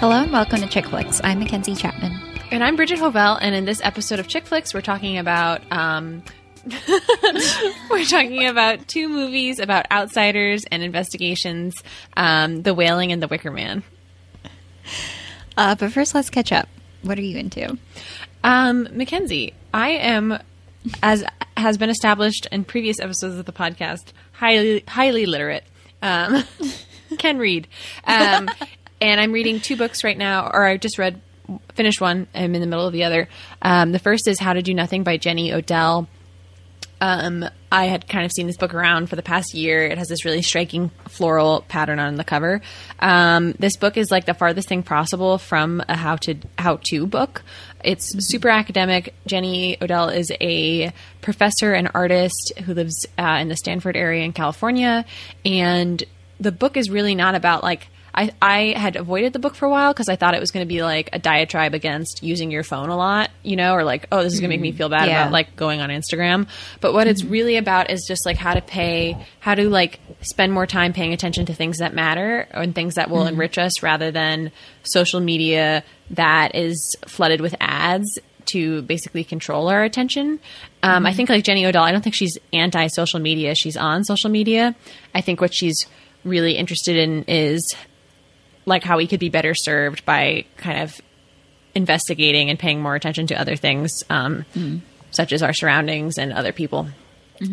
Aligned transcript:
Hello 0.00 0.16
and 0.16 0.32
welcome 0.32 0.62
to 0.62 0.66
Chick 0.66 0.86
Flicks. 0.86 1.20
I'm 1.22 1.40
Mackenzie 1.40 1.74
Chapman. 1.74 2.18
And 2.50 2.64
I'm 2.64 2.74
Bridget 2.74 3.00
Hovell, 3.00 3.36
and 3.38 3.54
in 3.54 3.66
this 3.66 3.82
episode 3.84 4.18
of 4.18 4.28
Chick 4.28 4.46
Flicks, 4.46 4.72
we're 4.72 4.80
talking 4.80 5.18
about 5.18 5.60
um, 5.70 6.22
we're 7.90 8.06
talking 8.06 8.46
about 8.46 8.88
two 8.88 9.10
movies 9.10 9.58
about 9.58 9.84
outsiders 9.92 10.64
and 10.70 10.82
investigations: 10.82 11.74
um, 12.16 12.62
The 12.62 12.72
Wailing 12.72 13.12
and 13.12 13.22
The 13.22 13.28
Wicker 13.28 13.50
Man. 13.50 13.82
Uh, 15.58 15.74
but 15.74 15.92
first, 15.92 16.14
let's 16.14 16.30
catch 16.30 16.50
up. 16.50 16.70
What 17.02 17.18
are 17.18 17.22
you 17.22 17.36
into? 17.36 17.76
Um, 18.42 18.88
Mackenzie, 18.92 19.52
I 19.74 19.90
am, 19.90 20.38
as 21.02 21.24
has 21.58 21.76
been 21.76 21.90
established 21.90 22.46
in 22.50 22.64
previous 22.64 23.00
episodes 23.00 23.36
of 23.36 23.44
the 23.44 23.52
podcast, 23.52 24.14
highly 24.32 24.82
highly 24.88 25.26
literate. 25.26 25.64
Um, 26.00 26.44
can 27.18 27.38
read, 27.38 27.68
um, 28.04 28.48
and 29.00 29.20
I'm 29.20 29.32
reading 29.32 29.60
two 29.60 29.76
books 29.76 30.04
right 30.04 30.16
now, 30.18 30.50
or 30.52 30.64
I 30.64 30.76
just 30.76 30.98
read 30.98 31.20
finished 31.74 32.00
one. 32.00 32.28
I'm 32.34 32.54
in 32.54 32.60
the 32.60 32.66
middle 32.66 32.86
of 32.86 32.92
the 32.92 33.04
other. 33.04 33.28
Um, 33.62 33.92
the 33.92 33.98
first 33.98 34.28
is 34.28 34.38
How 34.38 34.52
to 34.52 34.62
Do 34.62 34.74
Nothing 34.74 35.02
by 35.02 35.16
Jenny 35.16 35.52
Odell. 35.52 36.08
Um, 37.00 37.46
I 37.72 37.86
had 37.86 38.06
kind 38.08 38.26
of 38.26 38.32
seen 38.32 38.46
this 38.46 38.58
book 38.58 38.74
around 38.74 39.08
for 39.08 39.16
the 39.16 39.22
past 39.22 39.54
year. 39.54 39.86
It 39.86 39.96
has 39.96 40.08
this 40.08 40.26
really 40.26 40.42
striking 40.42 40.90
floral 41.08 41.64
pattern 41.66 41.98
on 41.98 42.16
the 42.16 42.24
cover. 42.24 42.60
Um, 42.98 43.52
this 43.52 43.76
book 43.76 43.96
is 43.96 44.10
like 44.10 44.26
the 44.26 44.34
farthest 44.34 44.68
thing 44.68 44.82
possible 44.82 45.38
from 45.38 45.82
a 45.88 45.96
how 45.96 46.16
to 46.16 46.34
how 46.58 46.76
to 46.84 47.06
book. 47.06 47.42
It's 47.82 48.14
super 48.28 48.50
academic. 48.50 49.14
Jenny 49.26 49.78
Odell 49.80 50.10
is 50.10 50.30
a 50.42 50.92
professor 51.22 51.72
and 51.72 51.90
artist 51.94 52.52
who 52.64 52.74
lives 52.74 53.06
uh, 53.18 53.38
in 53.40 53.48
the 53.48 53.56
Stanford 53.56 53.96
area 53.96 54.22
in 54.24 54.32
California, 54.32 55.06
and 55.44 56.04
the 56.38 56.52
book 56.52 56.76
is 56.76 56.90
really 56.90 57.14
not 57.14 57.34
about 57.34 57.62
like 57.62 57.88
I, 58.14 58.32
I 58.40 58.74
had 58.76 58.96
avoided 58.96 59.32
the 59.32 59.38
book 59.38 59.54
for 59.54 59.66
a 59.66 59.70
while 59.70 59.92
because 59.92 60.08
I 60.08 60.16
thought 60.16 60.34
it 60.34 60.40
was 60.40 60.50
going 60.50 60.64
to 60.64 60.68
be 60.68 60.82
like 60.82 61.10
a 61.12 61.18
diatribe 61.18 61.74
against 61.74 62.22
using 62.22 62.50
your 62.50 62.62
phone 62.62 62.88
a 62.88 62.96
lot, 62.96 63.30
you 63.42 63.56
know, 63.56 63.74
or 63.74 63.84
like, 63.84 64.06
oh, 64.10 64.22
this 64.22 64.32
is 64.32 64.40
going 64.40 64.50
to 64.50 64.56
make 64.56 64.60
me 64.60 64.70
mm-hmm. 64.70 64.78
feel 64.78 64.88
bad 64.88 65.08
Yeah. 65.08 65.22
about 65.22 65.32
like 65.32 65.56
going 65.56 65.80
on 65.80 65.90
Instagram. 65.90 66.48
But 66.80 66.92
what 66.92 67.06
it's 67.06 67.22
mm-hmm. 67.22 67.32
really 67.32 67.56
about 67.56 67.90
is 67.90 68.04
just 68.06 68.26
like 68.26 68.36
how 68.36 68.54
to 68.54 68.60
pay, 68.60 69.16
how 69.40 69.54
to 69.54 69.68
like 69.68 70.00
spend 70.22 70.52
more 70.52 70.66
time 70.66 70.92
paying 70.92 71.12
attention 71.12 71.46
to 71.46 71.54
things 71.54 71.78
that 71.78 71.94
matter 71.94 72.46
and 72.50 72.74
things 72.74 72.94
that 72.94 73.10
will 73.10 73.18
mm-hmm. 73.18 73.34
enrich 73.34 73.58
us 73.58 73.82
rather 73.82 74.10
than 74.10 74.52
social 74.82 75.20
media 75.20 75.84
that 76.10 76.54
is 76.54 76.96
flooded 77.06 77.40
with 77.40 77.54
ads 77.60 78.18
to 78.46 78.82
basically 78.82 79.22
control 79.22 79.68
our 79.68 79.84
attention. 79.84 80.40
Um, 80.82 81.06
I 81.06 81.12
think 81.12 81.28
like 81.28 81.44
Jenny 81.44 81.66
Odell, 81.66 81.84
I 81.84 81.92
don't 81.92 82.02
think 82.02 82.14
she's 82.14 82.36
anti 82.52 82.88
social 82.88 83.20
media. 83.20 83.54
She's 83.54 83.76
on 83.76 84.04
social 84.04 84.30
media. 84.30 84.74
I 85.14 85.20
think 85.20 85.40
what 85.40 85.54
she's 85.54 85.86
really 86.24 86.56
interested 86.56 86.96
in 86.96 87.24
is 87.24 87.74
like 88.66 88.82
how 88.82 88.96
we 88.96 89.06
could 89.06 89.20
be 89.20 89.28
better 89.28 89.54
served 89.54 90.04
by 90.04 90.44
kind 90.56 90.82
of 90.82 91.00
investigating 91.74 92.50
and 92.50 92.58
paying 92.58 92.80
more 92.80 92.94
attention 92.94 93.26
to 93.28 93.40
other 93.40 93.56
things, 93.56 94.02
um, 94.10 94.44
such 95.10 95.32
as 95.32 95.42
our 95.42 95.52
surroundings 95.52 96.18
and 96.18 96.32
other 96.32 96.52
people. 96.52 96.88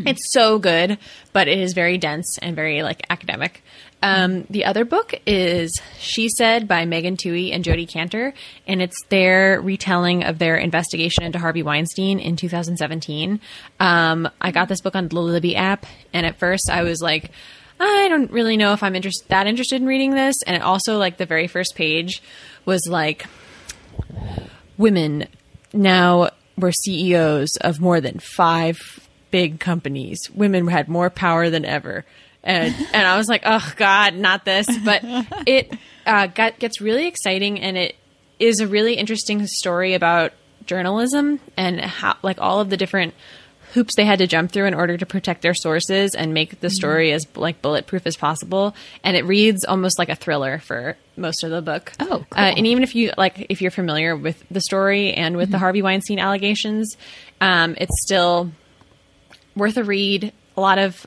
It's 0.05 0.33
so 0.33 0.59
good, 0.59 0.97
but 1.31 1.47
it 1.47 1.59
is 1.59 1.71
very 1.71 1.97
dense 1.97 2.37
and 2.41 2.57
very 2.57 2.83
like 2.83 3.05
academic. 3.09 3.63
Um, 4.03 4.43
the 4.49 4.65
other 4.65 4.83
book 4.83 5.13
is 5.25 5.81
She 5.97 6.27
Said 6.27 6.67
by 6.67 6.85
Megan 6.85 7.15
Twohey 7.15 7.53
and 7.53 7.63
Jodi 7.63 7.87
Kantor, 7.87 8.33
and 8.67 8.81
it's 8.81 9.01
their 9.05 9.61
retelling 9.61 10.23
of 10.25 10.39
their 10.39 10.57
investigation 10.57 11.23
into 11.23 11.39
Harvey 11.39 11.63
Weinstein 11.63 12.19
in 12.19 12.35
2017. 12.35 13.39
Um, 13.79 14.29
I 14.41 14.51
got 14.51 14.67
this 14.67 14.81
book 14.81 14.95
on 14.95 15.07
the 15.07 15.15
Libby 15.15 15.55
app, 15.55 15.85
and 16.13 16.25
at 16.25 16.37
first 16.37 16.69
I 16.69 16.83
was 16.83 17.01
like, 17.01 17.31
I 17.79 18.07
don't 18.09 18.31
really 18.31 18.57
know 18.57 18.73
if 18.73 18.83
I'm 18.83 18.95
interest- 18.95 19.27
that 19.29 19.47
interested 19.47 19.81
in 19.81 19.87
reading 19.87 20.11
this. 20.11 20.41
And 20.43 20.55
it 20.55 20.61
also, 20.61 20.97
like, 20.97 21.17
the 21.17 21.25
very 21.25 21.47
first 21.47 21.75
page 21.75 22.21
was 22.65 22.87
like, 22.87 23.25
women 24.77 25.27
now 25.73 26.29
were 26.57 26.71
CEOs 26.71 27.57
of 27.61 27.79
more 27.79 28.01
than 28.01 28.19
five 28.19 28.77
big 29.31 29.59
companies. 29.59 30.19
Women 30.33 30.67
had 30.67 30.87
more 30.87 31.09
power 31.09 31.49
than 31.49 31.65
ever. 31.65 32.05
And, 32.43 32.73
and 32.93 33.07
I 33.07 33.17
was 33.17 33.27
like, 33.27 33.43
oh 33.45 33.73
God, 33.75 34.15
not 34.15 34.45
this. 34.45 34.67
But 34.79 35.01
it 35.45 35.71
uh, 36.05 36.27
got, 36.27 36.59
gets 36.59 36.81
really 36.81 37.07
exciting 37.07 37.59
and 37.59 37.77
it 37.77 37.95
is 38.39 38.59
a 38.59 38.67
really 38.67 38.93
interesting 38.93 39.45
story 39.47 39.93
about 39.93 40.31
journalism 40.65 41.39
and 41.55 41.79
how, 41.81 42.17
like, 42.21 42.39
all 42.39 42.59
of 42.59 42.69
the 42.69 42.77
different 42.77 43.13
hoops 43.73 43.95
they 43.95 44.05
had 44.05 44.19
to 44.19 44.27
jump 44.27 44.51
through 44.51 44.65
in 44.65 44.73
order 44.73 44.97
to 44.97 45.05
protect 45.05 45.41
their 45.41 45.53
sources 45.53 46.15
and 46.15 46.33
make 46.33 46.59
the 46.59 46.69
story 46.69 47.11
as 47.11 47.27
like 47.35 47.61
bulletproof 47.61 48.07
as 48.07 48.15
possible. 48.15 48.75
And 49.03 49.17
it 49.17 49.25
reads 49.25 49.65
almost 49.65 49.99
like 49.99 50.09
a 50.09 50.15
thriller 50.15 50.59
for 50.59 50.97
most 51.15 51.43
of 51.43 51.51
the 51.51 51.61
book. 51.61 51.91
Oh, 51.99 52.05
cool. 52.07 52.27
Uh, 52.31 52.53
and 52.55 52.65
even 52.67 52.83
if 52.83 52.95
you 52.95 53.11
like, 53.17 53.47
if 53.49 53.61
you're 53.61 53.71
familiar 53.71 54.15
with 54.15 54.43
the 54.49 54.61
story 54.61 55.13
and 55.13 55.35
with 55.35 55.51
the 55.51 55.57
Harvey 55.57 55.81
Weinstein 55.81 56.19
allegations, 56.19 56.95
um, 57.41 57.75
it's 57.77 58.01
still 58.01 58.51
worth 59.55 59.77
a 59.77 59.83
read. 59.83 60.31
A 60.55 60.61
lot 60.61 60.79
of 60.79 61.05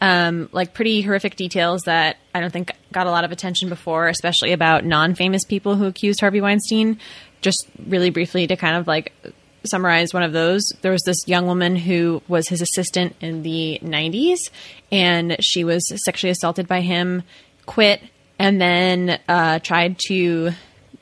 um, 0.00 0.48
like 0.52 0.74
pretty 0.74 1.00
horrific 1.00 1.36
details 1.36 1.82
that 1.86 2.18
I 2.34 2.40
don't 2.40 2.52
think 2.52 2.72
got 2.92 3.06
a 3.06 3.10
lot 3.10 3.24
of 3.24 3.32
attention 3.32 3.68
before, 3.68 4.08
especially 4.08 4.52
about 4.52 4.84
non-famous 4.84 5.44
people 5.44 5.76
who 5.76 5.86
accused 5.86 6.20
Harvey 6.20 6.40
Weinstein. 6.40 6.98
Just 7.40 7.66
really 7.86 8.10
briefly 8.10 8.46
to 8.46 8.56
kind 8.56 8.76
of 8.76 8.86
like 8.86 9.12
summarize 9.64 10.12
one 10.12 10.22
of 10.22 10.32
those, 10.32 10.72
there 10.82 10.92
was 10.92 11.02
this 11.02 11.26
young 11.26 11.46
woman 11.46 11.76
who 11.76 12.22
was 12.28 12.48
his 12.48 12.60
assistant 12.60 13.16
in 13.20 13.42
the 13.42 13.78
90s, 13.82 14.50
and 14.92 15.36
she 15.40 15.64
was 15.64 15.92
sexually 16.04 16.30
assaulted 16.30 16.68
by 16.68 16.80
him, 16.80 17.22
quit, 17.66 18.02
and 18.38 18.60
then 18.60 19.18
uh, 19.28 19.58
tried 19.60 19.98
to 20.08 20.50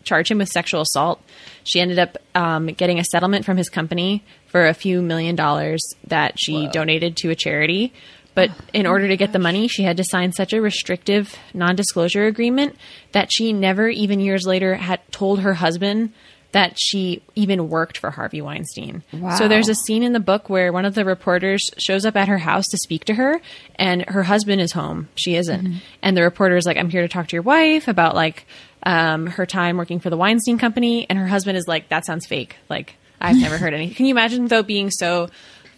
charge 0.05 0.31
him 0.31 0.39
with 0.39 0.49
sexual 0.49 0.83
assault. 0.83 1.23
She 1.65 1.81
ended 1.81 1.99
up 1.99 2.19
um, 2.34 2.67
getting 2.69 2.99
a 2.99 3.05
settlement 3.05 3.45
from 3.45 3.56
his 3.56 3.69
company 3.69 4.25
for 4.47 4.67
a 4.67 4.75
few 4.75 5.00
million 5.00 5.37
dollars 5.37 5.94
that 6.06 6.39
she 6.39 6.69
donated 6.69 7.17
to 7.19 7.31
a 7.31 7.34
charity. 7.34 7.93
But 8.34 8.50
in 8.73 8.87
order 8.87 9.09
to 9.09 9.17
get 9.17 9.33
the 9.33 9.39
money, 9.39 9.69
she 9.69 9.83
had 9.83 9.99
to 9.99 10.05
sign 10.05 10.33
such 10.33 10.53
a 10.53 10.61
restrictive 10.61 11.37
non 11.53 11.77
disclosure 11.77 12.27
agreement 12.27 12.77
that 13.12 13.31
she 13.31 13.53
never, 13.53 13.89
even 13.89 14.21
years 14.21 14.47
later, 14.47 14.75
had 14.75 15.00
told 15.12 15.41
her 15.41 15.55
husband 15.55 16.12
that 16.52 16.78
she 16.78 17.22
even 17.34 17.68
worked 17.68 17.96
for 17.98 18.10
Harvey 18.10 18.40
Weinstein. 18.42 19.02
Wow. 19.12 19.36
So 19.36 19.48
there's 19.48 19.68
a 19.68 19.74
scene 19.74 20.02
in 20.02 20.12
the 20.12 20.20
book 20.20 20.50
where 20.50 20.72
one 20.72 20.84
of 20.84 20.94
the 20.94 21.04
reporters 21.04 21.70
shows 21.78 22.04
up 22.04 22.14
at 22.16 22.28
her 22.28 22.38
house 22.38 22.68
to 22.68 22.76
speak 22.78 23.04
to 23.06 23.14
her, 23.14 23.40
and 23.76 24.02
her 24.08 24.22
husband 24.22 24.60
is 24.60 24.72
home. 24.72 25.08
She 25.16 25.34
isn't. 25.36 25.80
And 26.02 26.16
the 26.16 26.22
reporter 26.22 26.56
is 26.56 26.66
like, 26.66 26.76
I'm 26.76 26.90
here 26.90 27.02
to 27.02 27.08
talk 27.08 27.28
to 27.28 27.36
your 27.36 27.42
wife 27.42 27.88
about 27.88 28.14
like 28.14 28.46
um, 28.84 29.26
her 29.28 29.46
time 29.46 29.76
working 29.76 29.98
for 29.98 30.10
the 30.10 30.16
Weinstein 30.16 30.58
Company. 30.58 31.08
And 31.08 31.18
her 31.18 31.26
husband 31.26 31.56
is 31.56 31.66
like, 31.66 31.88
That 31.88 32.04
sounds 32.04 32.26
fake. 32.26 32.56
Like, 32.69 32.96
I've 33.20 33.36
never 33.36 33.56
heard 33.56 33.72
any. 33.74 33.90
Can 33.94 34.06
you 34.06 34.12
imagine, 34.12 34.46
though, 34.48 34.62
being 34.62 34.90
so 34.90 35.28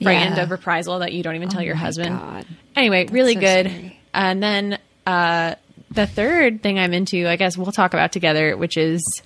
frightened 0.03 0.37
Yeah. 0.37 0.43
of 0.43 0.51
reprisal 0.51 0.99
that 1.01 1.13
you 1.13 1.23
don't 1.23 1.37
even 1.37 1.51
tell 1.51 1.63
your 1.63 1.77
husband? 1.77 2.19
God. 2.19 2.47
Anyway, 2.75 3.07
really 3.13 3.35
so 3.35 3.41
good. 3.41 3.67
scary. 3.67 4.01
And 4.13 4.43
then 4.43 4.79
uh, 5.07 5.55
the 5.91 6.07
third 6.07 6.63
thing 6.63 6.79
I'm 6.81 6.93
into, 6.93 7.29
I 7.29 7.37
guess 7.37 7.57
we'll 7.57 7.71
talk 7.71 7.93
about 7.95 8.11
together, 8.13 8.57
which 8.57 8.77
is 8.77 9.23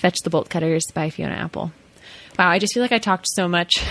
Fetch 0.00 0.20
the 0.22 0.30
Bolt 0.30 0.48
Cutters 0.50 0.84
by 0.94 1.10
Fiona 1.10 1.34
Apple. 1.34 1.72
Wow, 2.38 2.48
I 2.48 2.58
just 2.58 2.72
feel 2.74 2.82
like 2.82 2.92
I 2.92 2.98
talked 2.98 3.26
so 3.28 3.48
much. 3.48 3.82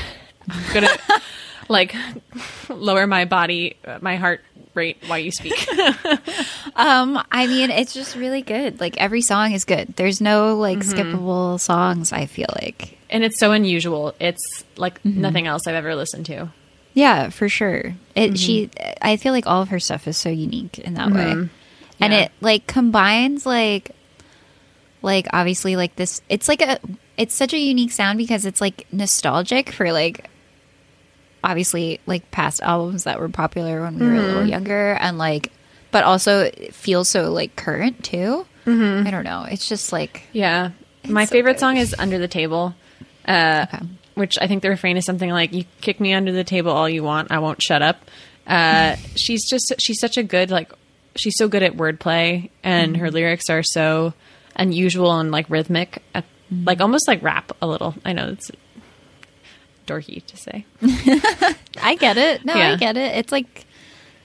I'm 0.49 0.73
gonna 0.73 0.87
like 1.69 1.93
lower 2.69 3.05
my 3.07 3.25
body, 3.25 3.75
uh, 3.85 3.99
my 4.01 4.15
heart 4.15 4.41
rate 4.73 4.97
while 5.07 5.19
you 5.19 5.31
speak. 5.31 5.53
Um, 6.75 7.19
I 7.31 7.47
mean, 7.47 7.71
it's 7.71 7.91
just 7.91 8.15
really 8.15 8.43
good. 8.43 8.79
Like 8.79 8.97
every 8.97 9.21
song 9.21 9.51
is 9.53 9.65
good. 9.65 9.95
There's 9.95 10.21
no 10.21 10.55
like 10.57 10.77
Mm-hmm. 10.79 10.91
skippable 11.15 11.59
songs. 11.59 12.13
I 12.13 12.27
feel 12.27 12.45
like, 12.61 12.99
and 13.09 13.23
it's 13.23 13.39
so 13.39 13.51
unusual. 13.51 14.13
It's 14.19 14.63
like 14.75 15.01
Mm-hmm. 15.01 15.21
nothing 15.21 15.47
else 15.47 15.65
I've 15.65 15.73
ever 15.73 15.95
listened 15.95 16.27
to. 16.27 16.49
yeah, 16.93 17.29
for 17.29 17.49
sure. 17.49 17.95
It 18.13 18.33
Mm-hmm. 18.33 18.35
she. 18.35 18.69
I 19.01 19.17
feel 19.17 19.33
like 19.33 19.47
all 19.47 19.63
of 19.63 19.69
her 19.69 19.79
stuff 19.79 20.07
is 20.07 20.17
so 20.17 20.29
unique 20.29 20.77
in 20.77 20.93
that 20.93 21.09
way, 21.11 21.31
and 21.31 21.49
Yeah. 21.99 22.25
it 22.25 22.31
like 22.41 22.67
combines 22.67 23.43
like, 23.47 23.89
like 25.01 25.27
obviously 25.33 25.75
like 25.75 25.95
this. 25.95 26.21
It's 26.29 26.47
like 26.47 26.61
a. 26.61 26.79
It's 27.17 27.33
such 27.33 27.53
a 27.53 27.57
unique 27.57 27.91
sound 27.91 28.17
because 28.19 28.45
it's 28.45 28.61
like 28.61 28.85
nostalgic 28.93 29.71
for 29.71 29.91
like 29.91 30.29
obviously 31.43 31.99
like 32.05 32.29
past 32.31 32.61
albums 32.61 33.03
that 33.05 33.19
were 33.19 33.29
popular 33.29 33.81
when 33.81 33.97
we 33.99 34.05
were 34.05 34.13
a 34.13 34.17
Mm-hmm. 34.17 34.25
little 34.27 34.45
younger 34.47 34.93
and 34.99 35.17
like 35.17 35.51
but 35.91 36.03
also 36.03 36.41
it 36.41 36.73
feels 36.73 37.07
so 37.09 37.31
like 37.31 37.55
current 37.55 38.03
too 38.03 38.45
Mm-hmm. 38.65 39.07
i 39.07 39.11
don't 39.11 39.23
know 39.23 39.45
it's 39.49 39.69
just 39.69 39.91
like 39.93 40.23
Yeah. 40.33 40.71
My 41.07 41.23
so 41.25 41.31
favorite 41.31 41.53
good. 41.53 41.59
song 41.61 41.77
is 41.77 41.95
Under 41.97 42.17
the 42.19 42.27
Table. 42.27 42.75
Uh, 43.25 43.65
Okay. 43.71 43.85
Which 44.15 44.37
I 44.41 44.47
think 44.47 44.61
the 44.61 44.69
refrain 44.69 44.97
is 44.97 45.05
something 45.05 45.29
like, 45.29 45.53
You 45.53 45.63
kick 45.79 46.01
me 46.01 46.13
under 46.13 46.33
the 46.33 46.43
table 46.43 46.71
all 46.71 46.89
you 46.89 47.01
want, 47.01 47.31
I 47.31 47.39
won't 47.39 47.61
shut 47.63 47.81
up. 47.81 47.97
Uh, 48.45 48.97
she's 49.15 49.47
just, 49.49 49.73
she's 49.79 49.99
such 50.01 50.17
a 50.17 50.23
good, 50.23 50.51
like, 50.51 50.69
she's 51.15 51.37
so 51.37 51.47
good 51.47 51.63
at 51.63 51.77
wordplay, 51.77 52.49
and 52.61 52.97
her 52.97 53.09
lyrics 53.09 53.49
are 53.49 53.63
so 53.63 54.13
unusual 54.57 55.17
and, 55.19 55.31
like, 55.31 55.49
rhythmic, 55.49 56.01
uh, 56.15 56.21
like, 56.65 56.81
almost 56.81 57.07
like 57.07 57.21
rap 57.23 57.51
a 57.61 57.67
little. 57.67 57.95
I 58.03 58.13
know 58.13 58.29
it's 58.29 58.51
dorky 59.85 60.25
to 60.25 60.35
say. 60.37 60.65
i 61.81 61.95
get 61.95 62.17
it 62.17 62.43
no 62.43 62.53
i 62.53 62.75
get 62.75 62.97
it 62.97 63.15
it's 63.15 63.31
like 63.31 63.65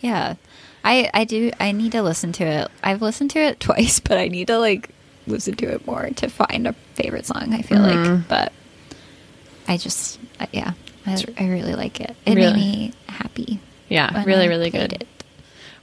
yeah 0.00 0.34
i 0.82 1.08
i 1.14 1.22
do 1.24 1.52
i 1.60 1.70
need 1.70 1.92
to 1.92 2.02
listen 2.02 2.32
to 2.32 2.42
it 2.44 2.68
i've 2.82 3.00
listened 3.00 3.30
to 3.30 3.38
it 3.38 3.60
twice 3.68 4.00
but 4.00 4.18
i 4.18 4.26
need 4.26 4.48
to 4.48 4.58
like 4.58 4.88
listen 5.28 5.54
to 5.54 5.66
it 5.66 5.86
more 5.86 6.08
to 6.16 6.28
find 6.28 6.66
a 6.66 6.72
favorite 6.94 7.24
song. 7.26 7.52
I 7.54 7.62
feel 7.62 7.78
like, 7.78 8.26
but 8.26 8.52
I 9.68 9.76
just 9.76 10.18
uh, 10.40 10.46
yeah, 10.52 10.72
I, 11.06 11.24
I 11.38 11.46
really 11.48 11.74
like 11.76 12.00
it. 12.00 12.16
It 12.26 12.34
Really? 12.34 12.52
made 12.52 12.56
me 12.56 12.92
happy. 13.06 13.60
Yeah, 13.88 14.24
really, 14.24 14.46
I 14.46 14.48
really 14.48 14.70
good. 14.70 14.94
it. 14.94 15.06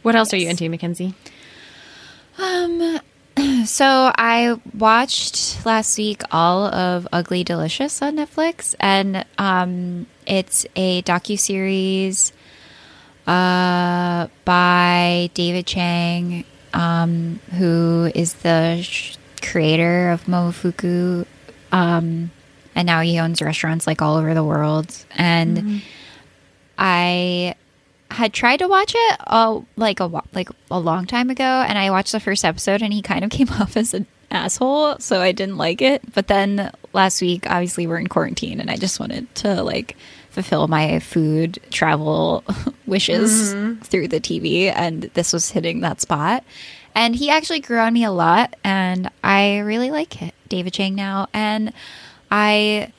What 0.02 0.16
else 0.18 0.34
are 0.34 0.38
you 0.38 0.50
into, 0.50 0.68
Mackenzie? 0.68 1.13
Um, 2.38 3.00
so 3.66 4.12
I 4.16 4.60
watched 4.78 5.66
last 5.66 5.98
week 5.98 6.24
all 6.32 6.66
of 6.66 7.08
Ugly 7.12 7.44
Delicious 7.44 8.02
on 8.02 8.18
Netflix, 8.18 8.76
and 8.80 9.26
um, 9.38 10.08
it's 10.26 10.66
a 10.76 11.02
docu 11.04 11.40
series 11.40 12.34
uh, 13.28 14.28
by 14.44 15.30
David 15.34 15.66
Chang, 15.68 16.44
um, 16.74 17.40
who 17.58 18.12
is 18.14 18.34
the 18.36 18.82
sh- 18.82 19.16
creator 19.42 20.12
of 20.12 20.26
Momofuku, 20.26 21.26
um, 21.72 22.32
and 22.76 22.86
now 22.86 23.02
he 23.02 23.20
owns 23.20 23.42
restaurants 23.42 23.88
like 23.88 24.02
all 24.02 24.18
over 24.18 24.34
the 24.34 24.44
world. 24.44 24.94
And 25.16 25.82
I 26.78 27.56
had 28.12 28.34
tried 28.34 28.58
to 28.58 28.68
watch 28.68 28.94
it 28.96 29.18
uh, 29.28 29.62
like 29.76 30.00
a 30.00 30.08
like 30.34 30.50
a 30.72 30.80
long 30.80 31.06
time 31.06 31.30
ago, 31.30 31.44
and 31.44 31.78
I 31.78 31.90
watched 31.92 32.12
the 32.12 32.20
first 32.20 32.44
episode, 32.44 32.82
and 32.82 32.94
he 32.94 33.02
kind 33.02 33.24
of 33.24 33.30
came 33.38 33.50
off 33.50 33.78
as 33.78 33.94
an 33.94 34.08
asshole, 34.32 35.00
so 35.00 35.22
I 35.22 35.32
didn't 35.32 35.58
like 35.58 35.82
it. 35.82 36.02
But 36.14 36.28
then 36.28 36.72
last 36.94 37.22
week, 37.22 37.50
obviously, 37.50 37.88
we're 37.88 38.00
in 38.00 38.08
quarantine, 38.08 38.60
and 38.60 38.70
I 38.70 38.76
just 38.76 39.00
wanted 39.00 39.34
to 39.36 39.64
like 39.64 39.96
fulfill 40.32 40.68
my 40.68 41.00
food 41.00 41.60
travel 41.72 42.44
wishes 42.86 43.54
through 43.84 44.08
the 44.08 44.20
TV, 44.20 44.72
and 44.74 45.04
this 45.14 45.34
was 45.34 45.50
hitting 45.52 45.82
that 45.82 46.02
spot. 46.02 46.44
And 46.96 47.16
he 47.16 47.30
actually 47.30 47.60
grew 47.60 47.80
on 47.80 47.94
me 47.94 48.04
a 48.04 48.12
lot, 48.12 48.56
and 48.64 49.10
I 49.24 49.60
really 49.60 49.92
like 49.92 50.22
it, 50.22 50.34
David 50.50 50.74
Chang 50.74 50.96
now, 50.96 51.28
and 51.34 51.72
I 52.32 52.92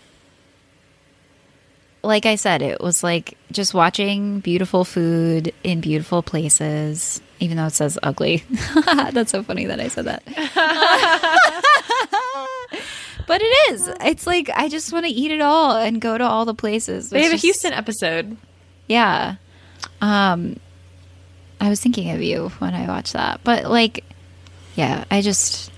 like 2.02 2.26
I 2.26 2.36
said, 2.36 2.62
it 2.62 2.80
was 2.80 3.02
like 3.02 3.36
just 3.52 3.74
watching 3.74 4.40
beautiful 4.40 4.84
food 4.84 5.52
in 5.62 5.80
beautiful 5.80 6.22
places, 6.22 7.20
even 7.40 7.56
though 7.56 7.66
it 7.66 7.72
says 7.72 7.98
ugly. 8.02 8.44
That's 9.12 9.30
so 9.30 9.42
funny 9.42 9.66
that 9.66 9.80
I 9.80 9.88
said 9.88 10.06
that. 10.06 10.22
but 13.26 13.40
it 13.42 13.72
is. 13.72 13.88
It's 14.00 14.26
like 14.26 14.50
I 14.54 14.68
just 14.68 14.92
want 14.92 15.06
to 15.06 15.12
eat 15.12 15.30
it 15.30 15.40
all 15.40 15.76
and 15.76 16.00
go 16.00 16.16
to 16.16 16.24
all 16.24 16.44
the 16.44 16.54
places. 16.54 17.10
They 17.10 17.24
have 17.24 17.32
a 17.32 17.36
Houston 17.36 17.72
episode. 17.72 18.36
Yeah. 18.88 19.36
Um 20.00 20.58
I 21.60 21.68
was 21.68 21.80
thinking 21.80 22.10
of 22.10 22.22
you 22.22 22.48
when 22.58 22.74
I 22.74 22.86
watched 22.86 23.12
that. 23.12 23.40
But 23.44 23.64
like 23.64 24.04
yeah, 24.74 25.04
I 25.10 25.20
just 25.20 25.70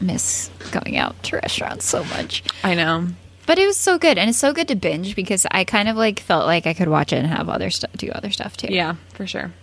miss 0.00 0.50
going 0.70 0.96
out 0.96 1.20
to 1.24 1.36
restaurants 1.36 1.86
so 1.86 2.04
much. 2.04 2.44
I 2.62 2.74
know. 2.74 3.08
But 3.48 3.58
it 3.58 3.66
was 3.66 3.78
so 3.78 3.96
good, 3.96 4.18
and 4.18 4.28
it's 4.28 4.38
so 4.38 4.52
good 4.52 4.68
to 4.68 4.74
binge 4.74 5.16
because 5.16 5.46
I 5.50 5.64
kind 5.64 5.88
of 5.88 5.96
like 5.96 6.20
felt 6.20 6.44
like 6.44 6.66
I 6.66 6.74
could 6.74 6.88
watch 6.88 7.14
it 7.14 7.16
and 7.16 7.26
have 7.28 7.48
other 7.48 7.70
stuff, 7.70 7.90
do 7.96 8.10
other 8.10 8.30
stuff 8.30 8.58
too. 8.58 8.68
Yeah, 8.70 8.96
for 9.14 9.26
sure. 9.26 9.54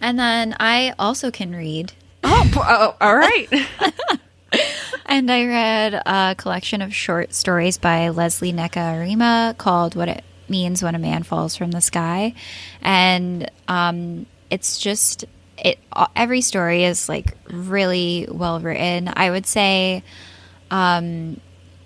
And 0.00 0.16
then 0.20 0.54
I 0.60 0.94
also 1.00 1.32
can 1.32 1.52
read, 1.52 1.94
Oh, 2.22 2.48
oh 2.54 2.94
all 3.00 3.16
right. 3.16 3.48
and 5.06 5.28
I 5.32 5.46
read 5.46 5.94
a 6.06 6.36
collection 6.38 6.80
of 6.80 6.94
short 6.94 7.34
stories 7.34 7.76
by 7.76 8.10
Lesley 8.10 8.52
Nneka 8.52 8.70
Arimah 8.76 9.58
called 9.58 9.96
"What 9.96 10.08
It 10.08 10.22
Means 10.48 10.80
When 10.80 10.94
a 10.94 11.00
Man 11.00 11.24
Falls 11.24 11.56
from 11.56 11.72
the 11.72 11.80
Sky," 11.80 12.34
and 12.82 13.50
um, 13.66 14.26
it's 14.48 14.78
just 14.78 15.24
it. 15.58 15.80
Every 16.14 16.40
story 16.40 16.84
is 16.84 17.08
like 17.08 17.36
really 17.50 18.28
well 18.30 18.60
written. 18.60 19.12
I 19.12 19.32
would 19.32 19.46
say, 19.46 20.04
um, 20.70 21.40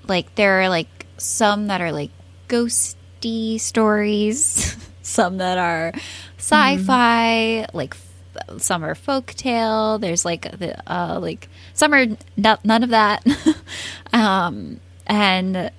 like 0.07 0.35
there 0.35 0.61
are 0.61 0.69
like 0.69 0.89
some 1.19 1.69
that 1.69 1.81
are 1.81 1.93
like 1.93 2.11
ghosty 2.49 3.61
stories, 3.61 4.77
some 5.03 5.39
that 5.39 5.59
are 5.59 5.93
sci-fi, 6.39 7.67
like 7.73 7.95
f- 7.95 8.61
some 8.61 8.85
are 8.85 8.95
folktale. 8.95 10.01
There's 10.01 10.25
like 10.25 10.59
the 10.59 10.79
uh, 10.91 11.19
like 11.21 11.49
some 11.75 11.93
are 11.93 12.07
not, 12.37 12.65
none 12.65 12.83
of 12.83 12.91
that, 12.91 13.25
um, 14.13 14.81
and 15.07 15.71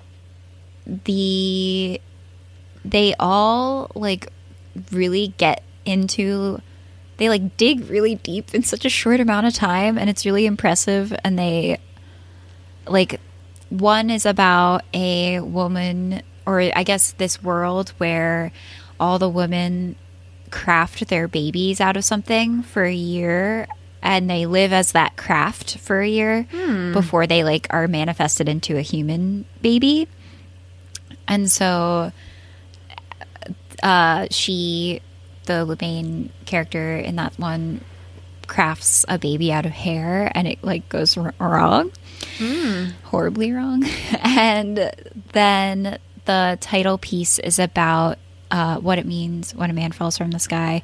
the 0.86 2.00
they 2.84 3.14
all 3.18 3.90
like 3.94 4.32
really 4.92 5.34
get 5.36 5.62
into 5.84 6.60
they 7.18 7.28
like 7.28 7.56
dig 7.56 7.88
really 7.90 8.14
deep 8.16 8.54
in 8.54 8.62
such 8.62 8.84
a 8.84 8.88
short 8.88 9.20
amount 9.20 9.46
of 9.46 9.52
time 9.52 9.98
and 9.98 10.08
it's 10.08 10.24
really 10.24 10.46
impressive 10.46 11.14
and 11.24 11.38
they 11.38 11.78
like 12.86 13.20
one 13.70 14.10
is 14.10 14.24
about 14.26 14.82
a 14.94 15.40
woman 15.40 16.22
or 16.46 16.60
i 16.60 16.82
guess 16.82 17.12
this 17.12 17.42
world 17.42 17.90
where 17.98 18.50
all 18.98 19.18
the 19.18 19.28
women 19.28 19.94
craft 20.50 21.08
their 21.08 21.28
babies 21.28 21.80
out 21.80 21.96
of 21.96 22.04
something 22.04 22.62
for 22.62 22.84
a 22.84 22.94
year 22.94 23.66
and 24.02 24.30
they 24.30 24.46
live 24.46 24.72
as 24.72 24.92
that 24.92 25.16
craft 25.16 25.78
for 25.78 26.00
a 26.00 26.08
year 26.08 26.46
before 26.92 27.26
they 27.26 27.44
like 27.44 27.66
are 27.70 27.88
manifested 27.88 28.48
into 28.48 28.76
a 28.76 28.80
human 28.80 29.44
baby. 29.60 30.08
And 31.26 31.50
so 31.50 32.12
uh 33.82 34.26
she 34.30 35.00
the 35.44 35.76
main 35.80 36.30
character 36.46 36.96
in 36.96 37.16
that 37.16 37.38
one 37.38 37.80
crafts 38.48 39.04
a 39.08 39.18
baby 39.18 39.52
out 39.52 39.64
of 39.66 39.72
hair 39.72 40.32
and 40.34 40.48
it 40.48 40.64
like 40.64 40.88
goes 40.88 41.16
wrong. 41.16 41.92
Horribly 43.04 43.52
wrong. 43.52 43.84
And 44.22 44.92
then 45.32 45.98
the 46.24 46.58
title 46.60 46.98
piece 46.98 47.38
is 47.38 47.58
about 47.58 48.18
uh, 48.50 48.78
what 48.78 48.98
it 48.98 49.06
means 49.06 49.54
when 49.54 49.70
a 49.70 49.72
man 49.72 49.92
falls 49.92 50.16
from 50.18 50.30
the 50.30 50.38
sky 50.38 50.82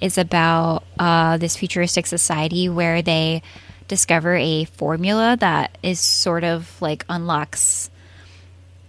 is 0.00 0.18
about 0.18 0.84
uh, 0.98 1.36
this 1.38 1.56
futuristic 1.56 2.06
society 2.06 2.68
where 2.68 3.02
they 3.02 3.42
discover 3.88 4.34
a 4.34 4.64
formula 4.64 5.36
that 5.40 5.78
is 5.82 6.00
sort 6.00 6.44
of 6.44 6.80
like 6.82 7.04
unlocks 7.08 7.90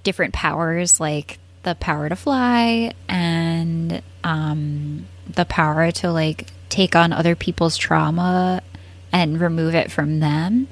different 0.03 0.33
powers 0.33 0.99
like 0.99 1.39
the 1.63 1.75
power 1.75 2.09
to 2.09 2.15
fly 2.15 2.93
and 3.07 4.01
um, 4.23 5.05
the 5.27 5.45
power 5.45 5.91
to 5.91 6.11
like 6.11 6.47
take 6.69 6.95
on 6.95 7.13
other 7.13 7.35
people's 7.35 7.77
trauma 7.77 8.61
and 9.11 9.39
remove 9.39 9.73
it 9.75 9.91
from 9.91 10.19
them 10.19 10.67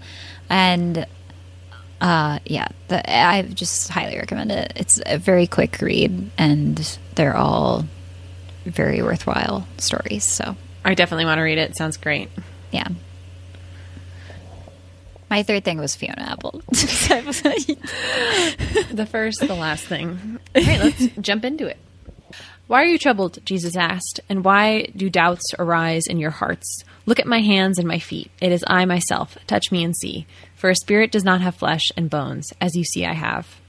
and 0.49 1.05
uh 2.01 2.37
yeah 2.45 2.67
the, 2.89 3.01
i 3.17 3.41
just 3.43 3.87
highly 3.89 4.17
recommend 4.17 4.51
it 4.51 4.73
it's 4.75 4.99
a 5.05 5.17
very 5.17 5.47
quick 5.47 5.79
read 5.81 6.29
and 6.37 6.97
they're 7.15 7.35
all 7.35 7.85
very 8.65 9.01
worthwhile 9.01 9.67
stories 9.77 10.23
so 10.23 10.55
I 10.83 10.93
definitely 10.93 11.25
want 11.25 11.39
to 11.39 11.41
read 11.41 11.57
it. 11.57 11.75
Sounds 11.75 11.97
great. 11.97 12.29
yeah 12.71 12.87
my 15.29 15.41
third 15.43 15.63
thing 15.63 15.77
was 15.79 15.95
fiona 15.95 16.21
apple 16.23 16.61
The 18.91 19.05
first, 19.09 19.39
the 19.39 19.55
last 19.55 19.85
thing. 19.85 20.39
All 20.55 20.63
right, 20.63 20.79
let's 20.79 21.07
jump 21.21 21.43
into 21.43 21.67
it. 21.67 21.77
Why 22.67 22.81
are 22.81 22.87
you 22.87 22.97
troubled? 22.97 23.37
Jesus 23.45 23.75
asked, 23.75 24.21
and 24.27 24.43
why 24.43 24.87
do 24.95 25.07
doubts 25.07 25.53
arise 25.59 26.07
in 26.07 26.17
your 26.17 26.31
hearts? 26.31 26.83
Look 27.05 27.19
at 27.19 27.27
my 27.27 27.41
hands 27.41 27.77
and 27.77 27.87
my 27.87 27.99
feet. 27.99 28.31
It 28.41 28.51
is 28.51 28.63
I 28.65 28.85
myself. 28.85 29.37
Touch 29.45 29.71
me 29.71 29.83
and 29.83 29.95
see. 29.95 30.25
For 30.55 30.71
a 30.71 30.75
spirit 30.75 31.11
does 31.11 31.23
not 31.23 31.41
have 31.41 31.53
flesh 31.53 31.91
and 31.95 32.09
bones, 32.09 32.51
as 32.59 32.75
you 32.75 32.83
see 32.83 33.05
I 33.05 33.13
have. 33.13 33.59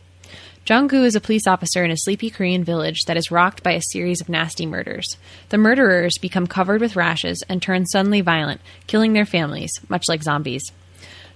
Jong-gu 0.65 1.05
is 1.05 1.15
a 1.15 1.21
police 1.21 1.47
officer 1.47 1.85
in 1.85 1.91
a 1.91 1.97
sleepy 1.97 2.31
Korean 2.31 2.65
village 2.65 3.05
that 3.07 3.19
is 3.19 3.31
rocked 3.31 3.63
by 3.63 3.73
a 3.73 3.83
series 3.83 4.23
of 4.23 4.31
nasty 4.31 4.65
murders. 4.65 5.19
The 5.51 5.59
murderers 5.59 6.17
become 6.19 6.47
covered 6.47 6.81
with 6.81 6.97
rashes 6.97 7.45
and 7.51 7.61
turn 7.61 7.85
suddenly 7.85 8.23
violent, 8.23 8.63
killing 8.87 9.13
their 9.13 9.27
families, 9.27 9.71
much 9.91 10.09
like 10.09 10.23
zombies. 10.23 10.73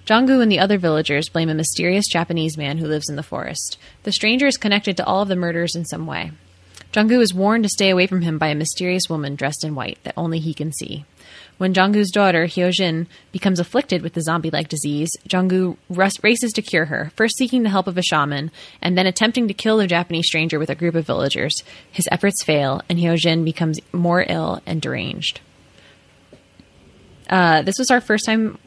Jong-gu 0.07 0.40
and 0.40 0.50
the 0.50 0.59
other 0.59 0.79
villagers 0.79 1.29
blame 1.29 1.50
a 1.50 1.55
mysterious 1.55 2.09
Japanese 2.09 2.57
man 2.57 2.79
who 2.79 2.87
lives 2.87 3.11
in 3.11 3.17
the 3.17 3.23
forest. 3.23 3.76
The 4.05 4.12
stranger 4.12 4.47
is 4.47 4.57
connected 4.57 4.97
to 4.97 5.05
all 5.05 5.21
of 5.21 5.29
the 5.29 5.37
murders 5.37 5.76
in 5.76 5.85
some 5.85 6.07
way. 6.07 6.33
Jong-gu 6.92 7.20
is 7.20 7.32
warned 7.32 7.62
to 7.64 7.68
stay 7.68 7.90
away 7.90 8.06
from 8.06 8.23
him 8.23 8.38
by 8.38 8.49
a 8.49 8.54
mysterious 8.54 9.09
woman 9.09 9.37
dressed 9.37 9.64
in 9.64 9.75
white 9.75 9.99
that 10.02 10.14
only 10.16 10.40
he 10.40 10.52
can 10.52 10.73
see. 10.73 11.04
When 11.59 11.75
Jong-gu's 11.75 12.11
daughter, 12.11 12.47
Hyojin, 12.47 13.06
becomes 13.32 13.61
afflicted 13.61 14.02
with 14.02 14.14
the 14.14 14.23
zombie-like 14.23 14.68
disease, 14.68 15.11
Jong-gu 15.26 15.76
races 15.90 16.52
to 16.52 16.62
cure 16.62 16.87
her, 16.87 17.12
first 17.14 17.37
seeking 17.37 17.62
the 17.62 17.68
help 17.68 17.87
of 17.87 17.99
a 17.99 18.02
shaman, 18.02 18.50
and 18.80 18.97
then 18.97 19.06
attempting 19.06 19.47
to 19.47 19.54
kill 19.54 19.76
the 19.76 19.87
Japanese 19.87 20.26
stranger 20.26 20.59
with 20.59 20.70
a 20.70 20.75
group 20.75 20.94
of 20.94 21.06
villagers. 21.06 21.62
His 21.92 22.09
efforts 22.11 22.42
fail, 22.42 22.80
and 22.88 22.99
Hyojin 22.99 23.44
becomes 23.44 23.78
more 23.92 24.25
ill 24.26 24.62
and 24.64 24.80
deranged. 24.80 25.40
Uh, 27.28 27.62
this 27.62 27.78
was 27.78 27.90
our 27.90 28.00
first 28.00 28.25
time 28.25 28.59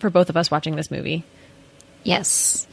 for 0.00 0.10
both 0.10 0.28
of 0.28 0.36
us 0.36 0.50
watching 0.50 0.76
this 0.76 0.90
movie. 0.90 1.24
Yes. 2.02 2.66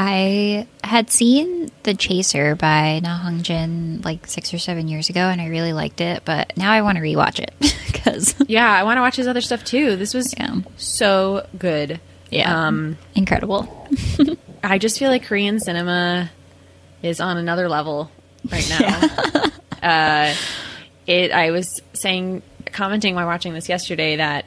I 0.00 0.68
had 0.84 1.10
seen 1.10 1.72
The 1.82 1.92
Chaser 1.92 2.54
by 2.54 3.00
Na 3.00 3.18
Hong 3.18 3.42
Jin 3.42 4.00
like 4.02 4.28
six 4.28 4.54
or 4.54 4.58
seven 4.58 4.86
years 4.86 5.10
ago, 5.10 5.22
and 5.22 5.40
I 5.40 5.48
really 5.48 5.72
liked 5.72 6.00
it. 6.00 6.22
But 6.24 6.56
now 6.56 6.70
I 6.70 6.82
want 6.82 6.98
to 6.98 7.02
rewatch 7.02 7.40
it 7.40 7.52
because 7.92 8.32
Yeah, 8.46 8.70
I 8.70 8.84
want 8.84 8.98
to 8.98 9.00
watch 9.00 9.16
his 9.16 9.26
other 9.26 9.40
stuff 9.40 9.64
too. 9.64 9.96
This 9.96 10.14
was 10.14 10.32
Yeah. 10.38 10.60
so 10.76 11.44
good. 11.58 11.98
Yeah. 12.30 12.66
Um, 12.68 12.96
Incredible. 13.16 13.88
I 14.62 14.78
just 14.78 15.00
feel 15.00 15.10
like 15.10 15.24
Korean 15.24 15.58
cinema 15.58 16.30
is 17.02 17.20
on 17.20 17.36
another 17.36 17.68
level 17.68 18.08
right 18.52 18.68
now. 18.78 19.50
uh, 20.30 20.34
it. 21.08 21.32
I 21.32 21.50
was 21.50 21.80
saying, 21.94 22.42
commenting 22.66 23.16
while 23.16 23.26
watching 23.26 23.52
this 23.52 23.68
yesterday 23.68 24.14
that 24.16 24.44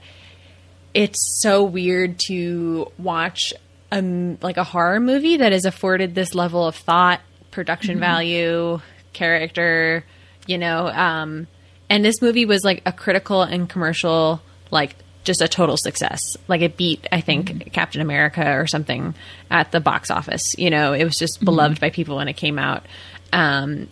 it's 0.93 1.41
so 1.41 1.63
weird 1.65 2.19
to 2.27 2.89
watch 2.97 3.53
a 3.91 4.01
like 4.41 4.57
a 4.57 4.63
horror 4.63 4.99
movie 4.99 5.37
that 5.37 5.53
is 5.53 5.65
afforded 5.65 6.15
this 6.15 6.33
level 6.33 6.65
of 6.65 6.75
thought, 6.75 7.21
production 7.51 7.99
value, 7.99 8.79
character. 9.13 10.05
You 10.47 10.57
know, 10.57 10.87
um, 10.87 11.47
and 11.89 12.03
this 12.03 12.21
movie 12.21 12.45
was 12.45 12.63
like 12.63 12.81
a 12.85 12.91
critical 12.91 13.43
and 13.43 13.69
commercial 13.69 14.41
like 14.71 14.95
just 15.23 15.41
a 15.41 15.47
total 15.47 15.77
success. 15.77 16.35
Like 16.47 16.61
it 16.61 16.77
beat, 16.77 17.07
I 17.11 17.21
think, 17.21 17.71
Captain 17.73 18.01
America 18.01 18.57
or 18.57 18.67
something 18.67 19.13
at 19.49 19.71
the 19.71 19.79
box 19.79 20.09
office. 20.09 20.57
You 20.57 20.69
know, 20.69 20.93
it 20.93 21.03
was 21.03 21.17
just 21.17 21.43
beloved 21.43 21.79
by 21.79 21.89
people 21.89 22.17
when 22.17 22.27
it 22.27 22.33
came 22.33 22.57
out. 22.57 22.85
Um, 23.31 23.87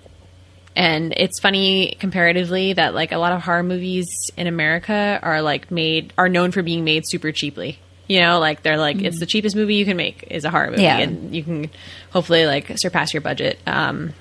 and 0.76 1.14
it's 1.18 1.40
funny 1.40 1.98
comparatively 2.00 2.74
that 2.74 2.94
like 2.94 3.12
a 3.12 3.18
lot 3.18 3.34
of 3.34 3.42
horror 3.42 3.64
movies 3.64 4.08
in 4.38 4.48
America 4.48 5.20
are 5.22 5.42
like 5.42 5.72
made 5.72 6.14
are 6.18 6.30
known 6.30 6.52
for 6.52 6.64
being 6.64 6.84
made 6.84 7.08
super 7.08 7.32
cheaply. 7.32 7.80
You 8.10 8.20
know, 8.22 8.40
like 8.40 8.64
they're 8.64 8.78
like 8.78 9.02
it's 9.02 9.20
the 9.20 9.26
cheapest 9.26 9.56
movie 9.56 9.76
you 9.76 9.86
can 9.86 9.96
make 9.96 10.26
is 10.30 10.44
a 10.44 10.50
horror 10.50 10.72
movie, 10.72 10.82
Yeah. 10.84 10.98
and 10.98 11.34
you 11.34 11.44
can 11.44 11.70
hopefully 12.12 12.46
like 12.48 12.78
surpass 12.78 13.14
your 13.14 13.22
budget 13.22 13.58
um, 13.68 14.14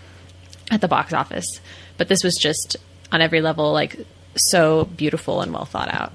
at 0.71 0.81
the 0.81 0.89
box 0.89 1.13
office. 1.13 1.61
But 1.97 2.07
this 2.09 2.23
was 2.23 2.37
just 2.37 2.77
on 3.11 3.21
every 3.23 3.41
level 3.41 3.73
like 3.73 3.99
so 4.37 4.85
beautiful 4.85 5.41
and 5.41 5.53
well 5.53 5.65
thought 5.65 5.93
out. 5.93 6.13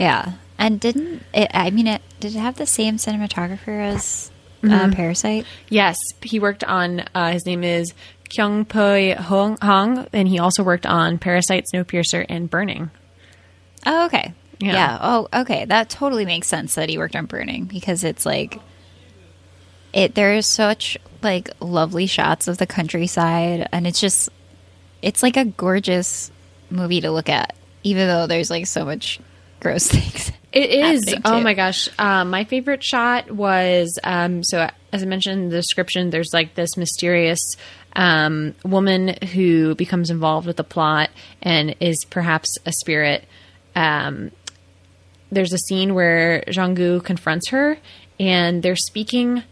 Yeah. 0.00 0.32
And 0.58 0.80
didn't 0.80 1.22
it, 1.34 1.50
I 1.52 1.70
mean, 1.70 1.86
it 1.86 2.00
did 2.18 2.34
it 2.34 2.38
have 2.38 2.56
the 2.56 2.66
same 2.66 2.96
cinematographer 2.96 3.78
as 3.94 4.30
Mm-hmm. 4.62 4.90
uh, 4.90 4.94
Parasite? 4.96 5.44
Yes, 5.68 5.98
he 6.22 6.40
worked 6.40 6.64
on. 6.64 7.04
Uh, 7.14 7.30
his 7.32 7.44
name 7.44 7.62
is 7.62 7.92
Kyung 8.34 8.64
Pyo 8.64 9.14
Hong, 9.16 9.58
Hong, 9.60 10.06
and 10.14 10.26
he 10.26 10.38
also 10.38 10.62
worked 10.64 10.86
on 10.86 11.18
Parasite, 11.18 11.66
Snowpiercer, 11.72 12.24
and 12.26 12.48
Burning. 12.48 12.90
Oh, 13.84 14.06
okay. 14.06 14.32
Yeah. 14.58 14.72
Yeah. 14.72 14.98
Oh, 15.00 15.28
okay. 15.32 15.64
That 15.64 15.90
totally 15.90 16.24
makes 16.24 16.48
sense 16.48 16.74
that 16.76 16.88
he 16.88 16.98
worked 16.98 17.16
on 17.16 17.26
Burning 17.26 17.64
because 17.64 18.04
it's 18.04 18.24
like 18.24 18.58
it. 19.92 20.14
There 20.14 20.34
is 20.34 20.46
such 20.46 20.96
like 21.22 21.50
lovely 21.60 22.06
shots 22.06 22.48
of 22.48 22.58
the 22.58 22.66
countryside, 22.66 23.68
and 23.72 23.86
it's 23.86 24.00
just 24.00 24.30
it's 25.02 25.22
like 25.22 25.36
a 25.36 25.44
gorgeous 25.44 26.30
movie 26.70 27.00
to 27.02 27.10
look 27.10 27.28
at, 27.28 27.54
even 27.82 28.08
though 28.08 28.26
there's 28.26 28.50
like 28.50 28.66
so 28.66 28.84
much 28.84 29.20
gross 29.60 29.88
things. 29.88 30.32
It 30.52 30.70
is. 30.70 31.14
Oh 31.24 31.40
my 31.40 31.52
gosh. 31.52 31.90
Um, 31.98 32.30
my 32.30 32.44
favorite 32.44 32.82
shot 32.82 33.30
was 33.30 33.98
um, 34.02 34.42
so, 34.42 34.70
as 34.90 35.02
I 35.02 35.06
mentioned 35.06 35.42
in 35.42 35.48
the 35.50 35.56
description, 35.56 36.08
there's 36.08 36.32
like 36.32 36.54
this 36.54 36.78
mysterious 36.78 37.56
um, 37.94 38.54
woman 38.64 39.16
who 39.34 39.74
becomes 39.74 40.08
involved 40.08 40.46
with 40.46 40.56
the 40.56 40.64
plot 40.64 41.10
and 41.42 41.76
is 41.80 42.06
perhaps 42.06 42.56
a 42.64 42.72
spirit. 42.72 43.24
Um, 43.74 44.30
there's 45.30 45.52
a 45.52 45.58
scene 45.58 45.94
where 45.94 46.44
Jong-gu 46.48 47.00
confronts 47.00 47.48
her 47.50 47.78
and 48.18 48.62
they're 48.62 48.76
speaking 48.76 49.42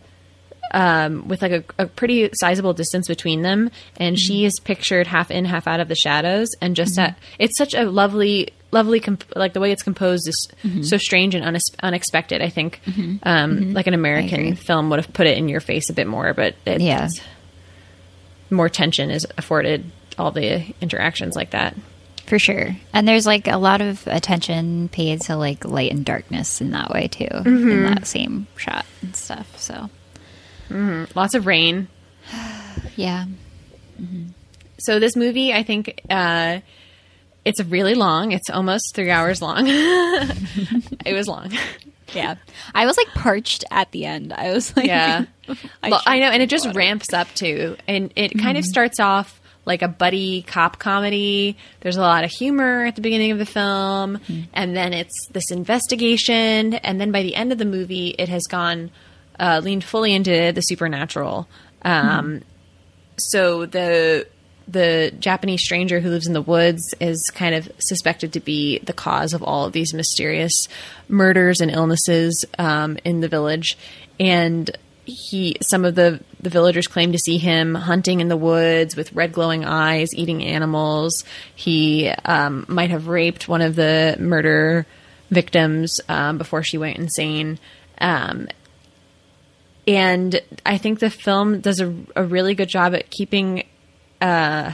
um, 0.73 1.29
with 1.29 1.41
like 1.41 1.53
a, 1.53 1.65
a 1.79 1.87
pretty 1.87 2.31
sizable 2.35 2.73
distance 2.73 3.07
between 3.07 3.43
them, 3.43 3.71
and 3.97 4.19
she 4.19 4.39
mm-hmm. 4.39 4.47
is 4.47 4.61
pictured 4.61 5.07
half 5.07 5.31
in, 5.31 5.45
half 5.45 5.69
out 5.69 5.79
of 5.79 5.87
the 5.89 5.95
shadows, 5.95 6.49
and 6.61 6.75
just 6.75 6.99
mm-hmm. 6.99 7.11
at, 7.11 7.19
it's 7.39 7.57
such 7.57 7.75
a 7.75 7.85
lovely, 7.85 8.49
lovely, 8.73 8.99
comp- 8.99 9.37
like 9.37 9.53
the 9.53 9.61
way 9.61 9.71
it's 9.71 9.85
composed 9.85 10.27
is 10.27 10.49
mm-hmm. 10.65 10.83
so 10.83 10.97
strange 10.97 11.37
and 11.37 11.45
unex- 11.45 11.77
unexpected. 11.81 12.43
I 12.43 12.49
think, 12.49 12.81
um, 13.23 13.73
like 13.73 13.87
an 13.87 13.95
American 13.95 14.57
film 14.57 14.91
would 14.91 14.99
have 14.99 15.13
put 15.13 15.29
it 15.29 15.39
in 15.39 15.49
your 15.49 15.61
face 15.61 15.91
a 15.91 15.93
bit 15.93 16.09
more, 16.09 16.35
but 16.35 16.57
it, 16.67 16.81
Yeah. 16.81 17.09
more 18.51 18.69
tension 18.69 19.11
is 19.11 19.27
afforded 19.39 19.85
all 20.19 20.33
the 20.33 20.65
interactions 20.81 21.37
like 21.37 21.51
that. 21.51 21.77
For 22.27 22.39
sure. 22.39 22.77
And 22.93 23.07
there's 23.07 23.27
like 23.27 23.49
a 23.49 23.59
lot 23.59 23.81
of 23.81 24.07
attention 24.07 24.89
paid 24.89 25.21
to 25.23 25.37
like 25.37 25.65
light 25.65 25.91
and 25.93 26.05
darkness 26.05 26.61
in 26.61 26.71
that 26.71 26.91
way 26.91 27.09
too, 27.09 27.29
in 27.31 27.45
mm-hmm. 27.45 27.95
that 27.95 28.07
same 28.07 28.47
shot 28.57 28.87
and 29.03 29.15
stuff. 29.15 29.59
So, 29.59 29.91
mm-hmm. 30.71 31.05
Lots 31.19 31.35
of 31.35 31.47
rain. 31.47 31.89
yeah. 32.97 33.27
Mm-hmm. 34.01 34.29
So 34.79 34.99
this 34.99 35.17
movie, 35.17 35.53
I 35.53 35.63
think, 35.63 36.01
uh, 36.09 36.61
it's 37.45 37.63
really 37.63 37.95
long. 37.95 38.33
It's 38.33 38.49
almost 38.49 38.95
three 38.95 39.11
hours 39.11 39.43
long. 39.43 39.67
it 39.69 41.13
was 41.15 41.29
long. 41.29 41.53
Yeah. 42.13 42.37
I 42.73 42.87
was 42.87 42.97
like 42.97 43.09
parched 43.09 43.65
at 43.73 43.91
the 43.91 44.05
end. 44.05 44.33
I 44.33 44.53
was 44.53 44.77
like, 44.77 44.87
Yeah. 44.87 45.25
I 45.83 45.89
well, 45.91 46.03
I 46.07 46.21
know, 46.21 46.29
and 46.29 46.43
it 46.43 46.49
just 46.49 46.67
water. 46.67 46.79
ramps 46.79 47.13
up 47.13 47.27
too, 47.35 47.77
and 47.89 48.13
it 48.15 48.39
kind 48.39 48.57
of 48.57 48.65
starts 48.65 49.01
off 49.01 49.41
like 49.65 49.83
a 49.83 49.89
buddy 49.89 50.43
cop 50.43 50.79
comedy. 50.79 51.57
There's 51.81 51.97
a 51.97 52.01
lot 52.01 52.25
of 52.25 52.31
humor 52.31 52.85
at 52.87 52.97
the 52.97 53.03
beginning 53.03 53.33
of 53.33 53.39
the 53.39 53.47
film, 53.47 54.21
and 54.53 54.77
then 54.77 54.93
it's 54.93 55.29
this 55.33 55.51
investigation, 55.51 56.75
and 56.75 57.01
then 57.01 57.13
by 57.13 57.23
the 57.23 57.35
end 57.35 57.53
of 57.53 57.59
the 57.59 57.65
movie, 57.65 58.09
it 58.19 58.29
has 58.29 58.43
gone 58.45 58.91
uh, 59.39 59.61
leaned 59.65 59.85
fully 59.85 60.15
into 60.15 60.53
the 60.53 60.61
supernatural. 60.61 61.49
Um, 61.83 62.43
So 63.17 63.67
the 63.67 64.27
the 64.67 65.13
Japanese 65.19 65.63
stranger 65.63 66.01
who 66.01 66.09
lives 66.09 66.27
in 66.27 66.33
the 66.33 66.43
woods 66.43 66.95
is 66.99 67.31
kind 67.35 67.55
of 67.55 67.71
suspected 67.79 68.33
to 68.33 68.41
be 68.41 68.79
the 68.79 68.95
cause 68.95 69.35
of 69.35 69.43
all 69.43 69.67
of 69.67 69.73
these 69.73 69.93
mysterious 69.93 70.69
murders 71.07 71.61
and 71.61 71.71
illnesses 71.71 72.45
um, 72.59 72.97
in 73.05 73.21
the 73.21 73.29
village, 73.29 73.77
and 74.19 74.71
he 75.07 75.57
some 75.61 75.85
of 75.85 75.95
the 75.95 76.21
the 76.41 76.51
villagers 76.51 76.87
claim 76.87 77.13
to 77.13 77.19
see 77.19 77.39
him 77.39 77.75
hunting 77.75 78.21
in 78.21 78.29
the 78.29 78.37
woods 78.37 78.97
with 78.97 79.13
red 79.13 79.33
glowing 79.33 79.65
eyes, 79.65 80.15
eating 80.15 80.43
animals. 80.43 81.25
He 81.55 82.09
um, 82.09 82.65
might 82.69 82.91
have 82.91 83.09
raped 83.09 83.49
one 83.49 83.63
of 83.63 83.77
the 83.77 84.17
murder 84.19 84.87
victims 85.31 86.01
um, 86.09 86.39
before 86.39 86.63
she 86.63 86.79
went 86.79 86.99
insane. 86.99 87.59
Um, 87.99 88.49
and 89.87 90.41
I 90.65 90.79
think 90.79 90.99
the 90.99 91.11
film 91.11 91.61
does 91.61 91.81
a, 91.81 91.95
a 92.17 92.25
really 92.25 92.55
good 92.55 92.69
job 92.69 92.95
at 92.95 93.11
keeping 93.11 93.65
uh, 94.21 94.73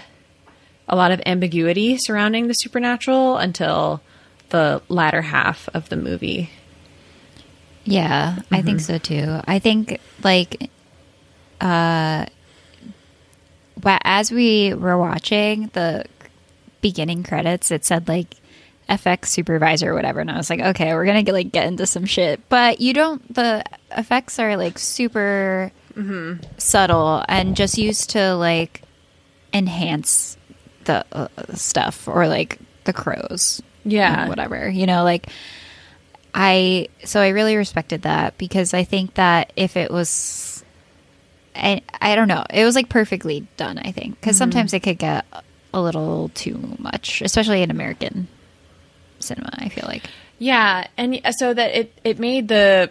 a 0.88 0.96
lot 0.96 1.10
of 1.12 1.20
ambiguity 1.26 1.98
surrounding 1.98 2.46
the 2.46 2.54
supernatural 2.54 3.36
until 3.36 4.00
the 4.50 4.82
latter 4.88 5.22
half 5.22 5.68
of 5.74 5.88
the 5.88 5.96
movie. 5.96 6.50
Yeah, 7.90 8.38
I 8.50 8.62
think 8.62 8.80
so 8.80 8.98
too. 8.98 9.40
I 9.46 9.58
think 9.58 10.00
like 10.22 10.70
uh 11.60 12.26
but 13.78 14.00
as 14.04 14.30
we 14.30 14.74
were 14.74 14.96
watching 14.98 15.68
the 15.72 16.04
beginning 16.80 17.22
credits 17.22 17.70
it 17.70 17.84
said 17.84 18.08
like 18.08 18.36
FX 18.88 19.26
supervisor 19.26 19.92
or 19.92 19.94
whatever 19.94 20.20
and 20.20 20.30
I 20.30 20.36
was 20.36 20.50
like 20.50 20.60
okay, 20.60 20.94
we're 20.94 21.04
going 21.04 21.24
to 21.24 21.32
like 21.32 21.52
get 21.52 21.66
into 21.66 21.86
some 21.86 22.04
shit. 22.06 22.40
But 22.48 22.80
you 22.80 22.92
don't 22.92 23.34
the 23.34 23.62
effects 23.96 24.38
are 24.38 24.56
like 24.56 24.78
super 24.78 25.70
subtle 26.56 27.24
and 27.28 27.54
just 27.56 27.76
used 27.76 28.10
to 28.10 28.34
like 28.36 28.82
enhance 29.52 30.36
the 30.84 31.04
uh, 31.12 31.28
stuff 31.54 32.08
or 32.08 32.26
like 32.26 32.58
the 32.84 32.92
crows 32.92 33.60
Yeah. 33.84 34.28
whatever 34.28 34.68
you 34.68 34.86
know 34.86 35.04
like 35.04 35.28
i 36.34 36.88
so 37.04 37.20
i 37.20 37.28
really 37.28 37.56
respected 37.56 38.02
that 38.02 38.36
because 38.38 38.74
i 38.74 38.84
think 38.84 39.14
that 39.14 39.52
if 39.56 39.76
it 39.76 39.90
was 39.90 40.64
i, 41.54 41.82
I 42.00 42.14
don't 42.14 42.28
know 42.28 42.44
it 42.50 42.64
was 42.64 42.74
like 42.74 42.88
perfectly 42.88 43.46
done 43.56 43.78
i 43.78 43.92
think 43.92 44.20
because 44.20 44.36
mm-hmm. 44.36 44.38
sometimes 44.38 44.72
it 44.72 44.80
could 44.80 44.98
get 44.98 45.24
a 45.72 45.80
little 45.80 46.30
too 46.34 46.76
much 46.78 47.22
especially 47.22 47.62
in 47.62 47.70
american 47.70 48.28
cinema 49.18 49.50
i 49.54 49.68
feel 49.68 49.84
like 49.86 50.04
Yeah, 50.40 50.86
and 50.96 51.20
so 51.38 51.54
that 51.54 51.76
it 51.76 51.92
it 52.02 52.18
made 52.18 52.48
the 52.48 52.90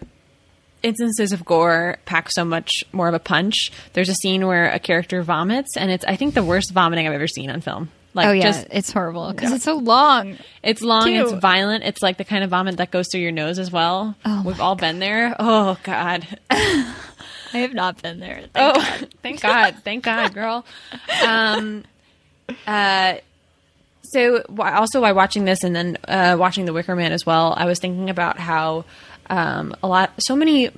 instances 0.83 1.33
of 1.33 1.43
gore 1.43 1.97
pack 2.05 2.31
so 2.31 2.45
much 2.45 2.85
more 2.93 3.09
of 3.09 3.13
a 3.15 3.19
punch. 3.19 3.71
There's 3.93 4.07
a 4.07 4.13
scene 4.13 4.47
where 4.47 4.69
a 4.69 4.79
character 4.79 5.23
vomits, 5.23 5.75
and 5.75 5.91
it's 5.91 6.05
I 6.05 6.15
think 6.15 6.35
the 6.35 6.43
worst 6.43 6.71
vomiting 6.71 7.07
I've 7.07 7.13
ever 7.13 7.27
seen 7.27 7.49
on 7.49 7.59
film. 7.59 7.89
Like 8.13 8.27
oh 8.27 8.31
yeah 8.31 8.43
just 8.43 8.67
it's 8.71 8.91
horrible 8.91 9.31
because 9.31 9.51
it's 9.51 9.63
so 9.63 9.75
long 9.75 10.37
It's 10.63 10.81
long, 10.81 11.13
it's 11.13 11.31
violent. 11.31 11.83
It's 11.83 12.01
like 12.01 12.17
the 12.17 12.23
kind 12.23 12.43
of 12.43 12.49
vomit 12.49 12.77
that 12.77 12.91
goes 12.91 13.07
through 13.11 13.21
your 13.21 13.31
nose 13.31 13.59
as 13.59 13.71
well. 13.71 14.15
Oh 14.25 14.43
We've 14.45 14.59
all 14.59 14.75
been 14.75 14.99
there. 14.99 15.35
Oh 15.39 15.77
God. 15.83 16.27
i 17.51 17.57
have 17.57 17.73
not 17.73 18.01
been 18.01 18.19
there 18.19 18.43
Thank 18.53 18.55
oh, 18.55 18.73
God. 18.73 19.13
thank 19.23 19.41
God. 19.41 19.75
Thank 19.83 20.03
God, 20.03 20.33
girl. 20.33 20.65
Um, 21.25 21.83
uh, 22.65 23.15
so 24.03 24.43
also 24.59 25.01
while 25.01 25.13
watching 25.13 25.45
this 25.45 25.63
and 25.63 25.75
then 25.75 25.97
uh, 26.07 26.35
watching 26.39 26.65
The 26.65 26.73
Wicker 26.73 26.95
Man 26.95 27.11
as 27.11 27.25
well, 27.25 27.53
I 27.55 27.65
was 27.65 27.79
thinking 27.79 28.09
about 28.09 28.39
how 28.39 28.85
um, 29.29 29.75
a 29.83 29.87
lot, 29.87 30.11
so 30.21 30.35
many 30.35 30.71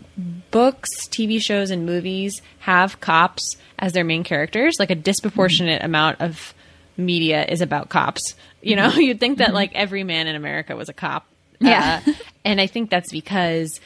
books, 0.51 0.89
TV 1.07 1.41
shows, 1.41 1.71
and 1.71 1.85
movies 1.85 2.41
have 2.59 2.99
cops 2.99 3.55
as 3.79 3.93
their 3.93 4.03
main 4.03 4.23
characters. 4.23 4.75
Like 4.79 4.91
a 4.91 4.95
disproportionate 4.95 5.83
amount 5.83 6.19
of 6.19 6.53
media 6.97 7.45
is 7.45 7.61
about 7.61 7.89
cops. 7.89 8.35
You 8.61 8.75
know, 8.75 8.89
you'd 8.95 9.19
think 9.19 9.39
that 9.39 9.53
like 9.53 9.71
mm-hmm. 9.71 9.81
every 9.81 10.03
man 10.03 10.27
in 10.27 10.35
America 10.35 10.75
was 10.75 10.89
a 10.89 10.93
cop. 10.93 11.25
Yeah. 11.59 12.01
Uh, 12.05 12.13
and 12.43 12.59
I 12.59 12.67
think 12.67 12.89
that's 12.89 13.11
because 13.11 13.79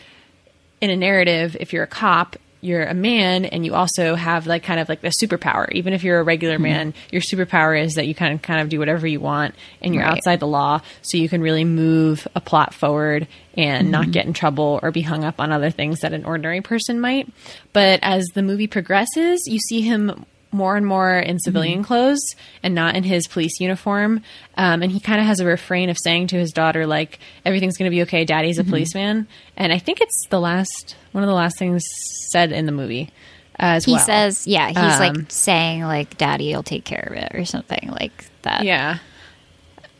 in 0.81 0.89
a 0.89 0.95
narrative, 0.95 1.57
if 1.59 1.73
you're 1.73 1.83
a 1.83 1.87
cop, 1.87 2.37
you're 2.65 2.83
a 2.83 2.93
man 2.95 3.45
and 3.45 3.63
you 3.63 3.75
also 3.75 4.15
have 4.15 4.47
like 4.47 4.63
kind 4.63 4.79
of 4.79 4.89
like 4.89 5.01
the 5.01 5.09
superpower. 5.09 5.71
Even 5.71 5.93
if 5.93 6.03
you're 6.03 6.19
a 6.19 6.23
regular 6.23 6.55
mm-hmm. 6.55 6.63
man, 6.63 6.93
your 7.11 7.21
superpower 7.21 7.79
is 7.79 7.93
that 7.95 8.07
you 8.07 8.15
kind 8.15 8.33
of 8.33 8.41
kind 8.41 8.59
of 8.59 8.69
do 8.69 8.79
whatever 8.79 9.05
you 9.05 9.19
want 9.19 9.53
and 9.81 9.93
you're 9.93 10.03
Right. 10.03 10.17
outside 10.17 10.39
the 10.39 10.47
law, 10.47 10.81
so 11.01 11.17
you 11.17 11.29
can 11.29 11.41
really 11.41 11.63
move 11.63 12.27
a 12.35 12.41
plot 12.41 12.73
forward 12.73 13.27
and 13.55 13.91
not 13.91 14.03
mm-hmm. 14.03 14.11
get 14.11 14.25
in 14.25 14.33
trouble 14.33 14.79
or 14.81 14.91
be 14.91 15.01
hung 15.01 15.23
up 15.23 15.39
on 15.39 15.51
other 15.51 15.69
things 15.69 15.99
that 15.99 16.11
an 16.13 16.25
ordinary 16.25 16.61
person 16.61 16.99
might. 16.99 17.31
But 17.71 17.99
as 18.01 18.25
the 18.33 18.41
movie 18.41 18.67
progresses, 18.67 19.47
you 19.47 19.59
see 19.59 19.81
him 19.81 20.25
more 20.55 20.75
and 20.75 20.85
more 20.85 21.17
in 21.19 21.39
civilian 21.39 21.83
clothes 21.83 22.21
and 22.63 22.73
not 22.73 22.95
in 22.95 23.03
his 23.03 23.27
police 23.27 23.59
uniform. 23.59 24.23
Um, 24.57 24.81
and 24.81 24.91
he 24.91 24.99
kind 24.99 25.19
of 25.19 25.27
has 25.27 25.39
a 25.39 25.45
refrain 25.45 25.89
of 25.89 25.97
saying 25.97 26.27
to 26.27 26.37
his 26.37 26.51
daughter, 26.51 26.87
like, 26.87 27.19
everything's 27.45 27.77
going 27.77 27.91
to 27.91 27.95
be 27.95 28.01
okay. 28.03 28.25
Daddy's 28.25 28.57
a 28.57 28.63
policeman. 28.63 29.27
And 29.57 29.71
I 29.73 29.77
think 29.79 30.01
it's 30.01 30.27
the 30.29 30.39
last, 30.39 30.95
one 31.11 31.23
of 31.23 31.27
the 31.27 31.35
last 31.35 31.59
things 31.59 31.83
said 32.31 32.51
in 32.51 32.65
the 32.65 32.71
movie 32.71 33.11
as 33.57 33.85
He 33.85 33.91
well. 33.93 34.01
says, 34.05 34.47
yeah, 34.47 34.67
he's 34.69 34.77
Um, 34.77 34.99
like 34.99 35.31
saying 35.31 35.83
like 35.83 36.17
daddy 36.17 36.53
will 36.55 36.63
take 36.63 36.83
care 36.85 37.07
of 37.11 37.17
it 37.17 37.31
or 37.35 37.45
something 37.45 37.89
like 37.91 38.25
that. 38.41 38.63
Yeah. 38.65 38.97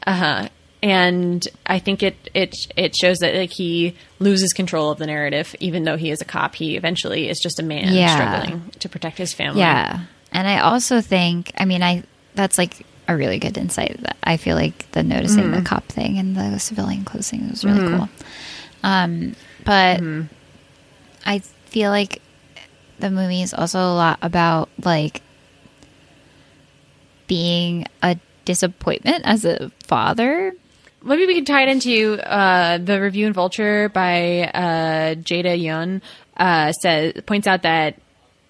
Uh 0.06 0.14
huh. 0.14 0.50
And 0.84 1.48
I 1.66 1.80
think 1.80 2.04
it 2.04 2.16
it 2.36 2.54
it 2.76 2.96
shows 2.96 3.20
that 3.20 3.34
like 3.34 3.52
he 3.52 3.96
loses 4.20 4.54
control 4.54 4.92
of 4.92 5.00
the 5.00 5.08
narrative, 5.08 5.56
even 5.60 5.84
though 5.84 5.98
he 5.98 6.12
is 6.12 6.22
a 6.22 6.26
cop. 6.26 6.54
He 6.54 6.76
eventually 6.78 7.28
is 7.28 7.40
just 7.40 7.60
a 7.60 7.64
man 7.64 7.92
Yeah. 7.94 8.14
struggling 8.14 8.70
to 8.80 8.90
protect 8.90 9.18
his 9.18 9.34
family. 9.34 9.62
Yeah. 9.62 10.02
And 10.36 10.48
I 10.48 10.60
also 10.60 11.00
think, 11.00 11.52
I 11.58 11.64
mean, 11.66 11.82
I 11.82 12.04
that's 12.36 12.58
like 12.58 12.86
a 13.08 13.16
really 13.16 13.40
good 13.40 13.58
insight. 13.58 13.96
That 14.02 14.18
I 14.24 14.36
feel 14.38 14.56
like 14.58 14.92
the 14.92 15.02
noticing 15.04 15.46
Mm-hmm. 15.46 15.64
the 15.64 15.70
cop 15.70 15.86
thing 15.86 16.18
and 16.20 16.36
the 16.36 16.60
civilian 16.60 17.06
closing 17.06 17.50
was 17.50 17.64
really 17.64 17.80
cool. 17.88 18.10
Um, 18.84 19.36
but 19.64 20.02
Mm-hmm. 20.02 20.28
I 21.26 21.40
feel 21.40 21.90
like 21.90 22.22
the 23.00 23.10
movie 23.10 23.42
is 23.42 23.54
also 23.54 23.80
a 23.80 23.96
lot 23.96 24.20
about 24.22 24.70
like 24.84 25.22
being 27.28 27.86
a 28.04 28.18
disappointment 28.46 29.24
as 29.26 29.46
a 29.46 29.72
father. 29.88 30.54
Maybe 31.04 31.26
we 31.28 31.36
could 31.36 31.48
tie 31.48 31.64
it 31.64 31.70
into 31.70 32.20
uh, 32.20 32.78
the 32.80 33.00
review 33.02 33.28
in 33.28 33.34
Vulture 33.34 33.90
by 33.90 34.44
uh, 34.54 35.16
Jada 35.16 35.60
Yuan. 35.60 36.02
Uh, 36.38 36.72
says 36.74 37.14
points 37.26 37.48
out 37.48 37.62
that 37.62 37.96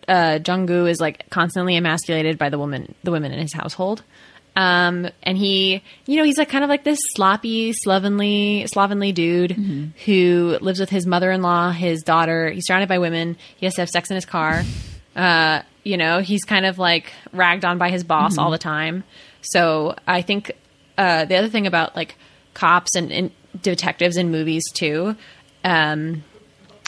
uh, 0.07 0.39
Junggu 0.41 0.89
is 0.89 1.00
like 1.00 1.29
constantly 1.29 1.75
emasculated 1.75 2.38
by 2.38 2.50
the 2.50 2.57
woman, 2.57 2.95
the 3.03 3.12
women 3.12 3.31
in 3.31 3.39
his 3.39 3.53
household. 3.53 4.03
Um, 4.57 5.09
and 5.21 5.38
he, 5.38 5.83
you 6.05 6.15
know, 6.15 6.24
he's 6.24 6.38
like 6.38 6.47
kind 6.47 6.63
of 6.63 6.69
like 6.69 6.85
this 6.85 7.00
sloppy, 7.13 7.74
slovenly, 7.74 8.65
slovenly 8.67 9.12
dude 9.12 9.51
who 10.05 10.57
lives 10.62 10.79
with 10.79 10.89
his 10.89 11.05
mother-in-law, 11.05 11.71
his 11.71 12.03
daughter. 12.03 12.50
He's 12.50 12.65
surrounded 12.65 12.88
by 12.88 13.00
women. 13.00 13.35
He 13.57 13.65
has 13.65 13.75
to 13.75 13.81
have 13.81 13.89
sex 13.89 14.09
in 14.09 14.15
his 14.15 14.25
car. 14.25 14.63
Uh, 15.13 15.62
you 15.83 15.97
know, 15.97 16.19
he's 16.19 16.43
kind 16.45 16.65
of 16.65 16.79
like 16.79 17.12
ragged 17.33 17.65
on 17.65 17.77
by 17.77 17.89
his 17.89 18.03
boss 18.03 18.38
all 18.38 18.50
the 18.50 18.57
time. 18.57 19.03
So 19.41 19.95
I 20.07 20.21
think 20.21 20.51
uh, 20.97 21.25
the 21.25 21.35
other 21.35 21.50
thing 21.50 21.67
about 21.67 21.95
like 21.95 22.15
cops 22.53 22.95
and, 22.95 23.12
and 23.12 23.31
detectives 23.62 24.17
in 24.17 24.31
movies 24.31 24.63
too, 24.71 25.15
um, 25.63 26.24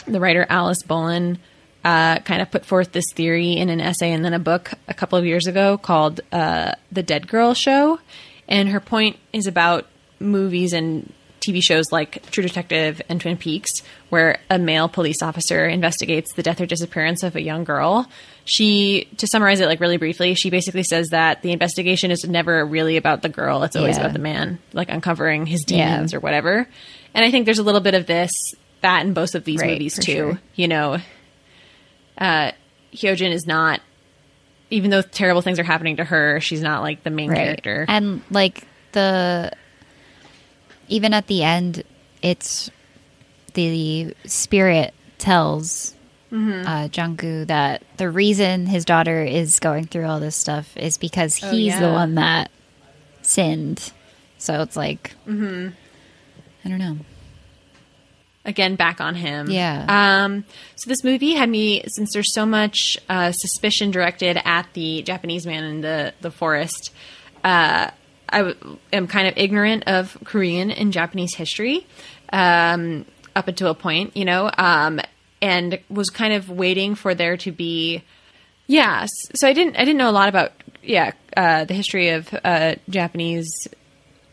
the 0.06 0.20
writer 0.20 0.46
Alice 0.48 0.82
Bolin 0.82 1.38
uh, 1.84 2.18
kind 2.20 2.42
of 2.42 2.50
put 2.50 2.64
forth 2.64 2.92
this 2.92 3.04
theory 3.14 3.52
in 3.52 3.68
an 3.70 3.80
essay 3.80 4.12
and 4.12 4.24
then 4.24 4.34
a 4.34 4.38
book 4.38 4.72
a 4.88 4.94
couple 4.94 5.18
of 5.18 5.24
years 5.24 5.46
ago 5.46 5.78
called 5.78 6.20
uh, 6.32 6.72
The 6.92 7.02
Dead 7.02 7.28
Girl 7.28 7.54
Show. 7.54 7.98
And 8.48 8.68
her 8.70 8.80
point 8.80 9.16
is 9.32 9.46
about 9.46 9.86
movies 10.20 10.72
and 10.72 11.12
TV 11.40 11.62
shows 11.62 11.92
like 11.92 12.28
True 12.30 12.42
Detective 12.42 13.00
and 13.08 13.20
Twin 13.20 13.36
Peaks, 13.36 13.70
where 14.08 14.40
a 14.50 14.58
male 14.58 14.88
police 14.88 15.22
officer 15.22 15.66
investigates 15.68 16.32
the 16.34 16.42
death 16.42 16.60
or 16.60 16.66
disappearance 16.66 17.22
of 17.22 17.36
a 17.36 17.40
young 17.42 17.62
girl. 17.62 18.10
She, 18.44 19.06
to 19.18 19.26
summarize 19.28 19.60
it 19.60 19.66
like 19.66 19.78
really 19.78 19.98
briefly, 19.98 20.34
she 20.34 20.50
basically 20.50 20.82
says 20.82 21.08
that 21.10 21.42
the 21.42 21.52
investigation 21.52 22.10
is 22.10 22.24
never 22.24 22.64
really 22.66 22.96
about 22.96 23.22
the 23.22 23.28
girl; 23.28 23.62
it's 23.62 23.76
always 23.76 23.96
Yeah. 23.96 24.02
about 24.04 24.14
the 24.14 24.18
man, 24.18 24.58
like 24.72 24.88
uncovering 24.88 25.46
his 25.46 25.64
Yeah. 25.68 25.90
demons 25.92 26.12
or 26.14 26.18
whatever. 26.20 26.66
And 27.14 27.24
I 27.24 27.30
think 27.30 27.44
there's 27.44 27.58
a 27.60 27.62
little 27.62 27.80
bit 27.82 27.94
of 27.94 28.06
this 28.06 28.32
that 28.80 29.04
in 29.06 29.12
both 29.12 29.34
of 29.34 29.44
these 29.44 29.60
Right, 29.60 29.72
movies 29.72 29.94
too. 29.98 30.12
sure. 30.12 30.40
You 30.56 30.66
know, 30.68 30.98
uh, 32.18 32.52
Hyojin 32.92 33.30
is 33.32 33.46
not, 33.46 33.80
even 34.70 34.90
though 34.90 35.02
terrible 35.02 35.40
things 35.42 35.58
are 35.58 35.64
happening 35.64 35.96
to 35.96 36.04
her, 36.04 36.40
she's 36.40 36.60
not 36.62 36.82
like 36.82 37.02
the 37.04 37.10
main 37.10 37.32
character. 37.32 37.84
And 37.88 38.22
like 38.30 38.66
the 38.92 39.52
even 40.88 41.12
at 41.14 41.26
the 41.26 41.42
end, 41.42 41.82
it's 42.22 42.70
the 43.54 44.14
spirit 44.26 44.94
tells 45.18 45.94
Mm-hmm. 46.30 46.66
uh, 46.68 46.88
Jungkook 46.88 47.46
that 47.46 47.82
the 47.96 48.10
reason 48.10 48.66
his 48.66 48.84
daughter 48.84 49.22
is 49.22 49.60
going 49.60 49.86
through 49.86 50.04
all 50.04 50.20
this 50.20 50.36
stuff 50.36 50.76
is 50.76 50.98
because 50.98 51.36
he's 51.36 51.74
Oh, 51.76 51.80
the 51.80 51.90
one 51.90 52.16
that 52.16 52.50
sinned. 53.22 53.92
So 54.36 54.60
it's 54.60 54.76
like, 54.76 55.14
Mm-hmm. 55.26 55.68
I 56.64 56.68
don't 56.68 56.78
know. 56.78 56.98
Again 58.48 58.74
back 58.74 59.00
on 59.00 59.14
him. 59.14 59.50
Yeah. 59.50 59.84
Um, 60.24 60.44
so 60.74 60.88
this 60.88 61.04
movie 61.04 61.34
had 61.34 61.48
me 61.48 61.84
since 61.86 62.12
there's 62.12 62.34
so 62.34 62.46
much 62.46 62.98
uh, 63.08 63.30
suspicion 63.30 63.92
directed 63.92 64.40
at 64.44 64.66
the 64.72 65.02
Japanese 65.02 65.46
man 65.46 65.62
in 65.62 65.80
the 65.82 66.14
the 66.20 66.32
forest. 66.32 66.90
Uh, 67.44 67.90
I 68.30 68.38
w- 68.38 68.78
am 68.92 69.06
kind 69.06 69.28
of 69.28 69.34
ignorant 69.36 69.84
of 69.86 70.16
Korean 70.24 70.70
and 70.70 70.92
Japanese 70.92 71.34
history 71.34 71.86
um, 72.32 73.04
up 73.36 73.48
until 73.48 73.70
a 73.70 73.74
point, 73.74 74.16
you 74.16 74.24
know, 74.24 74.50
um, 74.58 75.00
and 75.40 75.78
was 75.88 76.10
kind 76.10 76.32
of 76.32 76.50
waiting 76.50 76.94
for 76.94 77.14
there 77.14 77.36
to 77.38 77.52
be. 77.52 78.02
Yeah, 78.66 79.06
so 79.34 79.46
I 79.46 79.52
didn't 79.52 79.76
I 79.76 79.84
didn't 79.84 79.98
know 79.98 80.10
a 80.10 80.12
lot 80.12 80.28
about 80.28 80.52
yeah 80.82 81.12
uh, 81.36 81.64
the 81.64 81.74
history 81.74 82.10
of 82.10 82.34
uh, 82.44 82.76
Japanese 82.88 83.68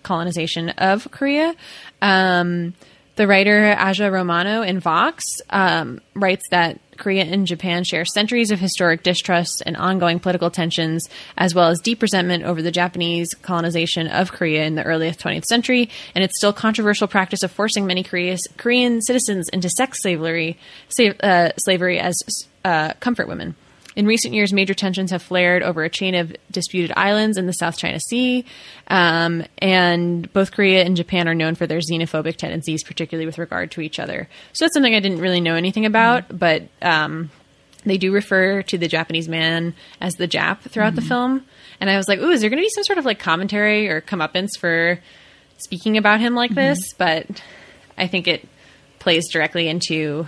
colonization 0.03 0.69
of 0.69 1.09
Korea. 1.11 1.53
Um, 2.01 2.73
the 3.15 3.27
writer 3.27 3.75
Aja 3.77 4.11
Romano 4.11 4.61
in 4.61 4.79
Vox 4.79 5.23
um, 5.49 6.01
writes 6.13 6.43
that 6.51 6.79
Korea 6.97 7.23
and 7.23 7.45
Japan 7.45 7.83
share 7.83 8.05
centuries 8.05 8.51
of 8.51 8.59
historic 8.59 9.03
distrust 9.03 9.61
and 9.65 9.75
ongoing 9.75 10.19
political 10.19 10.49
tensions, 10.49 11.09
as 11.37 11.53
well 11.53 11.69
as 11.69 11.79
deep 11.79 12.01
resentment 12.01 12.43
over 12.43 12.61
the 12.61 12.71
Japanese 12.71 13.33
colonization 13.33 14.07
of 14.07 14.31
Korea 14.31 14.65
in 14.65 14.75
the 14.75 14.83
earliest 14.83 15.19
20th 15.19 15.45
century, 15.45 15.89
and 16.13 16.23
its 16.23 16.37
still 16.37 16.53
controversial 16.53 17.07
practice 17.07 17.43
of 17.43 17.51
forcing 17.51 17.85
many 17.85 18.03
Koreas, 18.03 18.41
Korean 18.57 19.01
citizens 19.01 19.49
into 19.49 19.69
sex 19.69 20.01
slavery, 20.01 20.57
uh, 21.21 21.49
slavery 21.57 21.99
as 21.99 22.15
uh, 22.63 22.93
comfort 22.99 23.27
women. 23.27 23.55
In 23.95 24.05
recent 24.05 24.33
years, 24.33 24.51
major 24.51 24.73
tensions 24.73 25.11
have 25.11 25.21
flared 25.21 25.63
over 25.63 25.83
a 25.83 25.89
chain 25.89 26.15
of 26.15 26.35
disputed 26.51 26.91
islands 26.97 27.37
in 27.37 27.47
the 27.47 27.53
South 27.53 27.77
China 27.77 27.99
Sea. 27.99 28.45
Um, 28.87 29.45
and 29.57 30.31
both 30.33 30.51
Korea 30.51 30.83
and 30.83 30.97
Japan 30.97 31.29
are 31.29 31.33
known 31.33 31.55
for 31.55 31.65
their 31.65 31.79
xenophobic 31.79 32.35
tendencies, 32.35 32.83
particularly 32.83 33.25
with 33.25 33.37
regard 33.37 33.71
to 33.71 33.81
each 33.81 33.99
other. 33.99 34.27
So 34.51 34.65
that's 34.65 34.73
something 34.73 34.93
I 34.93 34.99
didn't 34.99 35.21
really 35.21 35.39
know 35.39 35.55
anything 35.55 35.85
about, 35.85 36.37
but 36.37 36.63
um, 36.81 37.31
they 37.85 37.97
do 37.97 38.11
refer 38.11 38.63
to 38.63 38.77
the 38.77 38.89
Japanese 38.89 39.29
man 39.29 39.73
as 40.01 40.15
the 40.15 40.27
Jap 40.27 40.61
throughout 40.61 40.95
the 40.95 41.01
film. 41.01 41.45
And 41.79 41.89
I 41.89 41.95
was 41.95 42.07
like, 42.07 42.19
ooh, 42.19 42.31
is 42.31 42.41
there 42.41 42.49
going 42.49 42.61
to 42.61 42.65
be 42.65 42.69
some 42.69 42.83
sort 42.83 42.97
of 42.97 43.05
like 43.05 43.19
commentary 43.19 43.87
or 43.87 44.01
comeuppance 44.01 44.57
for 44.59 44.99
speaking 45.57 45.97
about 45.97 46.19
him 46.19 46.35
like 46.35 46.53
this? 46.53 46.93
But 46.97 47.41
I 47.97 48.07
think 48.07 48.27
it 48.27 48.47
plays 48.99 49.31
directly 49.31 49.67
into 49.67 50.27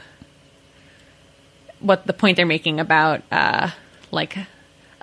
what 1.79 2.05
the 2.07 2.13
point 2.13 2.37
they're 2.37 2.45
making 2.45 2.79
about 2.79 3.21
uh, 3.31 3.69
like 4.11 4.37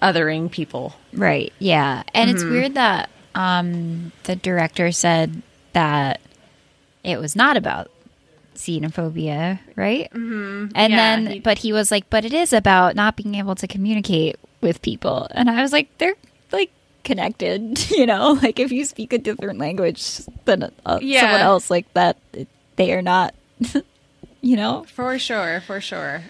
othering 0.03 0.51
people. 0.51 0.95
Right. 1.13 1.53
Yeah. 1.59 2.03
And 2.15 2.29
Mm-hmm. 2.29 2.37
it's 2.37 2.45
weird 2.45 2.75
that 2.75 3.11
um, 3.35 4.13
the 4.25 4.37
director 4.37 4.93
said 4.93 5.43
that 5.73 6.21
it 7.03 7.19
was 7.19 7.35
not 7.37 7.57
about 7.57 7.91
xenophobia, 8.55 9.59
right? 9.77 10.11
Mm-hmm. 10.13 10.73
And 10.75 10.93
Yeah, 10.93 10.97
then, 10.97 11.27
he- 11.27 11.41
but 11.41 11.59
he 11.59 11.73
was 11.73 11.91
like, 11.91 12.09
but 12.11 12.25
it 12.25 12.33
is 12.33 12.53
about 12.53 12.95
not 12.95 13.17
being 13.17 13.35
able 13.35 13.55
to 13.57 13.67
communicate 13.67 14.37
with 14.61 14.83
people. 14.83 15.27
And 15.33 15.51
I 15.51 15.61
was 15.63 15.73
like, 15.73 15.89
they're 15.99 16.15
like 16.53 16.71
connected, 17.03 17.91
you 17.91 18.07
know? 18.07 18.33
Like 18.43 18.59
if 18.59 18.73
you 18.73 18.85
speak 18.85 19.13
a 19.13 19.19
different 19.19 19.59
language 19.59 20.21
than 20.45 20.71
uh, 20.87 20.99
Yeah. 21.03 21.21
someone 21.23 21.41
else, 21.41 21.71
like 21.71 21.93
that, 21.95 22.17
they 22.77 22.93
are 22.93 23.03
not, 23.03 23.35
you 24.41 24.57
know? 24.57 24.85
For 24.95 25.19
sure, 25.19 25.61
for 25.67 25.81
sure. 25.81 26.23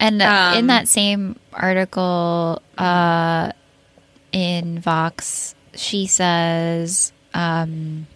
And 0.00 0.22
uh, 0.22 0.52
in 0.54 0.60
Um, 0.60 0.66
that 0.68 0.88
same 0.88 1.36
article 1.52 2.62
uh, 2.76 3.52
in 4.32 4.78
Vox, 4.78 5.54
she 5.74 6.06
says 6.06 7.12
um, 7.34 8.06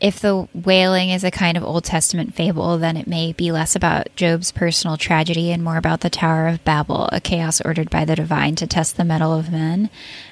if 0.00 0.18
the 0.18 0.48
wailing 0.54 1.10
is 1.10 1.24
a 1.24 1.30
kind 1.30 1.56
of 1.56 1.62
Old 1.62 1.84
Testament 1.84 2.34
fable, 2.34 2.78
then 2.78 2.96
it 2.96 3.06
may 3.06 3.32
be 3.32 3.52
less 3.52 3.76
about 3.76 4.08
Job's 4.16 4.50
personal 4.50 4.96
tragedy 4.96 5.52
and 5.52 5.62
more 5.62 5.76
about 5.76 6.00
the 6.00 6.10
Tower 6.10 6.48
of 6.48 6.64
Babel, 6.64 7.08
a 7.12 7.20
chaos 7.20 7.60
ordered 7.60 7.90
by 7.90 8.04
the 8.04 8.16
divine 8.16 8.54
to 8.56 8.66
test 8.66 8.96
the 8.96 9.04
mettle 9.04 9.34
of 9.34 9.52
men. 9.52 9.90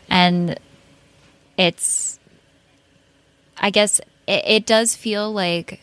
And 0.08 0.58
it's, 1.56 2.18
I 3.58 3.70
guess, 3.70 4.00
it, 4.26 4.44
it 4.46 4.66
does 4.66 4.96
feel 4.96 5.32
like 5.32 5.80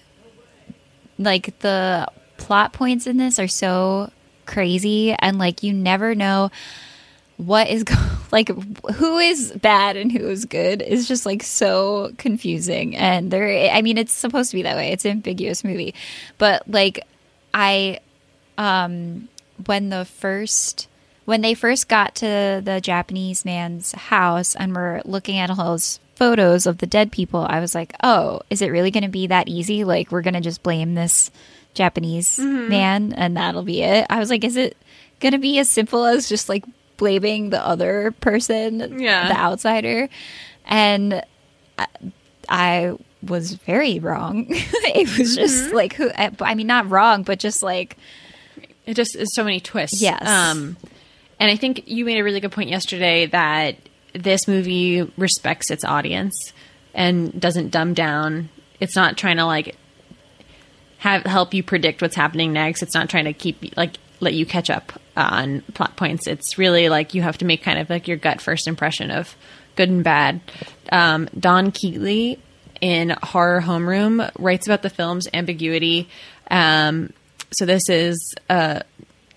like 1.17 1.59
the 1.59 2.07
plot 2.38 2.73
points 2.73 3.07
in 3.07 3.17
this 3.17 3.39
are 3.39 3.47
so 3.47 4.11
crazy 4.45 5.13
and 5.19 5.38
like 5.38 5.63
you 5.63 5.73
never 5.73 6.15
know 6.15 6.51
what 7.38 7.67
is 7.69 7.84
go- 7.86 7.95
like 8.31 8.49
who 8.95 9.17
is 9.17 9.51
bad 9.53 9.97
and 9.97 10.12
who 10.12 10.27
is 10.29 10.45
good 10.45 10.81
is 10.81 11.08
just 11.08 11.25
like 11.25 11.43
so 11.43 12.12
confusing. 12.17 12.95
And 12.95 13.31
there 13.31 13.71
i 13.71 13.81
mean 13.81 13.97
it's 13.97 14.13
supposed 14.13 14.51
to 14.51 14.58
be 14.58 14.63
that 14.63 14.75
way. 14.75 14.91
It's 14.91 15.05
an 15.05 15.12
ambiguous 15.12 15.63
movie. 15.63 15.93
But 16.38 16.67
like 16.67 16.99
i 17.53 17.99
um 18.58 19.29
when 19.65 19.89
the 19.89 20.05
first 20.05 20.88
when 21.25 21.41
they 21.41 21.53
first 21.53 21.88
got 21.88 22.15
to 22.15 22.62
the 22.63 22.79
japanese 22.81 23.45
man's 23.45 23.93
house 23.93 24.55
and 24.55 24.75
were 24.75 25.01
looking 25.05 25.38
at 25.38 25.49
all 25.49 25.55
those 25.55 25.99
photos 26.15 26.65
of 26.65 26.77
the 26.77 26.86
dead 26.86 27.12
people 27.12 27.45
i 27.49 27.60
was 27.60 27.73
like 27.75 27.93
oh 28.03 28.41
is 28.49 28.62
it 28.62 28.71
really 28.71 28.91
going 28.91 29.03
to 29.03 29.10
be 29.10 29.27
that 29.27 29.47
easy? 29.47 29.84
Like 29.84 30.12
we're 30.12 30.21
going 30.21 30.34
to 30.34 30.41
just 30.41 30.63
blame 30.63 30.95
this 30.95 31.31
japanese 31.75 32.38
mm-hmm. 32.38 32.69
man 32.69 33.13
and 33.13 33.38
that'll 33.38 33.63
be 33.63 33.83
it 33.83 34.07
i 34.09 34.17
was 34.17 34.29
like 34.31 34.43
is 34.43 34.55
it 34.55 34.75
going 35.19 35.31
to 35.33 35.38
be 35.38 35.59
as 35.59 35.69
simple 35.69 36.05
as 36.05 36.27
just 36.27 36.49
like 36.49 36.65
blaming 36.97 37.51
the 37.51 37.63
other 37.63 38.11
person 38.21 38.99
Yeah. 38.99 39.27
the 39.27 39.38
outsider 39.38 40.09
and 40.65 41.21
I, 41.77 41.88
I 42.49 42.97
was 43.21 43.53
very 43.53 43.99
wrong 43.99 44.47
it 44.49 45.19
was 45.19 45.35
mm-hmm. 45.35 45.41
just 45.41 45.73
like 45.73 45.93
who 45.93 46.09
I, 46.11 46.31
I 46.41 46.55
mean 46.55 46.67
not 46.67 46.89
wrong 46.89 47.23
but 47.23 47.38
just 47.39 47.61
like 47.61 47.97
It 48.85 48.93
just 48.95 49.15
is 49.15 49.33
so 49.33 49.43
many 49.43 49.59
twists. 49.59 50.01
Yes. 50.01 50.21
Um, 50.27 50.77
and 51.39 51.51
I 51.51 51.55
think 51.57 51.88
you 51.88 52.05
made 52.05 52.19
a 52.19 52.23
really 52.23 52.39
good 52.39 52.51
point 52.51 52.69
yesterday 52.69 53.25
that 53.27 53.75
this 54.13 54.47
movie 54.47 55.11
respects 55.17 55.71
its 55.71 55.83
audience 55.83 56.53
and 56.93 57.38
doesn't 57.39 57.71
dumb 57.71 57.93
down. 57.93 58.49
It's 58.79 58.95
not 58.95 59.17
trying 59.17 59.38
to 59.38 59.45
like 59.45 59.75
have 61.06 61.24
help 61.24 61.54
you 61.54 61.62
predict 61.62 62.02
what's 62.02 62.15
happening 62.15 62.52
next. 62.52 62.82
It's 62.82 62.96
not 62.96 63.10
trying 63.10 63.26
to 63.26 63.34
keep 63.34 63.78
like 63.78 63.98
let 64.20 64.34
you 64.34 64.46
catch 64.46 64.72
up 64.72 64.91
on 65.15 65.62
plot 65.76 65.96
points. 65.96 66.26
It's 66.26 66.58
really 66.58 66.89
like 66.89 67.13
you 67.13 67.22
have 67.22 67.38
to 67.38 67.46
make 67.46 67.62
kind 67.62 67.78
of 67.78 67.91
like 67.91 68.08
your 68.08 68.18
gut 68.18 68.41
first 68.41 68.68
impression 68.68 69.12
of 69.12 69.36
good 69.76 69.89
and 69.89 70.04
bad. 70.04 70.41
Um, 70.91 71.30
Dawn 71.39 71.72
Keetley 71.72 72.39
in 72.82 73.15
Horror 73.22 73.62
Homeroom 73.62 74.32
writes 74.39 74.65
about 74.65 74.82
the 74.82 74.89
film's 74.89 75.28
ambiguity. 75.32 76.10
Um, 76.50 77.13
so 77.52 77.68
this 77.68 77.88
is 77.88 78.34
uh, 78.50 78.80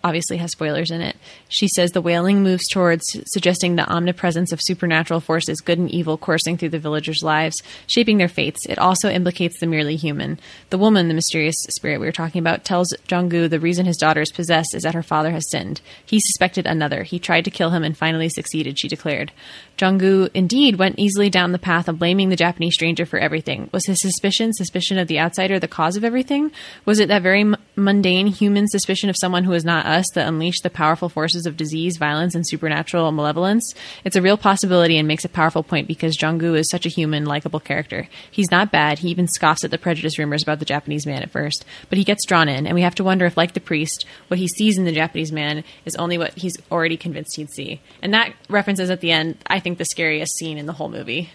obviously 0.04 0.36
has 0.38 0.52
spoilers 0.52 0.90
in 0.90 1.00
it. 1.00 1.16
She 1.48 1.68
says 1.68 1.92
the 1.92 2.00
wailing 2.00 2.42
moves 2.42 2.68
towards 2.68 3.04
suggesting 3.26 3.76
the 3.76 3.86
omnipresence 3.86 4.52
of 4.52 4.60
supernatural 4.62 5.20
forces, 5.20 5.60
good 5.60 5.78
and 5.78 5.90
evil, 5.90 6.16
coursing 6.16 6.56
through 6.56 6.70
the 6.70 6.78
villagers' 6.78 7.22
lives, 7.22 7.62
shaping 7.86 8.18
their 8.18 8.28
fates. 8.28 8.66
It 8.66 8.78
also 8.78 9.10
implicates 9.10 9.58
the 9.58 9.66
merely 9.66 9.96
human. 9.96 10.38
The 10.70 10.78
woman, 10.78 11.08
the 11.08 11.14
mysterious 11.14 11.56
spirit 11.70 12.00
we 12.00 12.06
were 12.06 12.12
talking 12.12 12.40
about, 12.40 12.64
tells 12.64 12.94
Jung-gu 13.08 13.48
the 13.48 13.60
reason 13.60 13.86
his 13.86 13.96
daughter 13.96 14.20
is 14.20 14.32
possessed 14.32 14.74
is 14.74 14.82
that 14.82 14.94
her 14.94 15.02
father 15.02 15.30
has 15.30 15.50
sinned. 15.50 15.80
He 16.04 16.20
suspected 16.20 16.66
another. 16.66 17.02
He 17.02 17.18
tried 17.18 17.44
to 17.44 17.50
kill 17.50 17.70
him 17.70 17.84
and 17.84 17.96
finally 17.96 18.28
succeeded, 18.28 18.78
she 18.78 18.88
declared. 18.88 19.32
Jung-gu 19.80 20.28
indeed 20.34 20.76
went 20.76 20.98
easily 20.98 21.30
down 21.30 21.52
the 21.52 21.58
path 21.58 21.88
of 21.88 21.98
blaming 21.98 22.28
the 22.28 22.36
Japanese 22.36 22.74
stranger 22.74 23.06
for 23.06 23.18
everything. 23.18 23.68
Was 23.72 23.86
his 23.86 24.00
suspicion, 24.00 24.52
suspicion 24.52 24.98
of 24.98 25.08
the 25.08 25.20
outsider, 25.20 25.58
the 25.58 25.68
cause 25.68 25.96
of 25.96 26.04
everything? 26.04 26.50
Was 26.84 26.98
it 26.98 27.08
that 27.08 27.22
very 27.22 27.44
mundane 27.76 28.26
human 28.26 28.66
suspicion 28.68 29.08
of 29.08 29.16
someone 29.16 29.44
who 29.44 29.52
is 29.52 29.64
not 29.64 29.86
us 29.88 30.06
that 30.14 30.28
unleash 30.28 30.60
the 30.60 30.70
powerful 30.70 31.08
forces 31.08 31.46
of 31.46 31.56
disease, 31.56 31.96
violence, 31.96 32.34
and 32.34 32.46
supernatural 32.46 33.10
malevolence? 33.12 33.74
It's 34.04 34.16
a 34.16 34.22
real 34.22 34.36
possibility 34.36 34.98
and 34.98 35.08
makes 35.08 35.24
a 35.24 35.28
powerful 35.28 35.62
point 35.62 35.88
because 35.88 36.20
Jung-gu 36.20 36.54
is 36.54 36.70
such 36.70 36.86
a 36.86 36.90
human, 36.90 37.24
likable 37.24 37.60
character. 37.60 38.08
He's 38.30 38.50
not 38.50 38.70
bad. 38.70 39.00
He 39.00 39.08
even 39.10 39.26
scoffs 39.26 39.64
at 39.64 39.70
the 39.70 39.78
prejudice 39.78 40.18
rumors 40.18 40.42
about 40.42 40.58
the 40.58 40.64
Japanese 40.64 41.06
man 41.06 41.22
at 41.22 41.30
first, 41.30 41.64
but 41.88 41.98
he 41.98 42.04
gets 42.04 42.26
drawn 42.26 42.48
in, 42.48 42.66
and 42.66 42.74
we 42.74 42.82
have 42.82 42.94
to 42.96 43.04
wonder 43.04 43.26
if, 43.26 43.36
like 43.36 43.54
the 43.54 43.60
priest, 43.60 44.04
what 44.28 44.38
he 44.38 44.48
sees 44.48 44.78
in 44.78 44.84
the 44.84 44.92
Japanese 44.92 45.32
man 45.32 45.64
is 45.84 45.96
only 45.96 46.18
what 46.18 46.36
he's 46.38 46.56
already 46.70 46.96
convinced 46.96 47.36
he'd 47.36 47.50
see. 47.50 47.80
And 48.02 48.12
that 48.14 48.34
references 48.48 48.90
at 48.90 49.00
the 49.00 49.10
end, 49.10 49.38
I 49.46 49.60
think, 49.60 49.78
the 49.78 49.84
scariest 49.84 50.36
scene 50.36 50.58
in 50.58 50.66
the 50.66 50.72
whole 50.72 50.88
movie 50.88 51.30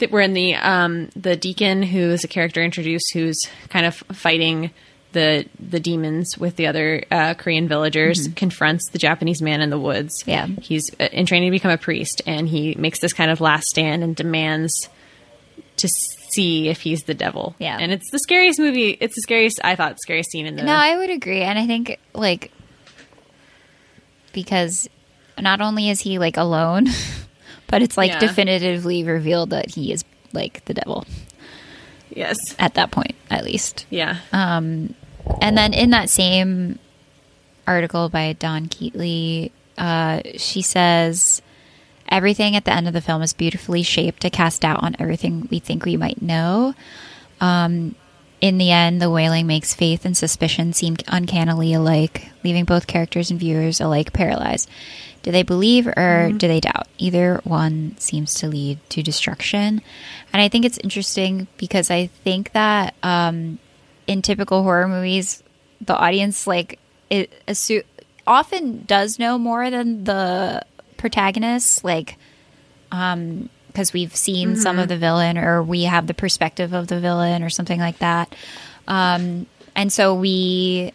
that 0.00 0.10
we're 0.10 0.22
in 0.22 0.32
the 0.32 0.54
um, 0.54 1.08
the 1.14 1.36
deacon 1.36 1.82
who 1.82 2.10
is 2.10 2.24
a 2.24 2.28
character 2.28 2.62
introduced 2.62 3.12
who's 3.14 3.38
kind 3.68 3.86
of 3.86 3.94
fighting 3.94 4.70
the 5.12 5.46
the 5.58 5.80
demons 5.80 6.38
with 6.38 6.56
the 6.56 6.66
other 6.68 7.02
uh, 7.10 7.34
Korean 7.34 7.66
villagers 7.68 8.28
confronts 8.36 8.88
the 8.90 8.98
Japanese 8.98 9.42
man 9.42 9.60
in 9.60 9.70
the 9.70 9.78
woods. 9.78 10.22
Yeah. 10.26 10.46
he's 10.46 10.88
uh, 11.00 11.08
in 11.12 11.26
training 11.26 11.48
to 11.48 11.50
become 11.52 11.70
a 11.72 11.78
priest, 11.78 12.22
and 12.26 12.48
he 12.48 12.74
makes 12.78 13.00
this 13.00 13.12
kind 13.12 13.30
of 13.30 13.40
last 13.40 13.66
stand 13.66 14.02
and 14.04 14.14
demands 14.14 14.88
to 15.76 15.88
see 16.32 16.68
if 16.68 16.80
he's 16.82 17.02
the 17.04 17.14
devil. 17.14 17.54
Yeah. 17.58 17.76
and 17.80 17.90
it's 17.90 18.08
the 18.12 18.18
scariest 18.20 18.58
movie. 18.60 18.90
It's 18.90 19.14
the 19.16 19.22
scariest 19.22 19.60
I 19.64 19.74
thought 19.76 19.98
scariest 20.00 20.30
scene 20.30 20.46
in 20.46 20.56
the. 20.56 20.62
No, 20.62 20.74
I 20.74 20.96
would 20.96 21.10
agree, 21.10 21.42
and 21.42 21.58
I 21.58 21.66
think 21.66 21.98
like 22.14 22.52
because 24.32 24.88
not 25.38 25.60
only 25.60 25.90
is 25.90 26.00
he 26.00 26.18
like 26.18 26.36
alone, 26.36 26.86
but 27.66 27.82
it's 27.82 27.96
like 27.96 28.12
Yeah. 28.12 28.18
definitively 28.20 29.04
revealed 29.04 29.50
that 29.50 29.70
he 29.70 29.92
is 29.92 30.04
like 30.32 30.64
the 30.66 30.74
devil 30.74 31.04
yes, 32.10 32.36
at 32.58 32.74
that 32.74 32.90
point, 32.90 33.14
at 33.30 33.44
least. 33.44 33.86
yeah, 33.90 34.18
And 35.40 35.56
then 35.56 35.72
in 35.72 35.90
that 35.90 36.10
same 36.10 36.78
article 37.66 38.08
by 38.08 38.32
Dawn 38.34 38.66
Keetley, 38.66 39.50
uh, 39.78 40.20
she 40.36 40.62
says 40.62 41.40
everything 42.08 42.56
at 42.56 42.64
the 42.64 42.72
end 42.72 42.86
of 42.86 42.92
the 42.92 43.00
film 43.00 43.22
is 43.22 43.32
beautifully 43.32 43.82
shaped 43.82 44.22
to 44.22 44.30
cast 44.30 44.62
doubt 44.62 44.82
on 44.82 44.96
everything 44.98 45.48
we 45.50 45.58
think 45.58 45.84
we 45.84 45.96
might 45.96 46.20
know. 46.20 46.74
Um, 47.40 47.94
in 48.40 48.58
the 48.58 48.70
end, 48.70 49.00
the 49.00 49.10
wailing 49.10 49.46
makes 49.46 49.74
faith 49.74 50.04
and 50.04 50.16
suspicion 50.16 50.72
seem 50.72 50.96
uncannily 51.08 51.74
alike, 51.74 52.30
leaving 52.42 52.64
both 52.64 52.86
characters 52.86 53.30
and 53.30 53.38
viewers 53.38 53.80
alike 53.80 54.12
paralyzed. 54.12 54.68
Do 55.22 55.30
they 55.30 55.42
believe 55.42 55.86
or 55.86 56.32
do 56.34 56.48
they 56.48 56.60
doubt? 56.60 56.88
Either 56.96 57.42
one 57.44 57.96
seems 57.98 58.32
to 58.36 58.48
lead 58.48 58.78
to 58.90 59.02
destruction. 59.02 59.82
And 60.32 60.40
I 60.40 60.48
think 60.48 60.64
it's 60.64 60.78
interesting 60.78 61.46
because 61.58 61.90
I 61.90 62.06
think 62.06 62.52
that 62.52 62.94
um, 63.02 63.58
in 64.10 64.22
typical 64.22 64.62
horror 64.64 64.88
movies, 64.88 65.42
the 65.80 65.96
audience 65.96 66.46
like 66.46 66.78
it 67.10 67.32
assu- 67.46 67.84
often 68.26 68.84
does 68.84 69.18
know 69.18 69.38
more 69.38 69.70
than 69.70 70.04
the 70.04 70.62
protagonist, 70.96 71.84
like 71.84 72.16
um 72.92 73.48
because 73.68 73.92
we've 73.92 74.16
seen 74.16 74.56
some 74.56 74.80
of 74.80 74.88
the 74.88 74.96
villain 74.98 75.38
or 75.38 75.62
we 75.62 75.84
have 75.84 76.08
the 76.08 76.14
perspective 76.14 76.72
of 76.72 76.88
the 76.88 76.98
villain 76.98 77.44
or 77.44 77.50
something 77.50 77.78
like 77.78 77.98
that. 78.00 78.34
Um, 78.88 79.46
and 79.76 79.92
so 79.92 80.16
we 80.16 80.92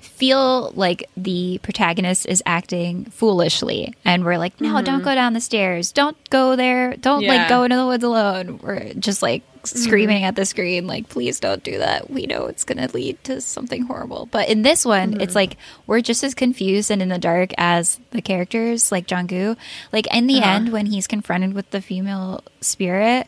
feel 0.00 0.72
like 0.74 1.08
the 1.16 1.60
protagonist 1.62 2.26
is 2.26 2.42
acting 2.44 3.04
foolishly 3.04 3.94
and 4.04 4.24
we're 4.24 4.36
like 4.36 4.60
no 4.60 4.82
don't 4.82 5.04
go 5.04 5.14
down 5.14 5.32
the 5.32 5.40
stairs. 5.40 5.92
Don't 5.92 6.16
go 6.30 6.56
there. 6.56 6.96
Don't 6.96 7.22
Yeah. 7.22 7.28
like 7.34 7.48
go 7.48 7.62
into 7.62 7.76
the 7.76 7.86
woods 7.86 8.02
alone. 8.02 8.58
We're 8.60 8.92
just 8.94 9.22
like 9.22 9.42
screaming 9.64 10.18
mm-hmm. 10.18 10.26
at 10.26 10.36
the 10.36 10.44
screen 10.44 10.86
like 10.86 11.08
please 11.08 11.40
don't 11.40 11.62
do 11.62 11.78
that. 11.78 12.10
We 12.10 12.26
know 12.26 12.46
it's 12.46 12.64
going 12.64 12.78
to 12.86 12.94
lead 12.94 13.22
to 13.24 13.40
something 13.40 13.82
horrible. 13.82 14.26
But 14.30 14.48
in 14.48 14.62
this 14.62 14.84
one 14.84 15.20
it's 15.20 15.30
mm-hmm. 15.30 15.34
like 15.34 15.56
we're 15.86 16.00
just 16.00 16.24
as 16.24 16.34
confused 16.34 16.90
and 16.90 17.02
in 17.02 17.08
the 17.08 17.18
dark 17.18 17.50
as 17.58 18.00
the 18.10 18.22
characters 18.22 18.90
like 18.92 19.10
Jung-gu 19.10 19.56
like 19.92 20.12
in 20.14 20.26
the 20.26 20.38
uh-huh. 20.38 20.50
end 20.50 20.72
when 20.72 20.86
he's 20.86 21.06
confronted 21.06 21.54
with 21.54 21.70
the 21.70 21.80
female 21.80 22.42
spirit 22.60 23.26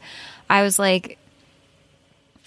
I 0.48 0.62
was 0.62 0.78
like 0.78 1.18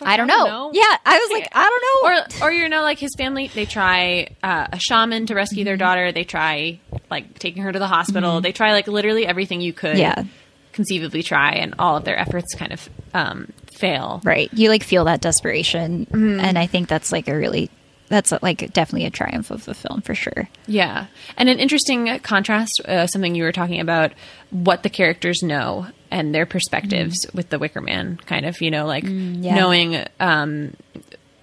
I 0.01 0.17
don't 0.17 0.27
know. 0.27 0.71
Yeah, 0.73 0.97
I 1.05 1.17
was 1.17 1.31
like, 1.31 1.47
I 1.53 1.69
don't 1.69 2.41
know. 2.41 2.45
or 2.45 2.47
or 2.47 2.51
you 2.51 2.69
know 2.69 2.81
like 2.81 2.99
his 2.99 3.15
family 3.17 3.47
they 3.47 3.65
try 3.65 4.29
uh, 4.43 4.67
a 4.71 4.79
shaman 4.79 5.25
to 5.27 5.35
rescue 5.35 5.63
their 5.63 5.73
mm-hmm. 5.73 5.79
daughter. 5.79 6.11
They 6.11 6.23
try 6.23 6.79
like 7.09 7.39
taking 7.39 7.63
her 7.63 7.71
to 7.71 7.79
the 7.79 7.87
hospital. 7.87 8.41
They 8.41 8.51
try 8.51 8.73
like 8.73 8.87
literally 8.87 9.25
everything 9.25 9.61
you 9.61 9.73
could 9.73 9.97
Yeah. 9.97 10.25
conceivably 10.73 11.23
try 11.23 11.53
and 11.53 11.75
all 11.79 11.97
of 11.97 12.03
their 12.03 12.17
efforts 12.17 12.53
kind 12.53 12.71
of 12.71 12.89
um, 13.13 13.51
fail 13.77 14.21
Right. 14.23 14.49
You 14.53 14.69
like 14.69 14.83
feel 14.83 15.05
that 15.05 15.21
desperation. 15.21 16.07
And 16.11 16.57
I 16.57 16.67
think 16.67 16.87
that's 16.87 17.11
like 17.11 17.27
a 17.27 17.35
really, 17.35 17.69
that's 18.09 18.33
like 18.41 18.73
definitely 18.73 19.05
a 19.05 19.11
triumph 19.11 19.51
of 19.51 19.65
the 19.65 19.73
film 19.73 20.01
for 20.01 20.15
sure. 20.15 20.49
yeah 20.65 21.07
and 21.35 21.49
an 21.49 21.59
interesting 21.59 22.19
contrast 22.19 22.81
uh, 22.85 23.05
something 23.07 23.35
you 23.35 23.43
were 23.43 23.51
talking 23.51 23.81
about 23.81 24.13
what 24.49 24.83
the 24.83 24.89
characters 24.89 25.43
know 25.43 25.87
and 26.09 26.33
their 26.33 26.45
perspectives 26.45 27.25
with 27.33 27.49
the 27.49 27.59
wicker 27.59 27.81
man 27.81 28.17
kind 28.25 28.45
of 28.45 28.61
you 28.61 28.71
know 28.71 28.85
like 28.85 29.03
yeah. 29.05 29.55
knowing 29.55 30.05
um, 30.21 30.73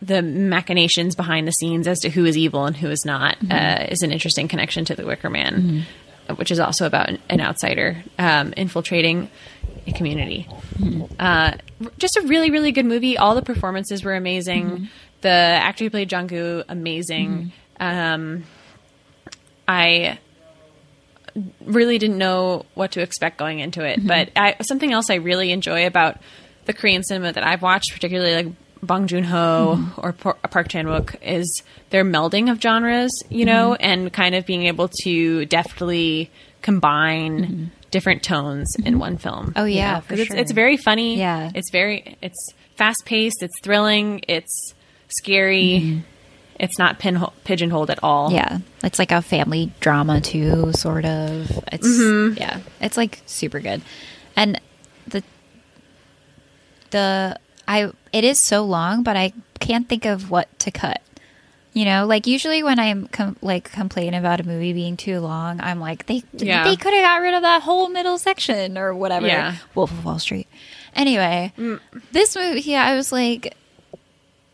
the 0.05 0.23
machinations 0.23 1.14
behind 1.14 1.49
the 1.49 1.53
scenes 1.53 1.88
as 1.88 2.01
to 2.01 2.11
who 2.11 2.25
is 2.25 2.37
evil 2.37 2.66
and 2.66 2.77
who 2.77 2.90
is 2.90 3.05
not 3.05 3.37
uh, 3.51 3.87
is 3.88 4.03
an 4.03 4.12
interesting 4.12 4.49
connection 4.49 4.85
to 4.85 4.94
the 4.94 5.07
Wicker 5.07 5.31
Man, 5.31 5.87
uh, 6.29 6.35
which 6.35 6.51
is 6.51 6.61
also 6.61 6.87
about 6.87 7.09
an, 7.09 7.18
an 7.31 7.40
outsider 7.40 8.03
um, 8.18 8.53
infiltrating 8.57 9.31
a 9.87 9.92
community. 9.92 10.49
Uh, 11.18 11.53
just 11.99 12.16
a 12.16 12.23
really, 12.23 12.51
really 12.51 12.73
good 12.73 12.87
movie. 12.87 13.16
All 13.18 13.35
the 13.35 13.42
performances 13.42 14.05
were 14.05 14.14
amazing. 14.14 14.88
The 15.20 15.29
actor 15.29 15.85
who 15.85 15.90
played 15.90 16.09
Jungkook, 16.11 16.64
amazing. 16.68 17.53
Um, 17.81 18.44
I 19.66 20.18
really 21.64 21.99
didn't 21.99 22.18
know 22.18 22.64
what 22.75 22.92
to 22.92 23.01
expect 23.03 23.38
going 23.38 23.59
into 23.61 23.85
it. 23.85 24.07
But 24.07 24.31
I, 24.37 24.57
something 24.62 24.92
else 24.92 25.11
I 25.11 25.16
really 25.16 25.51
enjoy 25.53 25.87
about 25.87 26.18
the 26.66 26.73
Korean 26.73 27.03
cinema 27.03 27.33
that 27.33 27.44
I've 27.44 27.62
watched, 27.62 27.92
particularly 27.92 28.35
like 28.44 28.55
Bong 28.83 29.07
Joon 29.07 29.25
Ho 29.25 29.77
Mm-hmm. 29.79 30.01
or 30.01 30.12
Park 30.12 30.68
Chan 30.68 30.87
Wook 30.87 31.16
is 31.23 31.62
their 31.90 32.05
melding 32.05 32.51
of 32.51 32.61
genres, 32.61 33.11
you 33.31 33.44
know, 33.44 33.70
Mm-hmm. 33.73 33.85
and 33.85 34.12
kind 34.12 34.35
of 34.35 34.47
being 34.47 34.66
able 34.66 34.88
to 35.03 35.47
deftly 35.47 36.31
combine 36.62 37.70
different 37.94 38.22
tones 38.24 38.74
in 38.85 38.98
one 38.98 39.16
film. 39.16 39.46
Mm-hmm. 39.46 39.59
Oh, 39.61 39.64
you 39.64 39.76
yeah, 39.76 39.94
know? 39.94 40.00
for 40.00 40.09
'Cause 40.11 40.18
it's 40.18 40.28
sure. 40.28 40.37
it's 40.37 40.52
very 40.52 40.76
funny. 40.76 41.16
Yeah. 41.16 41.50
it's 41.54 41.70
very 41.70 42.18
it's 42.20 42.52
fast 42.76 43.04
paced. 43.07 43.40
It's 43.42 43.54
thrilling. 43.62 44.20
It's 44.28 44.74
scary. 45.09 46.02
It's 46.59 46.76
not 46.78 46.98
pinhole, 46.98 47.33
pigeonholed 47.44 47.90
at 47.90 48.00
all. 48.02 48.28
Mm-hmm. 48.30 48.37
Yeah, 48.37 48.59
it's 48.83 48.98
like 48.98 49.12
a 49.12 49.22
family 49.22 49.72
drama 49.80 50.20
too, 50.20 50.72
sort 50.72 51.04
of. 51.04 51.50
It's 51.72 51.87
Mm-hmm. 51.87 52.38
yeah, 52.38 52.61
it's 52.80 52.96
like 52.96 53.22
super 53.26 53.61
good, 53.61 53.80
and 54.37 54.61
the 55.07 55.22
the 56.90 57.38
I 57.66 57.90
it 58.12 58.24
is 58.24 58.38
so 58.38 58.64
long, 58.64 59.02
but 59.02 59.16
I 59.16 59.33
can't 59.61 59.88
think 59.88 60.04
of 60.04 60.30
what 60.30 60.46
to 60.61 60.70
cut. 60.70 61.00
You 61.75 61.85
know, 61.85 62.07
like 62.07 62.27
usually 62.29 62.63
when 62.63 62.79
I'm 62.79 63.09
com- 63.09 63.37
like 63.43 63.71
complaining 63.73 64.15
about 64.15 64.39
a 64.41 64.45
movie 64.45 64.73
being 64.73 64.97
too 64.97 65.19
long, 65.21 65.61
I'm 65.61 65.81
like 65.81 66.07
they 66.07 66.23
Yeah. 66.33 66.63
they 66.65 66.77
could 66.77 66.95
have 66.95 67.03
got 67.03 67.17
rid 67.21 67.35
of 67.35 67.43
that 67.43 67.63
whole 67.63 67.89
middle 67.89 68.17
section 68.17 68.79
or 68.79 68.95
whatever. 68.95 69.27
Yeah. 69.27 69.57
Wolf 69.75 69.91
of 69.91 70.05
Wall 70.05 70.21
Street. 70.21 70.47
Anyway, 70.95 71.53
Mm. 71.59 71.81
this 72.13 72.37
movie, 72.37 72.61
yeah, 72.61 72.85
I 72.85 72.95
was 72.95 73.11
like, 73.11 73.57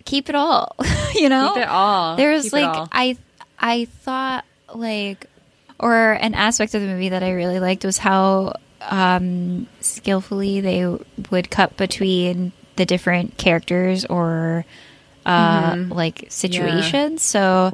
keep 0.06 0.30
it 0.30 0.34
all. 0.34 0.74
you 1.14 1.28
know, 1.28 1.52
Keep 1.52 1.62
it 1.64 1.68
all. 1.68 2.16
There 2.16 2.32
was 2.32 2.44
Keep 2.44 2.52
like. 2.54 2.88
I 2.90 3.16
I 3.58 3.84
thought 3.84 4.46
like 4.74 5.26
or 5.78 6.12
an 6.12 6.34
aspect 6.34 6.74
of 6.74 6.80
the 6.80 6.88
movie 6.88 7.10
that 7.10 7.22
I 7.22 7.32
really 7.32 7.60
liked 7.60 7.84
was 7.84 7.98
how 7.98 8.54
um 8.82 9.66
skillfully 9.80 10.62
they 10.62 10.86
would 11.30 11.50
cut 11.50 11.76
between 11.76 12.52
the 12.76 12.86
different 12.86 13.36
characters 13.36 14.06
or 14.06 14.64
uh 15.26 15.76
like 15.88 16.26
situations. 16.28 17.22
So 17.22 17.72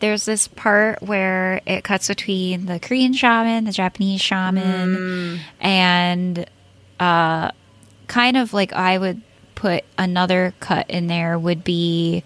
there's 0.00 0.24
this 0.24 0.48
part 0.48 1.02
where 1.02 1.60
it 1.66 1.82
cuts 1.84 2.08
between 2.08 2.66
the 2.66 2.78
Korean 2.78 3.12
shaman, 3.12 3.64
the 3.64 3.72
Japanese 3.72 4.20
shaman, 4.20 5.40
and 5.60 6.46
uh 7.00 7.50
kind 8.06 8.36
of 8.36 8.52
like 8.52 8.72
I 8.72 8.98
would 8.98 9.22
put 9.54 9.84
another 9.96 10.52
cut 10.60 10.90
in 10.90 11.06
there 11.06 11.38
would 11.38 11.64
be 11.64 12.22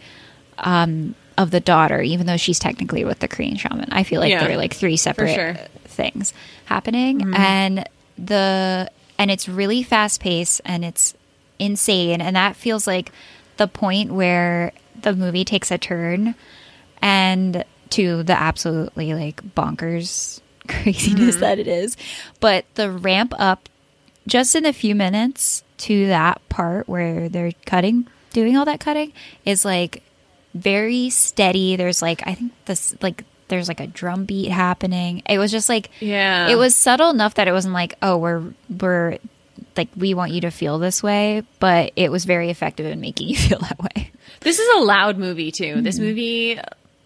um, 0.58 1.14
of 1.36 1.52
the 1.52 1.60
daughter, 1.60 2.02
even 2.02 2.26
though 2.26 2.36
she's 2.36 2.58
technically 2.58 3.04
with 3.04 3.20
the 3.20 3.28
Korean 3.28 3.56
shaman. 3.56 3.88
I 3.92 4.02
feel 4.02 4.20
like 4.20 4.30
Yeah, 4.30 4.44
they're 4.44 4.56
like 4.56 4.74
three 4.74 4.96
separate 4.96 5.34
sure. 5.34 5.54
things 5.84 6.32
happening, 6.64 7.32
and 7.34 7.88
the 8.18 8.90
and 9.18 9.30
it's 9.30 9.48
really 9.48 9.82
fast 9.84 10.20
paced 10.20 10.60
and 10.64 10.84
it's 10.84 11.14
insane, 11.60 12.20
and 12.20 12.34
that 12.34 12.56
feels 12.56 12.86
like 12.88 13.12
the 13.58 13.68
point 13.68 14.10
where 14.10 14.72
the 15.02 15.14
movie 15.14 15.44
takes 15.44 15.70
a 15.70 15.78
turn 15.78 16.34
and 17.02 17.64
to 17.90 18.22
the 18.22 18.38
absolutely 18.38 19.14
like 19.14 19.42
bonkers 19.54 20.40
craziness 20.68 21.36
mm-hmm. 21.36 21.40
that 21.40 21.58
it 21.58 21.68
is. 21.68 21.96
But 22.40 22.64
the 22.74 22.90
ramp 22.90 23.34
up 23.38 23.68
just 24.26 24.54
in 24.54 24.66
a 24.66 24.72
few 24.72 24.94
minutes 24.94 25.62
to 25.78 26.06
that 26.08 26.46
part 26.48 26.88
where 26.88 27.28
they're 27.28 27.52
cutting, 27.66 28.06
doing 28.32 28.56
all 28.56 28.64
that 28.64 28.80
cutting 28.80 29.12
is 29.44 29.64
like 29.64 30.02
very 30.54 31.10
steady. 31.10 31.76
There's 31.76 32.02
like, 32.02 32.26
I 32.26 32.34
think 32.34 32.52
this, 32.66 32.94
like, 33.00 33.24
there's 33.48 33.68
like 33.68 33.80
a 33.80 33.86
drum 33.86 34.24
beat 34.24 34.50
happening. 34.50 35.22
It 35.26 35.38
was 35.38 35.50
just 35.50 35.68
like, 35.68 35.90
Yeah. 36.00 36.48
it 36.48 36.56
was 36.56 36.74
subtle 36.74 37.10
enough 37.10 37.34
that 37.34 37.48
it 37.48 37.52
wasn't 37.52 37.74
like, 37.74 37.94
oh, 38.02 38.18
we're, 38.18 38.42
we're, 38.68 39.18
like, 39.78 39.88
we 39.96 40.12
want 40.14 40.32
you 40.32 40.42
to 40.42 40.50
feel 40.50 40.78
this 40.78 41.02
way, 41.02 41.42
but 41.60 41.92
it 41.96 42.10
was 42.10 42.24
very 42.24 42.50
effective 42.50 42.84
in 42.86 43.00
making 43.00 43.28
you 43.28 43.36
feel 43.38 43.58
that 43.60 43.78
way. 43.78 44.10
This 44.40 44.58
is 44.58 44.68
a 44.76 44.80
loud 44.80 45.16
movie 45.18 45.50
too. 45.50 45.74
Mm-hmm. 45.74 45.82
This 45.82 45.98
movie 45.98 46.60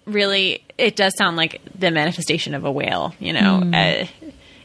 really 0.04 0.64
it 0.78 0.96
does 0.96 1.16
sound 1.16 1.37
like 1.37 1.61
the 1.78 1.90
manifestation 1.92 2.54
of 2.54 2.64
a 2.64 2.72
wail. 2.72 3.14
You 3.20 3.35
know, 3.35 3.62
uh, 3.72 4.06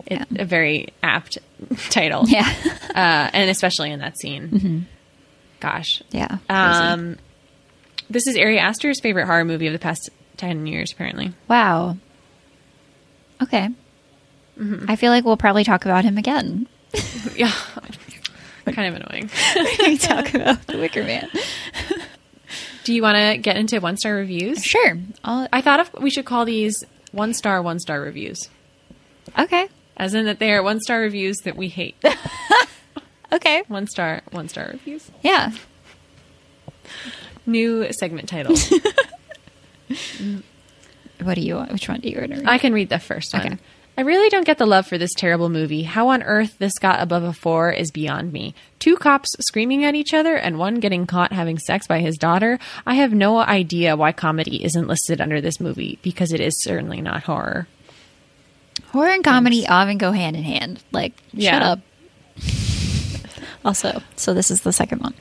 it, 0.08 0.28
a 0.39 0.46
very 0.46 0.88
apt 1.04 1.38
title. 1.89 2.24
Mm. 2.24 2.32
Yeah. 2.32 2.54
uh, 2.96 3.30
and 3.34 3.50
especially 3.50 3.91
in 3.91 4.00
that 4.00 4.17
scene. 4.17 4.88
Gosh, 5.60 6.02
Yeah. 6.12 6.38
Um, 6.50 7.17
this 8.10 8.28
is 8.28 8.38
Ari 8.38 8.60
Aster's 8.60 9.00
favorite 9.02 9.26
horror 9.26 9.43
movie 9.46 9.67
of 9.67 9.74
the 9.74 9.80
past 9.80 10.10
ten 10.38 10.65
years, 10.65 10.91
apparently. 10.91 11.34
wow. 11.48 11.98
Okay. 13.41 13.70
Mm-hmm. 14.58 14.89
I 14.89 14.96
feel 14.96 15.12
like 15.12 15.24
we'll 15.24 15.38
probably 15.38 15.63
talk 15.63 15.86
about 15.86 16.04
him 16.04 16.17
again. 16.17 16.67
Yeah, 17.36 17.52
kind 18.65 18.95
of 18.95 19.02
annoying. 19.02 19.30
we 19.80 19.97
talk 19.97 20.34
about 20.34 20.65
the 20.67 20.78
Wicker 20.78 21.04
Man. 21.04 21.30
Do 22.84 22.93
you 22.93 23.02
want 23.02 23.17
to 23.17 23.38
get 23.38 23.58
into 23.58 23.80
one 23.80 23.97
star 23.97 24.15
reviews? 24.15 24.63
Sure. 24.63 24.97
I'll, 25.23 25.47
I 25.52 25.62
thought 25.62 25.80
of, 25.80 25.91
we 26.02 26.10
should 26.10 26.26
call 26.26 26.45
these 26.45 26.84
one 27.12 27.34
star, 27.34 27.62
one 27.62 27.80
star 27.80 28.02
reviews, 28.02 28.50
okay. 29.38 29.67
as 29.97 30.13
in 30.13 30.26
that 30.26 30.39
they 30.39 30.52
are 30.54 30.63
one 30.63 30.80
star 30.80 31.00
reviews 31.00 31.38
that 31.43 31.56
we 31.56 31.67
hate. 31.67 31.95
Okay. 33.32 33.63
one 33.67 33.88
star, 33.88 34.21
one 34.32 34.47
star 34.47 34.69
reviews. 34.71 35.12
Yeah. 35.21 35.52
New 37.45 37.91
segment 37.91 38.30
title. 38.30 38.56
What 41.21 41.36
do 41.36 41.41
you 41.41 41.56
want? 41.56 41.71
Which 41.71 41.89
one 41.89 42.00
do 42.00 42.10
you 42.10 42.19
want 42.19 42.32
read? 42.32 42.45
I 42.45 42.58
can 42.58 42.73
read 42.73 42.89
the 42.89 43.00
first 43.00 43.34
one. 43.34 43.45
Okay. 43.45 43.58
I 44.00 44.02
really 44.02 44.30
don't 44.30 44.46
get 44.46 44.60
the 44.60 44.68
love 44.68 44.86
for 44.86 45.00
this 45.00 45.16
terrible 45.16 45.50
movie. 45.50 45.82
How 45.82 46.10
on 46.10 46.22
earth 46.22 46.60
this 46.60 46.78
got 46.78 47.02
above 47.02 47.24
a 47.24 47.34
four 47.34 47.72
is 47.72 47.90
beyond 47.90 48.32
me. 48.32 48.54
Two 48.78 48.96
cops 48.96 49.36
screaming 49.40 49.84
at 49.84 49.96
each 49.96 50.14
other 50.14 50.36
and 50.36 50.60
one 50.60 50.76
getting 50.76 51.08
caught 51.08 51.34
having 51.34 51.58
sex 51.58 51.88
by 51.88 52.00
his 52.00 52.16
daughter. 52.16 52.60
I 52.86 52.94
have 52.94 53.12
no 53.12 53.40
idea 53.40 53.98
why 53.98 54.12
comedy 54.12 54.64
isn't 54.64 54.88
listed 54.88 55.20
under 55.20 55.42
this 55.42 55.60
movie 55.60 55.98
because 56.04 56.32
it 56.32 56.40
is 56.40 56.62
certainly 56.62 57.02
not 57.02 57.24
horror. 57.24 57.68
Horror 58.90 59.10
and 59.10 59.24
comedy 59.24 59.68
often 59.68 59.98
go 59.98 60.12
hand 60.12 60.36
in 60.36 60.44
hand. 60.44 60.84
Like, 60.92 61.14
shut 61.36 61.64
up. 61.64 61.80
also, 63.66 64.04
so 64.16 64.36
this 64.36 64.52
is 64.52 64.62
the 64.62 64.74
second 64.74 65.02
one. 65.02 65.16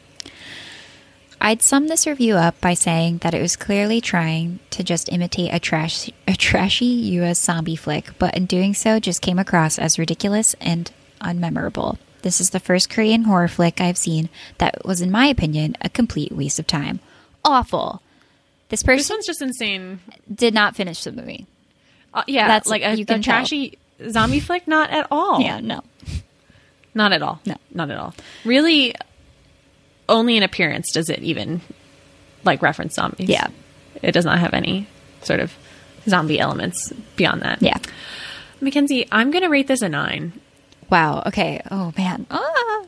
I'd 1.41 1.63
sum 1.63 1.89
this 1.89 2.07
review 2.07 2.35
up 2.37 2.61
by 2.61 2.75
saying 2.75 3.19
that 3.19 3.35
it 3.35 3.43
was 3.43 3.57
clearly 3.57 4.01
trying 4.01 4.59
to 4.71 4.83
just 4.83 5.13
imitate 5.13 5.53
a 5.53 5.61
trash 5.61 6.11
a 6.27 6.35
trashy 6.35 6.87
US 6.87 7.39
zombie 7.41 7.77
flick, 7.77 8.11
but 8.19 8.35
in 8.37 8.47
doing 8.47 8.75
so 8.75 8.99
just 8.99 9.23
came 9.23 9.39
across 9.39 9.79
as 9.79 9.99
ridiculous 9.99 10.55
and 10.61 10.91
unmemorable. 11.21 11.99
This 12.23 12.41
is 12.41 12.51
the 12.51 12.61
first 12.61 12.91
Korean 12.91 13.25
horror 13.25 13.49
flick 13.49 13.81
I've 13.81 13.99
seen 13.99 14.29
that 14.59 14.85
was 14.85 15.01
in 15.01 15.11
my 15.11 15.27
opinion 15.27 15.77
a 15.83 15.89
complete 15.89 16.33
waste 16.33 16.59
of 16.59 16.67
time. 16.67 17.01
Awful. 17.45 18.03
This 18.69 18.81
This 18.81 18.87
person 18.87 19.15
one's 19.17 19.27
just 19.27 19.43
insane. 19.43 20.01
did 20.35 20.53
not 20.55 20.75
finish 20.75 21.05
the 21.05 21.13
movie. 21.13 21.47
Uh, 22.13 22.25
yeah, 22.27 22.49
That's- 22.49 22.67
like 22.67 22.83
a, 22.83 22.97
you 22.97 23.03
a 23.03 23.07
can 23.07 23.23
tell. 23.23 23.35
trashy 23.37 23.79
zombie 24.11 24.41
flick. 24.41 24.67
Not 24.67 24.91
at 24.91 25.07
all. 25.11 25.41
Yeah, 25.41 25.61
no. 25.61 25.83
not 26.95 27.13
at 27.13 27.23
all. 27.23 27.41
No. 27.47 27.57
not 27.73 27.91
at 27.91 27.99
all. 27.99 28.15
Really, 28.45 28.95
only 30.09 30.37
in 30.37 30.43
appearance 30.43 30.93
does 30.93 31.09
it 31.11 31.21
even 31.21 31.61
like 32.45 32.63
reference 32.63 32.95
zombies. 32.95 33.29
Yeah. 33.29 33.49
it 34.03 34.13
does 34.13 34.25
not 34.25 34.39
have 34.39 34.55
any 34.55 34.87
sort 35.23 35.41
of 35.41 35.53
zombie 36.09 36.39
elements 36.39 36.93
beyond 37.17 37.43
that. 37.43 37.61
Yeah. 37.63 37.79
Mackenzie, 38.61 39.07
I'm 39.11 39.31
going 39.31 39.43
to 39.43 39.49
rate 39.51 39.67
this 39.67 39.83
a 39.83 39.89
nine. 39.89 40.33
Wow. 40.89 41.23
Okay. 41.27 41.61
Oh 41.71 41.93
man. 41.97 42.27
Ah. 42.31 42.85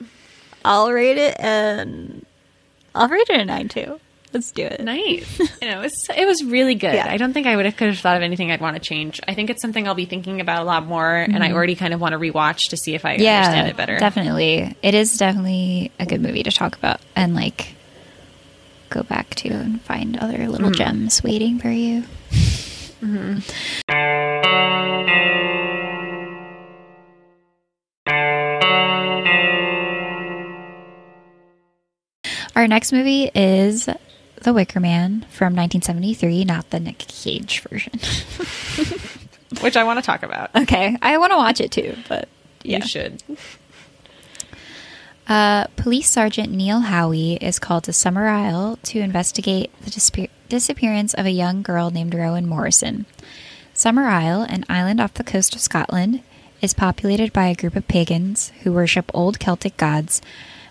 I'll 0.64 0.92
rate 0.92 1.18
it 1.18 1.36
and 1.40 2.24
I'll 2.94 3.08
rate 3.08 3.28
it 3.28 3.40
a 3.40 3.44
nine 3.44 3.68
too. 3.68 4.00
Let's 4.32 4.50
do 4.52 4.62
it. 4.64 4.80
Nice. 4.82 5.38
you 5.62 5.68
know, 5.68 5.80
it 5.80 5.82
was, 5.84 6.10
it 6.16 6.26
was 6.26 6.44
really 6.44 6.74
good. 6.74 6.94
Yeah. 6.94 7.06
I 7.10 7.16
don't 7.16 7.32
think 7.32 7.46
I 7.46 7.56
would 7.56 7.64
have 7.64 7.76
could 7.76 7.88
have 7.88 7.98
thought 7.98 8.16
of 8.16 8.22
anything 8.22 8.50
I'd 8.50 8.60
want 8.60 8.76
to 8.76 8.80
change. 8.80 9.20
I 9.26 9.34
think 9.34 9.48
it's 9.50 9.62
something 9.62 9.88
I'll 9.88 9.94
be 9.94 10.04
thinking 10.04 10.40
about 10.40 10.60
a 10.62 10.64
lot 10.64 10.84
more, 10.86 11.14
and 11.16 11.42
I 11.42 11.52
already 11.52 11.74
kind 11.74 11.94
of 11.94 12.00
want 12.00 12.12
to 12.12 12.18
rewatch 12.18 12.68
to 12.70 12.76
see 12.76 12.94
if 12.94 13.04
I 13.04 13.14
Mm-hmm. 13.14 13.22
Yeah, 13.22 13.38
understand 13.38 13.68
it 13.68 13.76
better. 13.76 13.98
definitely. 13.98 14.76
It 14.82 14.94
is 14.94 15.16
definitely 15.16 15.92
a 15.98 16.06
good 16.06 16.20
movie 16.20 16.42
to 16.42 16.50
talk 16.52 16.76
about 16.76 17.00
and 17.16 17.34
like 17.34 17.74
go 18.90 19.02
back 19.02 19.34
to 19.36 19.48
and 19.48 19.80
find 19.82 20.16
other 20.18 20.46
little 20.48 20.70
gems 20.70 21.22
waiting 21.22 21.58
for 21.58 21.70
you. 21.70 22.04
Our 32.56 32.66
next 32.66 32.92
movie 32.92 33.30
is 33.34 33.88
The 34.42 34.52
Wicker 34.52 34.80
Man 34.80 35.26
from 35.30 35.54
1973, 35.54 36.44
not 36.44 36.70
the 36.70 36.80
Nick 36.80 36.98
Cage 36.98 37.60
version. 37.60 37.92
Which 39.60 39.76
I 39.76 39.84
want 39.84 39.98
to 39.98 40.04
talk 40.04 40.22
about. 40.22 40.54
okay, 40.54 40.96
I 41.02 41.18
want 41.18 41.32
to 41.32 41.36
watch 41.36 41.60
it 41.60 41.70
too, 41.72 41.96
but 42.08 42.28
yeah. 42.62 42.78
You 42.78 42.86
should. 42.86 43.22
Uh, 45.26 45.66
Police 45.76 46.08
Sergeant 46.08 46.50
Neil 46.52 46.80
Howie 46.80 47.34
is 47.34 47.58
called 47.58 47.84
to 47.84 47.90
Summerisle 47.92 48.80
to 48.84 49.00
investigate 49.00 49.70
the 49.82 49.90
dispe- 49.90 50.30
disappearance 50.48 51.12
of 51.14 51.26
a 51.26 51.30
young 51.30 51.62
girl 51.62 51.90
named 51.90 52.14
Rowan 52.14 52.46
Morrison. 52.46 53.04
Summerisle, 53.74 54.50
an 54.50 54.64
island 54.68 55.00
off 55.00 55.14
the 55.14 55.24
coast 55.24 55.54
of 55.54 55.60
Scotland, 55.60 56.22
is 56.62 56.72
populated 56.74 57.32
by 57.32 57.46
a 57.46 57.54
group 57.54 57.76
of 57.76 57.86
pagans 57.88 58.52
who 58.62 58.72
worship 58.72 59.10
old 59.14 59.38
Celtic 59.38 59.76
gods 59.76 60.20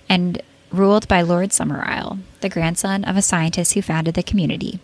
and 0.09 0.41
ruled 0.71 1.07
by 1.07 1.21
Lord 1.21 1.49
Summerisle, 1.49 2.19
the 2.41 2.49
grandson 2.49 3.03
of 3.03 3.17
a 3.17 3.21
scientist 3.21 3.73
who 3.73 3.81
founded 3.81 4.15
the 4.15 4.23
community. 4.23 4.79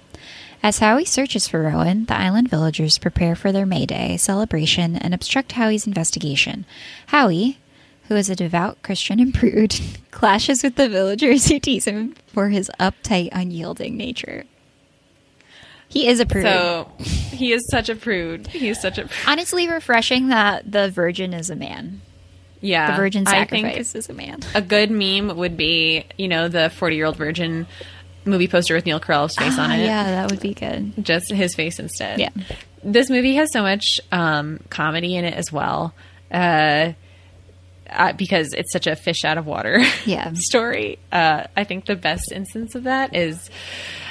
As 0.62 0.80
Howie 0.80 1.04
searches 1.04 1.48
for 1.48 1.62
Rowan, 1.62 2.06
the 2.06 2.17
island 2.17 2.50
villagers 2.50 2.98
prepare 2.98 3.36
for 3.36 3.52
their 3.52 3.65
May 3.65 3.86
Day 3.86 4.15
celebration 4.15 4.96
and 4.96 5.13
obstruct 5.13 5.54
Howie's 5.54 5.86
investigation. 5.86 6.65
Howie, 7.08 7.60
who 8.08 8.15
is 8.15 8.30
a 8.30 8.36
devout 8.36 8.82
Christian 8.82 9.19
and 9.19 9.34
prude, 9.34 9.80
clashes 10.12 10.63
with 10.63 10.76
the 10.76 10.88
villagers 10.88 11.48
who 11.48 11.60
tease 11.60 11.86
him 11.86 12.15
for 12.28 12.50
his 12.50 12.72
uptight, 12.80 13.30
unyielding 13.34 13.98
nature. 13.98 14.46
He 15.89 16.08
is 16.08 16.19
a 16.19 16.26
prude. 16.26 16.43
So 16.43 16.91
he 17.00 17.52
is 17.52 17.67
such 17.69 17.89
a 17.89 17.96
prude. 17.96 18.48
He 18.48 18.69
is 18.69 18.82
such 18.82 18.98
a 18.98 19.02
prude. 19.02 19.28
Honestly, 19.28 19.69
refreshing 19.69 20.30
that 20.30 20.72
the 20.72 20.89
virgin 20.89 21.34
is 21.34 21.50
a 21.50 21.56
man. 21.56 22.02
Yeah. 22.63 22.91
The 22.91 22.97
virgin 22.97 23.28
I 23.28 23.45
think 23.45 23.65
sacrifice 23.67 23.93
is 23.95 24.10
a 24.10 24.13
man. 24.13 24.39
a 24.56 24.62
good 24.62 24.89
meme 24.89 25.36
would 25.38 25.56
be, 25.58 26.06
you 26.17 26.28
know, 26.28 26.47
the 26.47 26.69
40 26.71 26.95
year 26.95 27.06
old 27.06 27.17
virgin 27.17 27.67
movie 28.26 28.47
poster 28.47 28.73
with 28.73 28.86
Neil 28.86 28.99
Carell's 28.99 29.36
face 29.36 29.60
on 29.60 29.69
Ah, 29.69 29.76
it. 29.76 29.84
Yeah, 29.84 30.04
that 30.06 30.32
would 30.32 30.39
be 30.39 30.54
good. 30.54 30.93
Just 31.06 31.30
his 31.32 31.54
face 31.56 31.78
instead. 31.78 32.19
Yeah. 32.19 32.30
This 32.84 33.10
movie 33.10 33.36
has 33.36 33.52
so 33.52 33.62
much 33.62 33.99
um, 34.12 34.60
comedy 34.69 35.15
in 35.15 35.26
it 35.26 35.34
as 35.34 35.52
well. 35.52 35.93
Uh, 36.32 36.93
uh, 37.89 38.13
because 38.13 38.54
it's 38.54 38.71
such 38.71 38.88
a 38.88 38.95
fish 38.95 39.23
out 39.26 39.38
of 39.38 39.45
water 39.45 39.84
Yeah. 40.06 40.32
story. 40.36 40.97
Uh, 41.12 41.43
I 41.56 41.63
think 41.65 41.86
the 41.86 41.95
best 41.97 42.32
instance 42.32 42.76
of 42.76 42.84
that 42.86 43.15
is 43.15 43.49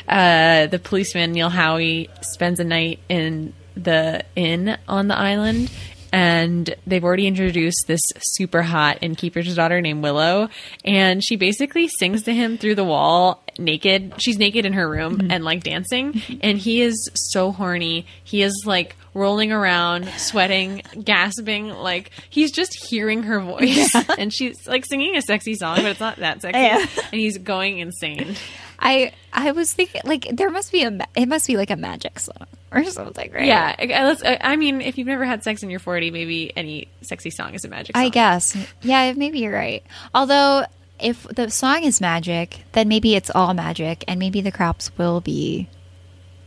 uh, 0.07 0.67
the 0.67 0.79
policeman 0.79 1.33
Neil 1.33 1.49
Howie 1.49 2.09
spends 2.21 2.61
a 2.61 2.65
night 2.65 3.01
in 3.09 3.55
the 3.77 4.23
inn 4.37 4.77
on 4.87 5.09
the 5.09 5.17
island. 5.17 5.71
And 6.13 6.75
they've 6.87 7.03
already 7.03 7.27
introduced 7.27 7.87
this 7.87 8.03
super 8.21 8.63
hot 8.63 8.99
innkeeper's 9.01 9.55
daughter 9.55 9.81
named 9.81 10.03
Willow, 10.03 10.51
and 10.85 11.25
she 11.25 11.37
basically 11.37 11.89
sings 11.89 12.25
to 12.25 12.35
him 12.35 12.59
through 12.59 12.75
the 12.75 12.85
wall 12.85 13.43
naked. 13.59 14.15
She's 14.19 14.39
naked 14.39 14.67
in 14.67 14.75
her 14.75 14.89
room 14.89 15.17
mm-hmm. 15.19 15.31
and 15.31 15.43
like 15.45 15.63
dancing, 15.63 16.13
mm-hmm. 16.13 16.39
and 16.43 16.59
he 16.59 16.83
is 16.83 17.11
so 17.15 17.51
horny. 17.51 18.07
He 18.25 18.43
is 18.43 18.65
like 18.67 18.97
rolling 19.15 19.53
around, 19.53 20.09
sweating, 20.17 20.83
gasping, 21.03 21.69
like 21.69 22.11
he's 22.31 22.53
just 22.53 22.75
hearing 22.89 23.23
her 23.25 23.41
voice, 23.41 23.95
and 24.19 24.33
she's 24.33 24.67
like 24.67 24.85
singing 24.85 25.17
a 25.17 25.23
sexy 25.23 25.55
song, 25.55 25.77
but 25.77 25.87
it's 25.87 26.01
not 26.01 26.17
that 26.17 26.43
sexy, 26.43 26.61
Yeah. 26.61 26.79
and 26.79 27.21
he's 27.21 27.39
going 27.39 27.79
insane. 27.79 28.37
I 28.83 29.13
I 29.33 29.53
was 29.53 29.73
thinking 29.73 30.01
like 30.05 30.27
there 30.33 30.51
must 30.51 30.73
be 30.73 30.83
a 30.83 30.91
ma- 30.91 31.07
it 31.17 31.27
must 31.27 31.47
be 31.47 31.57
like 31.57 31.71
a 31.71 31.77
magic 31.77 32.19
song 32.19 32.47
or 32.73 32.85
something, 32.91 33.31
right? 33.33 33.45
Yeah, 33.47 33.75
I, 33.79 33.85
I- 33.85 34.33
I- 34.33 34.53
I 34.53 34.57
mean, 34.57 34.81
if 34.81 34.99
you've 34.99 35.07
never 35.07 35.25
had 35.25 35.45
sex 35.45 35.63
and 35.63 35.71
you're 35.71 35.81
40, 35.81 36.11
maybe 36.11 36.55
any 36.57 36.89
sexy 37.03 37.31
song 37.31 37.55
is 37.55 37.65
a 37.65 37.69
magic 37.69 37.97
song. 37.97 38.05
I 38.05 38.09
guess. 38.09 38.57
Yeah, 38.83 39.13
maybe 39.13 39.39
you're 39.39 39.53
right. 39.55 39.85
Although 40.15 40.65
if 40.99 41.23
the 41.25 41.49
song 41.51 41.85
is 41.85 42.01
magic, 42.01 42.65
then 42.73 42.89
maybe 42.89 43.15
it's 43.15 43.31
all 43.31 43.55
magic 43.55 44.05
and 44.09 44.19
maybe 44.19 44.41
the 44.41 44.53
crops 44.53 44.91
will 44.99 45.21
be 45.21 45.69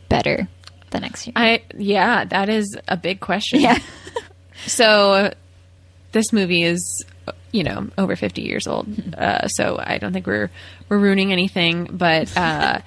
better 0.10 0.48
the 0.92 1.00
next 1.00 1.28
year. 1.28 1.34
I 1.36 1.64
yeah, 1.78 2.26
that 2.26 2.50
is 2.50 2.78
a 2.88 2.98
big 2.98 3.20
question. 3.22 3.62
yeah. 3.62 3.80
So 4.68 5.34
this 6.12 6.32
movie 6.34 6.64
is 6.64 7.06
you 7.52 7.64
know 7.64 7.88
over 7.98 8.16
50 8.16 8.42
years 8.42 8.68
old. 8.68 8.88
Uh, 9.16 9.48
so 9.48 9.80
I 9.82 9.98
don't 9.98 10.14
think 10.14 10.28
we're 10.28 10.52
we're 10.90 10.98
ruining 10.98 11.32
anything, 11.32 11.90
but 11.92 12.36
uh, 12.38 12.80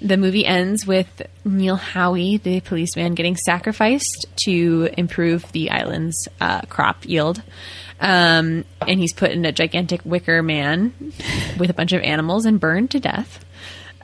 the 0.00 0.16
movie 0.16 0.46
ends 0.46 0.86
with 0.86 1.22
Neil 1.44 1.76
Howie, 1.76 2.36
the 2.36 2.60
policeman, 2.60 3.14
getting 3.14 3.36
sacrificed 3.36 4.26
to 4.44 4.90
improve 4.96 5.50
the 5.52 5.70
island's 5.70 6.28
uh, 6.40 6.62
crop 6.62 7.04
yield. 7.04 7.42
Um, 8.00 8.64
and 8.86 9.00
he's 9.00 9.12
put 9.12 9.32
in 9.32 9.44
a 9.44 9.50
gigantic 9.50 10.02
wicker 10.04 10.42
man 10.42 10.92
with 11.58 11.68
a 11.68 11.74
bunch 11.74 11.92
of 11.92 12.02
animals 12.02 12.44
and 12.44 12.60
burned 12.60 12.92
to 12.92 13.00
death. 13.00 13.44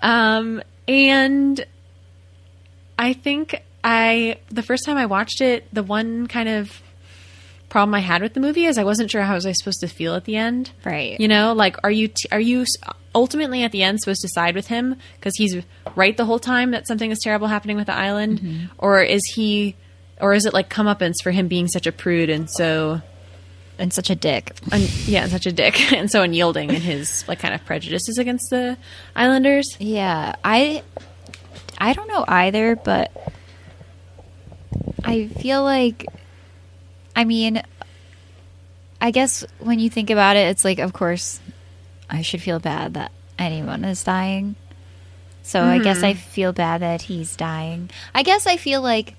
Um, 0.03 0.63
and 0.89 1.65
I 2.99 3.13
think 3.13 3.63
I 3.83 4.39
the 4.49 4.63
first 4.63 4.85
time 4.85 4.97
I 4.97 5.07
watched 5.07 5.41
it, 5.41 5.73
the 5.73 5.83
one 5.83 6.27
kind 6.27 6.49
of 6.49 6.83
problem 7.75 7.93
I 7.97 7.99
had 7.99 8.23
with 8.23 8.35
the 8.35 8.41
movie 8.41 8.67
is 8.67 8.79
I 8.79 8.85
wasn't 8.85 9.11
sure 9.11 9.23
how 9.23 9.35
was 9.35 9.45
I 9.47 9.51
supposed 9.51 9.81
to 9.81 9.89
feel 9.89 10.15
at 10.15 10.27
the 10.27 10.37
end. 10.37 10.71
Right. 10.85 11.19
You 11.19 11.27
know, 11.27 11.55
like 11.55 11.77
are 11.83 11.91
you 11.91 12.07
t- 12.07 12.29
are 12.31 12.39
you 12.39 12.65
ultimately 13.17 13.65
at 13.65 13.73
the 13.73 13.83
end 13.83 13.99
supposed 13.99 14.21
to 14.23 14.29
side 14.29 14.55
with 14.55 14.69
him 14.69 14.95
because 15.17 15.35
he's 15.37 15.57
right 15.97 16.17
the 16.17 16.25
whole 16.25 16.39
time 16.39 16.71
that 16.71 16.87
something 16.87 17.11
is 17.11 17.19
terrible 17.19 17.49
happening 17.49 17.77
with 17.77 17.87
the 17.87 17.93
island, 17.93 18.41
mm-hmm. 18.41 18.67
or 18.79 19.03
is 19.03 19.25
he, 19.35 19.75
or 20.21 20.35
is 20.35 20.47
it 20.47 20.55
like 20.55 20.71
comeuppance 20.71 21.17
for 21.21 21.33
him 21.33 21.49
being 21.49 21.67
such 21.67 21.89
a 21.89 21.91
prude 21.91 22.31
and 22.31 22.49
so 22.49 23.03
And 23.77 23.93
such 23.93 24.09
a 24.09 24.15
dick. 24.15 24.53
un- 24.71 24.87
yeah, 25.07 25.27
such 25.27 25.47
a 25.47 25.51
dick 25.53 25.93
and 25.99 26.09
so 26.09 26.23
unyielding 26.23 26.71
in 26.71 26.81
his 26.81 27.25
like 27.27 27.41
kind 27.41 27.55
of 27.55 27.65
prejudices 27.65 28.19
against 28.19 28.51
the 28.51 28.79
islanders? 29.17 29.67
Yeah, 29.81 30.37
I 30.45 30.85
I 31.77 31.93
don't 31.93 32.07
know 32.07 32.25
either, 32.29 32.77
but 32.77 33.11
I 35.05 35.27
feel 35.27 35.65
like 35.65 36.07
I 37.17 37.25
mean 37.25 37.63
I 39.01 39.11
guess 39.11 39.45
when 39.59 39.79
you 39.79 39.91
think 39.91 40.11
about 40.11 40.37
it, 40.37 40.49
it's 40.49 40.65
like 40.65 40.79
of 40.79 40.93
course 40.93 41.41
I 42.09 42.23
should 42.23 42.43
feel 42.43 42.59
bad 42.59 42.95
that 42.95 43.13
anyone 43.39 43.85
is 43.85 44.05
dying. 44.05 44.57
So 45.43 45.63
I 45.63 45.79
guess 45.79 46.03
I 46.03 46.13
mm-hmm. 46.15 46.21
feel 46.31 46.53
bad 46.55 46.81
that 46.81 47.03
he's 47.03 47.37
dying. 47.37 47.91
I 48.15 48.23
guess 48.23 48.47
I 48.47 48.57
feel 48.57 48.81
like 48.81 49.15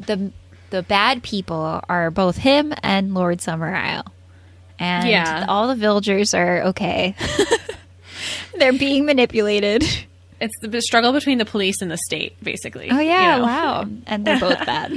the 0.00 0.32
the 0.70 0.82
bad 0.82 1.22
people 1.22 1.80
are 1.88 2.10
both 2.10 2.36
him 2.36 2.74
and 2.82 3.14
Lord 3.14 3.38
Summerisle. 3.38 4.06
And 4.78 5.08
Yeah. 5.08 5.46
all 5.48 5.68
the 5.68 5.76
villagers 5.76 6.34
are 6.34 6.62
okay. 6.64 7.14
They're 8.58 8.72
being 8.72 9.06
manipulated. 9.06 9.84
It's 10.40 10.54
the 10.60 10.82
struggle 10.82 11.12
between 11.12 11.38
the 11.38 11.44
police 11.44 11.80
and 11.80 11.90
the 11.90 11.96
state, 11.96 12.42
basically. 12.42 12.90
Oh 12.90 12.98
yeah, 12.98 13.36
you 13.36 13.40
know? 13.40 13.46
wow. 13.46 13.86
And 14.06 14.26
they're 14.26 14.40
both 14.40 14.58
bad. 14.66 14.92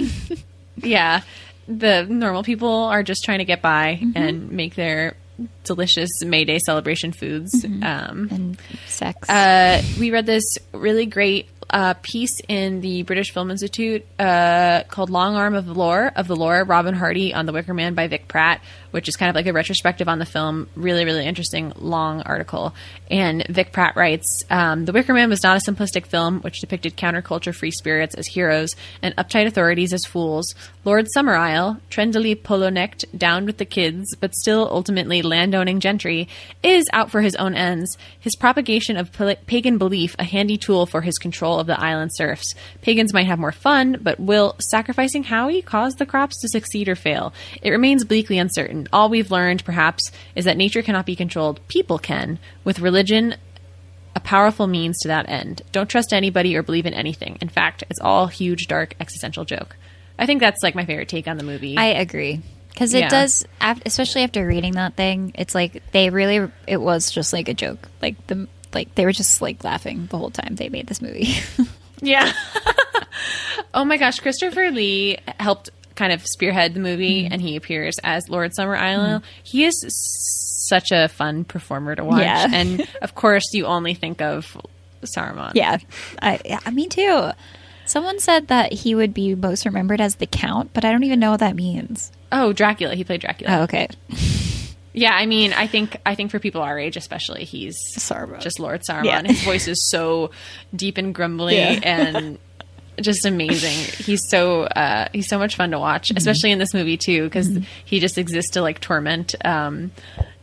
Yeah, 0.78 1.22
the 1.70 2.06
normal 2.10 2.44
people 2.44 2.86
are 2.86 3.04
just 3.04 3.24
trying 3.24 3.40
to 3.40 3.46
get 3.46 3.62
by 3.62 4.00
Mm-hmm. 4.02 4.12
and 4.18 4.52
make 4.52 4.76
their 4.76 5.16
delicious 5.64 6.10
May 6.26 6.44
Day 6.44 6.60
celebration 6.60 7.12
foods. 7.14 7.64
Mm-hmm. 7.64 7.84
Um, 7.84 8.28
and 8.32 8.58
sex. 8.88 9.30
uh, 9.30 9.82
we 10.00 10.12
read 10.12 10.26
this 10.26 10.58
really 10.74 11.06
great 11.06 11.48
uh, 11.70 11.94
piece 12.02 12.42
in 12.48 12.82
the 12.82 13.04
British 13.04 13.32
Film 13.32 13.52
Institute 13.52 14.04
uh, 14.18 14.84
called 14.90 15.10
"Long 15.12 15.36
Arm 15.36 15.54
of 15.54 15.66
the 15.68 15.74
Lore" 15.74 16.12
of 16.16 16.28
the 16.28 16.36
Lore. 16.36 16.64
Robin 16.64 16.96
Hardy 16.96 17.34
on 17.34 17.46
the 17.46 17.54
Wicker 17.54 17.74
Man 17.76 17.94
by 17.94 18.08
Vic 18.08 18.28
Pratt, 18.28 18.62
which 18.92 19.08
is 19.08 19.16
kind 19.16 19.30
of 19.30 19.36
like 19.36 19.48
a 19.48 19.54
retrospective 19.54 20.08
on 20.08 20.20
the 20.20 20.26
film. 20.26 20.68
Really, 20.76 21.06
really 21.06 21.26
interesting, 21.26 21.74
long 21.78 22.22
article. 22.22 22.74
And 23.10 23.46
Vic 23.48 23.72
Pratt 23.72 23.96
writes, 23.96 24.44
um, 24.50 24.86
"The 24.86 24.92
Wicker 24.92 25.14
Man 25.14 25.30
was 25.30 25.44
not 25.44 25.58
a 25.58 25.72
simplistic 25.72 26.06
film 26.06 26.40
which 26.42 26.62
depicted 26.62 26.98
counterculture 26.98 27.54
free 27.54 27.72
spirits 27.72 28.16
as 28.16 28.28
heroes 28.28 28.76
and 29.02 29.16
uptight 29.16 29.48
authorities 29.48 29.94
as 29.94 30.06
fools. 30.06 30.56
Lord 30.86 31.08
Summerisle, 31.16 31.80
trendily 31.90 32.42
polo-necked, 32.42 33.06
down 33.18 33.46
with 33.46 33.58
the 33.58 33.66
kids, 33.66 34.16
but 34.20 34.34
still 34.34 34.68
ultimately 34.72 35.22
landowning 35.22 35.80
gentry, 35.80 36.28
is 36.64 36.86
out 36.94 37.12
for 37.12 37.22
his 37.22 37.36
own 37.36 37.54
ends. 37.54 37.98
His 38.20 38.36
propagation 38.36 38.98
of 38.98 39.12
pagan 39.46 39.78
belief 39.78 40.16
a 40.18 40.24
handy 40.24 40.58
tool 40.58 40.86
for 40.86 41.02
his 41.02 41.18
control 41.18 41.60
of 41.60 41.68
the 41.68 41.80
island 41.80 42.12
serfs. 42.16 42.56
Pagans 42.82 43.14
might 43.14 43.28
have 43.28 43.40
more 43.40 43.52
fun, 43.52 43.98
but 44.02 44.20
will 44.20 44.56
sacrificing 44.60 45.24
Howie 45.24 45.62
cause 45.62 45.96
the 45.96 46.06
crops 46.06 46.40
to 46.42 46.48
succeed 46.48 46.88
or 46.88 46.96
fail? 46.96 47.34
It 47.62 47.72
remains 47.72 48.04
bleakly 48.04 48.38
uncertain. 48.38 48.79
All 48.94 49.10
we've 49.10 49.32
learned, 49.32 49.66
perhaps, 49.66 50.12
is 50.36 50.46
that 50.46 50.58
nature 50.58 50.82
cannot 50.82 51.06
be 51.06 51.16
controlled. 51.16 51.60
People 51.68 52.00
can. 52.00 52.40
With 52.64 52.80
religion, 52.80 53.36
a 54.16 54.20
powerful 54.20 54.68
means 54.68 54.98
to 55.00 55.08
that 55.10 55.28
end. 55.30 55.62
Don't 55.72 55.90
trust 55.90 56.14
anybody 56.14 56.56
or 56.56 56.64
believe 56.64 56.86
in 56.86 56.94
anything. 56.94 57.38
In 57.42 57.50
fact, 57.50 57.84
it's 57.90 58.00
all 58.00 58.28
huge, 58.28 58.68
dark, 58.68 58.96
existential 59.00 59.46
joke. 59.46 59.76
I 60.18 60.26
think 60.26 60.40
that's 60.40 60.64
like 60.64 60.76
my 60.76 60.86
favorite 60.86 61.10
take 61.10 61.28
on 61.28 61.38
the 61.38 61.44
movie. 61.44 61.78
I 61.78 61.86
agree. 61.88 62.42
Because 62.70 62.94
it 62.94 63.00
Yeah. 63.00 63.10
does, 63.10 63.46
especially 63.86 64.24
after 64.24 64.46
reading 64.46 64.74
that 64.74 64.96
thing, 64.96 65.32
it's 65.36 65.54
like 65.56 65.82
they 65.92 66.10
really, 66.10 66.50
it 66.68 66.78
was 66.78 67.12
just 67.12 67.34
like 67.34 67.50
a 67.50 67.54
joke. 67.54 67.88
Like 68.02 68.28
the, 68.28 68.48
like 68.74 68.94
they 68.96 69.06
were 69.06 69.12
just 69.12 69.42
like 69.42 69.64
laughing 69.64 70.08
the 70.10 70.18
whole 70.18 70.30
time 70.32 70.56
they 70.56 70.70
made 70.70 70.88
this 70.88 71.02
movie. 71.02 71.34
Yeah. 72.02 72.32
oh 73.74 73.84
my 73.84 73.98
gosh, 73.98 74.22
Christopher 74.22 74.72
Lee 74.72 75.18
helped 75.38 75.70
kind 76.00 76.14
of 76.14 76.26
spearhead 76.26 76.74
the 76.74 76.80
movie, 76.80 77.24
Mm-hmm. 77.24 77.34
and 77.34 77.42
he 77.42 77.56
appears 77.58 78.00
as 78.04 78.30
Lord 78.30 78.52
Summerisle. 78.58 79.22
He 79.44 79.66
is 79.66 79.76
such 80.70 80.92
a 80.92 81.08
fun 81.10 81.44
performer 81.44 81.96
to 81.96 82.04
watch, 82.06 82.22
Yeah. 82.22 82.48
and 82.52 82.88
of 83.02 83.14
course, 83.16 83.44
you 83.54 83.66
only 83.66 83.94
think 83.94 84.22
of 84.22 84.58
Saruman. 85.04 85.52
yeah, 85.56 85.78
I, 86.22 86.40
yeah, 86.46 86.60
me 86.72 86.88
too. 86.88 87.32
Someone 87.86 88.20
said 88.20 88.48
that 88.50 88.72
he 88.72 88.94
would 88.96 89.14
be 89.14 89.34
most 89.36 89.66
remembered 89.66 90.00
as 90.00 90.16
the 90.16 90.28
Count, 90.28 90.72
but 90.74 90.86
I 90.86 90.92
don't 90.92 91.04
even 91.04 91.20
know 91.20 91.32
what 91.32 91.40
that 91.40 91.56
means. 91.56 92.12
Oh, 92.32 92.54
Dracula. 92.54 92.94
He 92.96 93.04
played 93.04 93.22
Dracula. 93.22 93.60
Oh, 93.60 93.64
okay. 93.64 93.88
Yeah, 94.92 95.14
I 95.14 95.28
mean, 95.28 95.54
I 95.54 95.68
think 95.68 95.98
I 96.04 96.16
think 96.16 96.32
for 96.32 96.40
people 96.40 96.62
our 96.64 96.78
age, 96.78 96.98
especially, 96.98 97.46
he's 97.46 97.78
Saruman. 98.00 98.42
just 98.42 98.60
Lord 98.60 98.82
Saruman. 98.82 99.06
Yeah. 99.06 99.22
His 99.24 99.44
voice 99.44 99.68
is 99.68 99.88
so 99.90 100.32
deep 100.76 100.98
and 100.98 101.14
grumbly 101.14 101.58
Yeah. 101.58 101.80
and 101.84 102.40
just 103.02 103.26
amazing. 103.26 103.74
He's 104.06 104.28
so 104.30 104.64
uh, 104.64 105.08
he's 105.14 105.28
so 105.28 105.38
much 105.38 105.56
fun 105.56 105.72
to 105.72 105.80
watch, 105.80 106.10
Mm-hmm. 106.10 106.18
especially 106.18 106.52
in 106.52 106.60
this 106.60 106.74
movie 106.74 106.98
too, 106.98 107.24
because 107.26 107.50
he 107.86 108.00
just 108.00 108.18
exists 108.18 108.52
to 108.52 108.62
like 108.62 108.80
torment 108.80 109.36
um, 109.46 109.92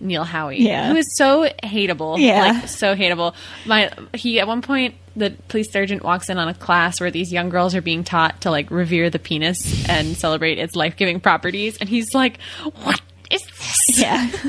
Neil 0.00 0.24
Howie, 0.24 0.58
Yeah. 0.62 0.90
who 0.90 0.96
is 0.96 1.16
so 1.16 1.48
hateable, 1.62 2.18
Yeah. 2.18 2.52
like 2.60 2.68
so 2.68 2.94
hateable. 2.94 3.34
My 3.64 3.90
he 4.14 4.40
at 4.40 4.46
one 4.46 4.62
point 4.62 4.94
the 5.16 5.30
police 5.48 5.72
sergeant 5.72 6.02
walks 6.04 6.28
in 6.28 6.36
on 6.38 6.48
a 6.48 6.54
class 6.54 7.00
where 7.00 7.10
these 7.10 7.32
young 7.32 7.48
girls 7.48 7.74
are 7.74 7.80
being 7.80 8.04
taught 8.04 8.42
to 8.42 8.50
like 8.50 8.70
revere 8.70 9.08
the 9.08 9.18
penis 9.18 9.88
and 9.88 10.16
celebrate 10.16 10.58
its 10.58 10.76
life 10.76 10.96
giving 10.96 11.20
properties, 11.20 11.78
and 11.78 11.88
he's 11.88 12.12
like, 12.14 12.38
"What 12.82 13.00
is 13.30 13.42
this?" 13.42 13.98
Yeah. 13.98 14.30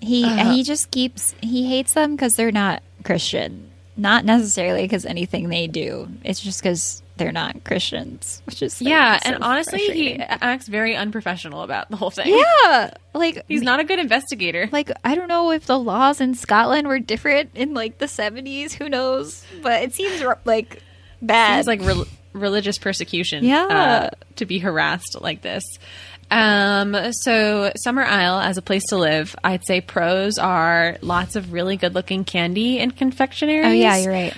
he 0.00 0.24
Uh-huh. 0.24 0.52
he 0.52 0.62
just 0.62 0.90
keeps 0.90 1.34
he 1.40 1.66
hates 1.68 1.94
them 1.94 2.14
because 2.16 2.36
they're 2.36 2.52
not 2.52 2.82
Christian, 3.04 3.70
not 3.96 4.24
necessarily 4.24 4.82
because 4.82 5.04
anything 5.06 5.48
they 5.48 5.66
do. 5.66 6.08
It's 6.24 6.40
just 6.40 6.62
because 6.62 7.02
they're 7.16 7.32
not 7.32 7.64
Christians, 7.64 8.42
which 8.44 8.62
is 8.62 8.80
like, 8.80 8.90
Yeah, 8.90 9.18
so 9.18 9.30
and 9.32 9.42
honestly, 9.42 9.78
he 9.78 10.14
acts 10.20 10.68
very 10.68 10.94
unprofessional 10.94 11.62
about 11.62 11.88
the 11.90 11.96
whole 11.96 12.10
thing. 12.10 12.28
yeah, 12.64 12.90
like 13.14 13.42
He's 13.48 13.62
not 13.62 13.80
a 13.80 13.84
good 13.84 13.98
investigator. 13.98 14.68
like 14.70 14.90
I 15.04 15.14
don't 15.14 15.28
know 15.28 15.50
if 15.50 15.64
the 15.66 15.78
laws 15.78 16.20
in 16.20 16.34
Scotland 16.34 16.88
were 16.88 16.98
different 16.98 17.50
in 17.54 17.72
like 17.74 17.98
the 17.98 18.08
seventies. 18.08 18.74
Who 18.74 18.88
knows? 18.88 19.44
But 19.62 19.82
it 19.82 19.94
seems 19.94 20.22
like 20.44 20.82
bad. 21.22 21.56
Seems 21.64 21.66
like 21.66 21.80
rel- 21.82 22.06
religious 22.34 22.76
persecution. 22.76 23.44
Yeah. 23.44 23.64
uh, 23.64 24.10
to 24.36 24.44
be 24.44 24.58
harassed 24.58 25.16
like 25.22 25.40
this. 25.40 25.64
Um, 26.30 26.94
so 27.12 27.70
Summerisle 27.76 28.42
as 28.44 28.56
a 28.58 28.62
place 28.62 28.84
to 28.88 28.96
live, 28.96 29.36
I'd 29.44 29.64
say 29.64 29.80
pros 29.80 30.38
are 30.38 30.98
lots 31.00 31.36
of 31.36 31.52
really 31.52 31.76
good 31.76 31.94
looking 31.94 32.24
candy 32.24 32.78
and 32.80 32.96
confectionery. 32.96 33.64
oh 33.64 33.70
yeah, 33.72 33.96
you're 33.96 34.12
right. 34.12 34.34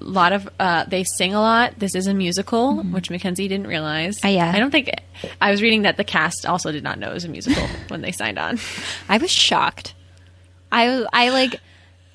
A 0.00 0.04
lot 0.04 0.32
of 0.32 0.48
uh, 0.58 0.84
they 0.86 1.04
sing 1.04 1.34
a 1.34 1.40
lot. 1.40 1.78
This 1.78 1.94
is 1.94 2.06
a 2.06 2.14
musical, 2.14 2.82
which 2.82 3.10
Mackenzie 3.10 3.46
didn't 3.48 3.66
realize. 3.68 4.18
Oh, 4.24 4.28
yeah. 4.28 4.50
I 4.54 4.58
don't 4.58 4.70
think 4.70 4.90
I 5.40 5.50
was 5.50 5.62
reading 5.62 5.82
that 5.82 5.96
the 5.96 6.04
cast 6.04 6.44
also 6.46 6.72
did 6.72 6.82
not 6.82 6.98
know 6.98 7.10
it 7.10 7.14
was 7.14 7.24
a 7.24 7.28
musical 7.28 7.66
when 7.88 8.00
they 8.00 8.12
signed 8.12 8.38
on. 8.38 8.58
I 9.08 9.18
was 9.18 9.30
shocked. 9.30 9.94
I 10.72 11.04
I 11.12 11.30
like 11.30 11.60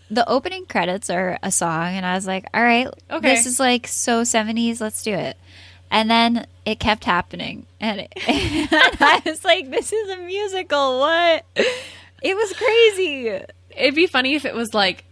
the 0.10 0.28
opening 0.30 0.66
credits 0.66 1.10
are 1.10 1.38
a 1.44 1.52
song, 1.52 1.94
and 1.94 2.06
I 2.06 2.16
was 2.16 2.26
like, 2.28 2.46
all 2.54 2.64
right, 2.64 2.88
Okay. 3.12 3.36
this 3.36 3.46
is 3.46 3.60
like 3.60 3.88
so 3.88 4.24
seventies. 4.24 4.80
Let's 4.82 5.04
do 5.04 5.14
it. 5.14 5.38
And 5.90 6.12
then 6.12 6.48
it 6.66 6.80
kept 6.80 7.06
happening, 7.06 7.66
and, 7.80 8.02
it, 8.02 8.14
and 8.28 8.68
I 9.02 9.22
was 9.26 9.46
like, 9.46 9.72
this 9.72 9.94
is 9.94 10.10
a 10.10 10.18
musical. 10.18 11.00
What? 11.00 11.46
It 11.56 12.36
was 12.36 12.54
crazy. 12.54 13.28
It'd 13.70 13.96
be 13.96 14.08
funny 14.08 14.36
if 14.36 14.44
it 14.44 14.54
was 14.54 14.74
like, 14.74 15.06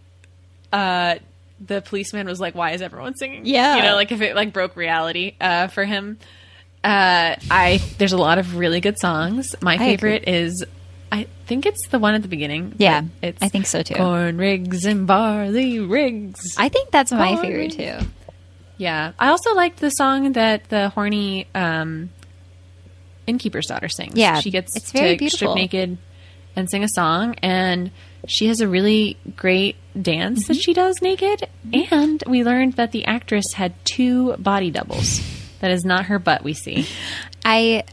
uh, 0.72 1.16
the 1.64 1.80
policeman 1.80 2.26
was 2.26 2.40
like, 2.40 2.54
"Why 2.54 2.72
is 2.72 2.82
everyone 2.82 3.16
singing?" 3.16 3.46
Yeah. 3.46 3.76
you 3.76 3.82
know, 3.82 3.94
like 3.94 4.12
if 4.12 4.20
it 4.20 4.36
like 4.36 4.52
broke 4.52 4.76
reality 4.76 5.34
uh, 5.40 5.68
for 5.68 5.84
him. 5.84 6.18
Uh, 6.84 7.34
I 7.50 7.82
there's 7.98 8.12
a 8.12 8.18
lot 8.18 8.38
of 8.38 8.56
really 8.56 8.80
good 8.80 8.98
songs. 8.98 9.54
My 9.60 9.78
favorite 9.78 10.28
is, 10.28 10.64
I 11.10 11.26
think 11.46 11.66
it's 11.66 11.88
the 11.88 11.98
one 11.98 12.14
at 12.14 12.22
the 12.22 12.28
beginning. 12.28 12.74
Yeah, 12.78 13.02
it's 13.22 13.42
I 13.42 13.48
think 13.48 13.66
so 13.66 13.82
too. 13.82 13.94
Corn 13.94 14.38
rigs 14.38 14.84
and 14.84 15.06
barley 15.06 15.80
rigs. 15.80 16.56
I 16.58 16.68
think 16.68 16.90
that's 16.90 17.10
my 17.10 17.34
Corn. 17.34 17.42
favorite 17.42 17.72
too. 17.72 18.06
Yeah, 18.76 19.12
I 19.18 19.28
also 19.28 19.54
liked 19.54 19.78
the 19.80 19.90
song 19.90 20.32
that 20.32 20.68
the 20.68 20.88
horny 20.90 21.46
um, 21.54 22.10
innkeeper's 23.26 23.66
daughter 23.66 23.88
sings. 23.88 24.14
Yeah, 24.16 24.40
she 24.40 24.50
gets 24.50 24.76
it's 24.76 24.92
very 24.92 25.12
to 25.12 25.18
beautiful. 25.18 25.52
strip 25.52 25.56
naked 25.56 25.98
and 26.54 26.70
sing 26.70 26.82
a 26.84 26.88
song, 26.88 27.34
and 27.42 27.90
she 28.26 28.46
has 28.48 28.60
a 28.60 28.68
really 28.68 29.16
great 29.36 29.76
dance 30.00 30.44
Mm-hmm. 30.44 30.52
that 30.52 30.60
she 30.60 30.72
does 30.74 31.00
naked. 31.02 31.48
And 31.90 32.22
we 32.26 32.44
learned 32.44 32.74
that 32.74 32.92
the 32.92 33.04
actress 33.06 33.52
had 33.54 33.72
two 33.84 34.36
body 34.36 34.70
doubles. 34.70 35.20
That 35.60 35.70
is 35.70 35.84
not 35.84 36.06
her 36.06 36.18
butt 36.18 36.44
we 36.44 36.52
see. 36.54 36.86
I 37.44 37.84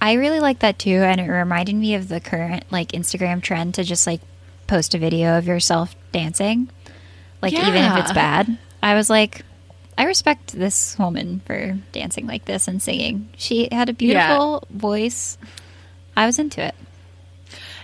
I 0.00 0.14
really 0.14 0.40
like 0.40 0.60
that 0.60 0.78
too, 0.78 0.90
and 0.96 1.20
it 1.20 1.28
reminded 1.28 1.74
me 1.74 1.94
of 1.94 2.08
the 2.08 2.20
current 2.20 2.64
like 2.70 2.92
Instagram 2.92 3.42
trend 3.42 3.74
to 3.74 3.84
just 3.84 4.06
like 4.06 4.20
post 4.66 4.94
a 4.94 4.98
video 4.98 5.38
of 5.38 5.46
yourself 5.46 5.94
dancing, 6.12 6.68
like 7.42 7.52
even 7.52 7.84
if 7.84 7.96
it's 7.98 8.12
bad. 8.12 8.58
I 8.82 8.94
was 8.94 9.08
like, 9.10 9.44
I 9.98 10.04
respect 10.04 10.52
this 10.52 10.96
woman 10.98 11.42
for 11.44 11.76
dancing 11.92 12.26
like 12.26 12.44
this 12.46 12.68
and 12.68 12.80
singing. 12.80 13.28
She 13.36 13.68
had 13.70 13.88
a 13.88 13.92
beautiful 13.92 14.62
voice. 14.70 15.36
I 16.16 16.24
was 16.26 16.38
into 16.38 16.64
it. 16.64 16.74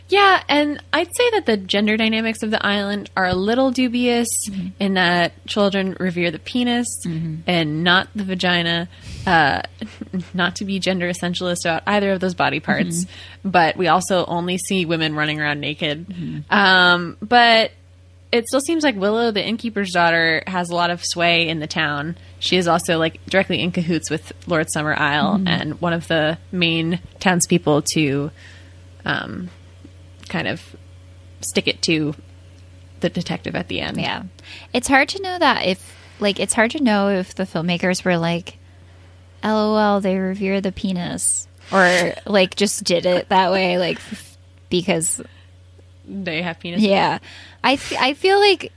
Yeah, 0.09 0.43
and 0.51 0.83
I'd 0.93 1.09
say 1.17 1.31
that 1.31 1.47
the 1.47 1.57
gender 1.57 1.97
dynamics 1.97 2.43
of 2.43 2.51
the 2.51 2.65
island 2.65 3.11
are 3.17 3.25
a 3.27 3.35
little 3.35 3.71
dubious 3.71 4.29
in 4.79 4.95
that 4.95 5.33
children 5.47 5.97
revere 5.99 6.31
the 6.31 6.39
penis 6.39 6.87
and 7.47 7.83
not 7.83 8.09
the 8.15 8.23
vagina. 8.23 8.89
Uh, 9.27 9.63
not 10.35 10.57
to 10.57 10.67
be 10.67 10.79
gender 10.79 11.09
essentialist 11.09 11.65
about 11.65 11.83
either 11.87 12.13
of 12.13 12.21
those 12.21 12.35
body 12.35 12.61
parts, 12.61 13.07
but 13.45 13.77
we 13.79 13.89
also 13.89 14.27
only 14.27 14.59
see 14.59 14.85
women 14.85 15.15
running 15.17 15.41
around 15.41 15.61
naked. 15.61 16.07
Um, 16.51 17.17
but 17.23 17.73
it 18.35 18.49
still 18.49 18.61
seems 18.61 18.83
like 18.83 18.97
Willow, 18.97 19.31
the 19.31 19.47
innkeeper's 19.47 19.93
daughter, 19.93 20.43
has 20.49 20.69
a 20.69 20.75
lot 20.75 20.91
of 20.91 21.05
sway 21.05 21.47
in 21.49 21.61
the 21.61 21.69
town. 21.69 22.17
She 22.41 22.57
is 22.57 22.67
also 22.67 22.99
like 22.99 23.25
directly 23.27 23.61
in 23.61 23.71
cahoots 23.71 24.11
with 24.11 24.33
Lord 24.49 24.67
Summerisle 24.67 25.47
and 25.47 25.81
one 25.81 25.93
of 25.93 26.09
the 26.09 26.37
main 26.51 26.99
townspeople 27.21 27.83
to 27.95 28.33
um, 29.05 29.51
kind 30.29 30.49
of 30.49 30.75
stick 31.43 31.69
it 31.69 31.81
to 31.83 32.17
the 32.99 33.09
detective 33.09 33.55
at 33.55 33.69
the 33.69 33.81
end. 33.81 33.99
Yeah. 34.01 34.25
It's 34.73 34.89
hard 34.89 35.11
to 35.11 35.23
know 35.23 35.39
that 35.39 35.67
if 35.67 35.97
like 36.19 36.41
it's 36.41 36.55
hard 36.55 36.73
to 36.73 36.83
know 36.83 37.11
if 37.11 37.37
the 37.37 37.45
filmmakers 37.45 38.05
were 38.05 38.17
like 38.17 38.59
LOL 39.45 40.01
they 40.01 40.19
revere 40.19 40.61
the 40.61 40.73
penis 40.73 41.47
or 41.71 42.15
like 42.27 42.57
just 42.57 42.83
did 42.83 43.07
it 43.07 43.29
that 43.29 43.53
way 43.53 43.79
like 43.79 43.99
f- 43.99 44.37
because 44.71 45.23
They 46.07 46.43
have 46.43 46.61
penis. 46.61 46.83
yeah. 46.83 47.19
I 47.63 47.75
f- 47.75 47.95
I 47.99 48.15
feel 48.15 48.39
like 48.41 48.73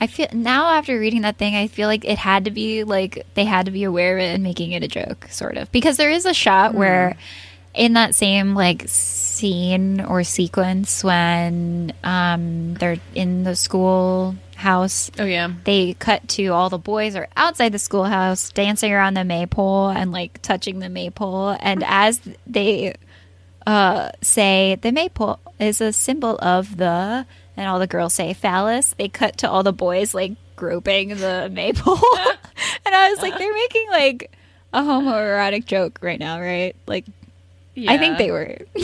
I 0.00 0.06
feel 0.06 0.28
now 0.32 0.70
after 0.70 0.98
reading 0.98 1.22
that 1.22 1.36
thing 1.38 1.56
I 1.56 1.66
feel 1.66 1.88
like 1.88 2.04
it 2.04 2.18
had 2.18 2.44
to 2.44 2.50
be 2.52 2.84
like 2.84 3.26
they 3.34 3.44
had 3.44 3.66
to 3.66 3.72
be 3.72 3.82
aware 3.84 4.16
of 4.16 4.22
it 4.22 4.34
and 4.34 4.42
making 4.44 4.72
it 4.72 4.82
a 4.84 4.88
joke 4.88 5.26
sort 5.30 5.56
of 5.56 5.70
because 5.72 5.96
there 5.96 6.10
is 6.10 6.24
a 6.24 6.34
shot 6.34 6.74
where 6.74 7.16
in 7.74 7.94
that 7.94 8.14
same 8.14 8.54
like 8.54 8.84
scene 8.86 10.00
or 10.00 10.22
sequence 10.22 11.02
when 11.02 11.92
um 12.04 12.74
they're 12.74 12.98
in 13.14 13.42
the 13.42 13.56
school 13.56 14.36
house 14.54 15.10
Oh 15.18 15.24
yeah. 15.24 15.52
they 15.64 15.94
cut 15.94 16.26
to 16.30 16.48
all 16.48 16.68
the 16.70 16.78
boys 16.78 17.14
are 17.16 17.28
outside 17.36 17.70
the 17.72 17.78
schoolhouse 17.78 18.50
dancing 18.50 18.92
around 18.92 19.14
the 19.14 19.24
maypole 19.24 19.88
and 19.88 20.12
like 20.12 20.40
touching 20.42 20.78
the 20.78 20.88
maypole 20.88 21.56
and 21.60 21.82
as 21.84 22.20
they 22.46 22.94
uh 23.68 24.10
say 24.22 24.76
the 24.80 24.90
maypole 24.90 25.38
is 25.60 25.80
a 25.80 25.92
symbol 25.92 26.38
of 26.40 26.76
the 26.78 27.26
and 27.56 27.68
all 27.68 27.78
the 27.78 27.86
girls 27.86 28.14
say 28.14 28.32
phallus 28.32 28.94
they 28.98 29.08
cut 29.08 29.36
to 29.36 29.50
all 29.50 29.62
the 29.62 29.72
boys 29.72 30.14
like 30.14 30.32
groping 30.56 31.10
the 31.10 31.50
maypole 31.52 31.94
and 32.86 32.94
i 32.94 33.10
was 33.10 33.20
like 33.20 33.36
they're 33.36 33.52
making 33.52 33.88
like 33.90 34.30
a 34.72 34.80
homoerotic 34.80 35.66
joke 35.66 35.98
right 36.00 36.18
now 36.18 36.40
right 36.40 36.74
like 36.86 37.04
i 37.86 37.98
think 37.98 38.16
they 38.16 38.30
were 38.30 38.56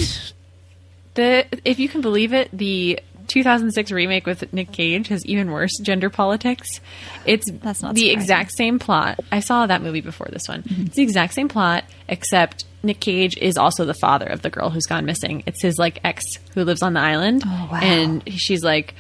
The 1.14 1.47
if 1.64 1.78
you 1.78 1.89
can 1.89 2.01
believe 2.01 2.32
it, 2.32 2.49
the 2.53 2.99
2006 3.28 3.93
remake 3.93 4.26
with 4.26 4.53
Nick 4.53 4.72
Cage 4.72 5.07
has 5.09 5.24
even 5.24 5.53
worse 5.53 5.78
gender 5.80 6.11
politics. 6.11 6.80
It's 7.24 7.49
That's 7.51 7.82
not 7.82 7.95
the 7.95 8.01
surprising. 8.09 8.20
exact 8.20 8.53
same 8.57 8.78
plot. 8.80 9.20
I 9.30 9.39
saw 9.39 9.66
that 9.66 9.80
movie 9.80 10.01
before 10.01 10.26
this 10.32 10.49
one. 10.49 10.64
It's 10.66 10.97
the 10.97 11.03
exact 11.03 11.35
same 11.35 11.49
plot, 11.49 11.85
except 12.09 12.64
Nick 12.85 13.01
Cage 13.01 13.37
is 13.39 13.57
also 13.57 13.85
the 13.85 13.95
father 13.95 14.26
of 14.26 14.43
the 14.43 14.51
girl 14.51 14.70
who's 14.70 14.87
gone 14.87 15.05
missing. 15.05 15.43
It's 15.47 15.62
his 15.62 15.78
like 15.78 16.01
ex 16.05 16.22
who 16.55 16.64
lives 16.64 16.82
on 16.82 16.93
the 16.93 17.01
island, 17.01 17.43
Oh, 17.45 17.68
wow. 17.72 17.80
and 17.82 18.22
she's 18.32 18.62
like, 18.62 18.95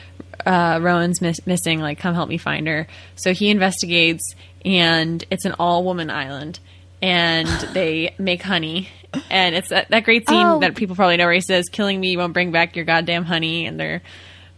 uh, 0.46 0.78
"Rowan's 0.82 1.20
miss- 1.20 1.46
missing. 1.46 1.80
Like, 1.80 1.98
come 1.98 2.14
help 2.14 2.28
me 2.28 2.38
find 2.38 2.66
her." 2.66 2.86
So 3.16 3.32
he 3.32 3.50
investigates, 3.50 4.34
and 4.64 5.24
it's 5.30 5.44
an 5.44 5.54
all 5.58 5.84
woman 5.84 6.10
island. 6.10 6.58
And 7.02 7.46
they 7.74 8.14
make 8.18 8.40
honey, 8.42 8.88
and 9.30 9.54
it's 9.54 9.68
that, 9.68 9.90
that 9.90 10.04
great 10.04 10.26
scene 10.26 10.46
Oh. 10.46 10.60
that 10.60 10.74
people 10.74 10.96
probably 10.96 11.18
know 11.18 11.24
where 11.26 11.34
he 11.34 11.42
says, 11.42 11.66
"Killing 11.70 12.00
me 12.00 12.16
won't 12.16 12.32
bring 12.32 12.50
back 12.50 12.76
your 12.76 12.86
goddamn 12.86 13.24
honey," 13.24 13.66
and 13.66 13.78
they're 13.78 14.00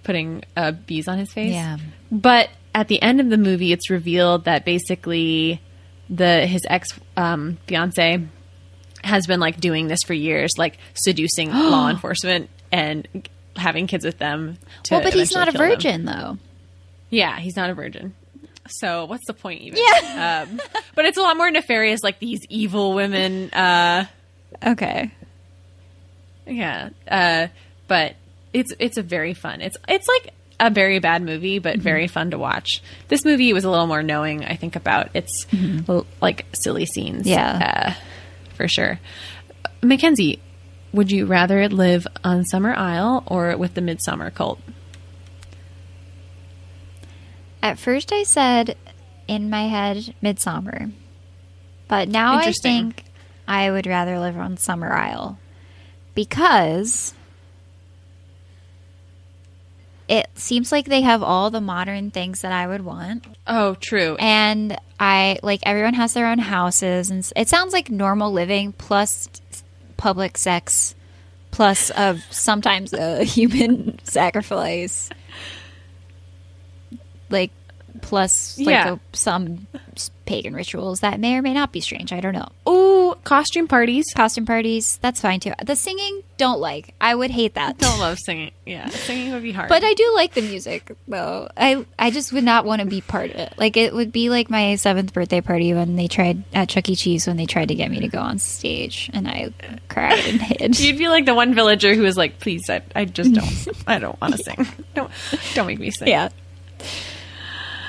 putting 0.04 0.44
uh, 0.56 0.70
bees 0.70 1.08
on 1.08 1.18
his 1.18 1.32
face. 1.32 1.52
Yeah. 1.52 1.78
But 2.12 2.50
at 2.72 2.86
the 2.86 3.02
end 3.02 3.20
of 3.20 3.30
the 3.30 3.36
movie, 3.36 3.72
it's 3.72 3.90
revealed 3.90 4.44
that 4.44 4.64
basically 4.64 5.60
the 6.08 6.46
his 6.46 6.62
ex 6.70 6.90
um, 7.16 7.58
fiance 7.66 8.22
has 9.06 9.26
been 9.26 9.40
like 9.40 9.58
doing 9.60 9.88
this 9.88 10.02
for 10.02 10.12
years, 10.14 10.52
like 10.58 10.78
seducing 10.94 11.50
law 11.52 11.88
enforcement 11.88 12.50
and 12.70 13.28
having 13.56 13.86
kids 13.86 14.04
with 14.04 14.18
them. 14.18 14.58
Well 14.90 15.02
but 15.02 15.14
he's 15.14 15.32
not 15.32 15.48
a 15.48 15.52
kill 15.52 15.60
them. 15.62 15.70
virgin 15.70 16.04
though 16.04 16.38
Yeah, 17.10 17.38
he's 17.38 17.56
not 17.56 17.70
a 17.70 17.74
virgin. 17.74 18.14
So 18.68 19.04
what's 19.06 19.24
the 19.26 19.32
point 19.34 19.62
even? 19.62 19.78
Yeah. 19.80 20.44
Um, 20.48 20.60
but 20.94 21.04
it's 21.04 21.16
a 21.16 21.22
lot 21.22 21.36
more 21.36 21.50
nefarious, 21.50 22.02
like 22.02 22.18
these 22.18 22.40
evil 22.50 22.94
women. 22.94 23.48
Uh, 23.50 24.06
okay 24.66 25.12
Yeah, 26.46 26.90
uh, 27.08 27.46
but 27.88 28.14
it's 28.52 28.72
it's 28.78 28.96
a 28.96 29.02
very 29.02 29.34
fun. 29.34 29.60
It's 29.60 29.76
it's 29.88 30.08
like 30.08 30.32
a 30.58 30.70
very 30.70 30.98
bad 30.98 31.22
movie, 31.22 31.58
but 31.58 31.78
very 31.78 32.06
fun 32.08 32.30
to 32.30 32.38
watch. 32.38 32.82
This 33.08 33.24
movie 33.24 33.52
was 33.52 33.64
a 33.64 33.70
little 33.70 33.86
more 33.86 34.02
knowing, 34.02 34.44
I 34.44 34.56
think, 34.56 34.74
about 34.76 35.14
its 35.14 35.46
l- 35.88 36.06
like 36.22 36.46
silly 36.54 36.86
scenes. 36.86 37.26
Yeah. 37.26 37.94
uh, 37.96 38.02
for 38.56 38.66
sure. 38.68 38.98
Mackenzie, 39.82 40.40
would 40.92 41.12
you 41.12 41.26
rather 41.26 41.68
live 41.68 42.06
on 42.24 42.44
Summerisle 42.44 43.22
or 43.26 43.56
with 43.56 43.74
the 43.74 43.80
Midsommar 43.80 44.34
cult? 44.34 44.60
At 47.62 47.78
first, 47.78 48.12
I 48.12 48.22
said 48.22 48.76
in 49.28 49.50
my 49.50 49.68
head 49.68 50.14
Midsommar, 50.22 50.92
but 51.88 52.08
now 52.08 52.36
I 52.36 52.52
think 52.52 53.04
I 53.46 53.70
would 53.70 53.86
rather 53.86 54.18
live 54.18 54.38
on 54.38 54.56
Summerisle 54.56 55.36
because 56.14 57.12
it 60.08 60.28
seems 60.34 60.70
like 60.72 60.86
they 60.86 61.00
have 61.02 61.22
all 61.22 61.50
the 61.50 61.60
modern 61.60 62.10
things 62.10 62.42
that 62.42 62.52
I 62.52 62.66
would 62.66 62.84
want. 62.84 63.26
Oh, 63.46 63.74
true. 63.74 64.16
and 64.20 64.78
I 65.00 65.38
like 65.42 65.60
everyone 65.64 65.94
has 65.94 66.14
their 66.14 66.26
own 66.28 66.38
houses, 66.38 67.10
and 67.10 67.30
it 67.36 67.48
sounds 67.48 67.72
like 67.72 67.90
normal 67.90 68.32
living 68.32 68.72
plus 68.72 69.28
public 69.96 70.38
sex, 70.38 70.94
plus 71.50 71.90
of 71.90 72.22
sometimes 72.30 72.92
a 72.92 73.24
human 73.36 73.98
sacrifice, 74.04 75.10
like 77.30 77.50
plus 78.02 78.58
like 78.58 78.68
Yeah. 78.68 78.94
a, 78.94 78.98
some 79.16 79.66
pagan 80.26 80.54
rituals 80.54 81.00
that 81.00 81.18
may 81.20 81.36
or 81.36 81.42
may 81.42 81.54
not 81.54 81.72
be 81.72 81.80
strange. 81.80 82.12
I 82.12 82.20
don't 82.20 82.34
know. 82.34 82.48
Ooh, 82.68 82.95
costume 83.26 83.66
parties. 83.66 84.06
Costume 84.14 84.46
parties, 84.46 84.98
that's 85.02 85.20
fine 85.20 85.40
too. 85.40 85.52
The 85.62 85.74
singing, 85.74 86.22
don't 86.36 86.60
like. 86.60 86.94
I 87.00 87.14
would 87.14 87.30
hate 87.30 87.54
that. 87.54 87.76
Don't 87.76 87.98
love 87.98 88.18
singing. 88.18 88.52
Yeah, 88.64 88.88
singing 88.88 89.32
would 89.32 89.42
be 89.42 89.52
hard. 89.52 89.68
But 89.68 89.82
I 89.84 89.92
do 89.94 90.12
like 90.14 90.32
the 90.32 90.42
music, 90.42 90.92
though. 91.08 91.48
I 91.56 91.84
I 91.98 92.10
just 92.10 92.32
would 92.32 92.44
not 92.44 92.64
want 92.64 92.80
to 92.80 92.86
be 92.86 93.00
part 93.00 93.30
of 93.30 93.36
it. 93.36 93.54
Like 93.58 93.76
it 93.76 93.92
would 93.92 94.12
be 94.12 94.30
like 94.30 94.48
my 94.48 94.76
seventh 94.76 95.12
birthday 95.12 95.40
party 95.40 95.74
when 95.74 95.96
they 95.96 96.06
tried 96.06 96.44
at 96.54 96.68
Chuck 96.68 96.88
E. 96.88 96.94
Cheese 96.94 97.26
when 97.26 97.36
they 97.36 97.46
tried 97.46 97.68
to 97.68 97.74
get 97.74 97.90
me 97.90 98.00
to 98.00 98.08
go 98.08 98.20
on 98.20 98.38
stage, 98.38 99.10
and 99.12 99.26
I 99.26 99.52
cried 99.88 100.24
and 100.24 100.40
hid. 100.40 100.78
You'd 100.86 100.98
be 100.98 101.08
like 101.08 101.26
the 101.26 101.34
one 101.34 101.52
villager 101.52 101.94
who 101.94 102.02
was 102.02 102.16
like, 102.16 102.38
"Please, 102.38 102.70
I, 102.70 102.82
I 102.94 103.04
just 103.06 103.32
don't. 103.34 103.68
I 103.88 103.98
don't 103.98 104.20
want 104.20 104.36
to 104.36 104.42
sing. 104.42 104.66
Don't, 104.94 105.10
don't 105.54 105.66
make 105.66 105.80
me 105.80 105.90
sing." 105.90 106.08
yeah. 106.08 106.28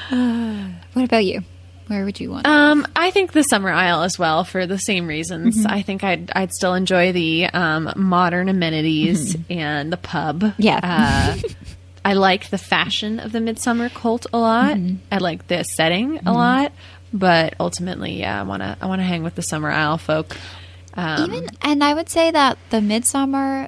what 0.94 1.06
about 1.06 1.26
you? 1.26 1.44
Where 1.88 2.06
would 2.06 2.20
you 2.20 2.32
want? 2.32 2.46
Um, 2.48 2.86
I 2.96 3.12
think 3.12 3.32
the 3.32 3.42
Summerisle 3.50 4.04
as 4.06 4.20
well 4.20 4.44
for 4.44 4.66
the 4.68 4.78
same 4.78 5.08
reasons. 5.08 5.66
I 5.66 5.82
think 5.82 6.04
I'd 6.04 6.32
I'd 6.36 6.52
still 6.54 6.74
enjoy 6.74 7.12
the 7.14 7.46
um, 7.46 7.92
modern 7.96 8.50
amenities 8.50 9.36
and 9.50 9.92
the 9.92 9.98
pub. 9.98 10.54
Yeah. 10.58 10.80
Uh, 10.84 11.48
I 12.06 12.14
like 12.14 12.50
the 12.50 12.58
fashion 12.58 13.20
of 13.20 13.32
the 13.32 13.40
Midsommar 13.40 13.94
Cult 13.94 14.28
a 14.32 14.38
lot. 14.38 14.78
I 15.12 15.18
like 15.18 15.48
the 15.48 15.64
setting 15.64 16.20
a 16.26 16.32
lot, 16.34 16.72
but 17.12 17.56
ultimately, 17.60 18.20
yeah, 18.20 18.40
I 18.40 18.44
wanna 18.44 18.78
I 18.82 18.86
wanna 18.86 19.04
hang 19.04 19.24
with 19.24 19.36
the 19.36 19.42
Summerisle 19.42 20.00
folk. 20.00 20.36
Um, 20.94 21.34
Even 21.34 21.50
and 21.62 21.84
I 21.84 21.94
would 21.94 22.10
say 22.10 22.32
that 22.32 22.58
the 22.70 22.78
Midsommar 22.78 23.68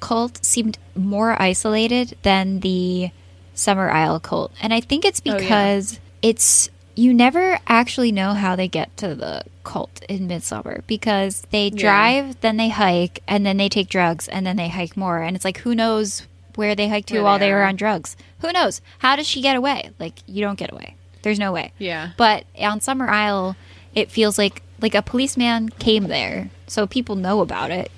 cult 0.00 0.44
seemed 0.44 0.78
more 0.94 1.40
isolated 1.40 2.16
than 2.22 2.60
the 2.60 3.10
Summerisle 3.54 4.22
cult, 4.22 4.52
and 4.62 4.72
I 4.72 4.80
think 4.80 5.04
it's 5.04 5.20
Oh, 5.26 5.30
yeah. 5.32 5.38
because 5.38 5.98
it's 6.22 6.68
you 7.00 7.14
never 7.14 7.58
actually 7.66 8.12
know 8.12 8.34
how 8.34 8.54
they 8.56 8.68
get 8.68 8.94
to 8.98 9.14
the 9.14 9.42
cult 9.64 10.02
in 10.08 10.28
Midsommar 10.28 10.82
because 10.86 11.42
they 11.50 11.68
Yeah. 11.68 11.80
drive, 11.80 12.40
then 12.40 12.56
they 12.56 12.68
hike, 12.68 13.22
and 13.26 13.44
then 13.46 13.56
they 13.56 13.68
take 13.68 13.88
drugs, 13.88 14.28
and 14.28 14.44
then 14.46 14.56
they 14.56 14.68
hike 14.68 14.96
more, 14.96 15.18
and 15.22 15.34
it's 15.36 15.44
like 15.44 15.58
who 15.58 15.74
knows 15.74 16.26
where 16.56 16.74
they 16.74 16.88
hiked 16.88 17.08
to 17.08 17.14
Where 17.14 17.22
while 17.24 17.38
they 17.38 17.46
they 17.46 17.52
were 17.54 17.62
on 17.64 17.76
drugs? 17.76 18.16
Who 18.40 18.52
knows? 18.52 18.80
How 18.98 19.16
does 19.16 19.26
she 19.26 19.40
get 19.40 19.56
away? 19.56 19.90
Like 19.98 20.16
you 20.26 20.40
don't 20.44 20.58
get 20.58 20.72
away. 20.72 20.96
There's 21.22 21.38
no 21.38 21.52
way. 21.52 21.72
Yeah. 21.78 22.10
But 22.16 22.44
on 22.58 22.80
Summerisle, 22.80 23.56
it 23.94 24.10
feels 24.10 24.36
like 24.36 24.62
like 24.82 24.94
a 24.94 25.02
policeman 25.02 25.68
came 25.68 26.04
there, 26.08 26.50
so 26.66 26.86
people 26.86 27.14
know 27.16 27.40
about 27.40 27.70
it. 27.70 27.90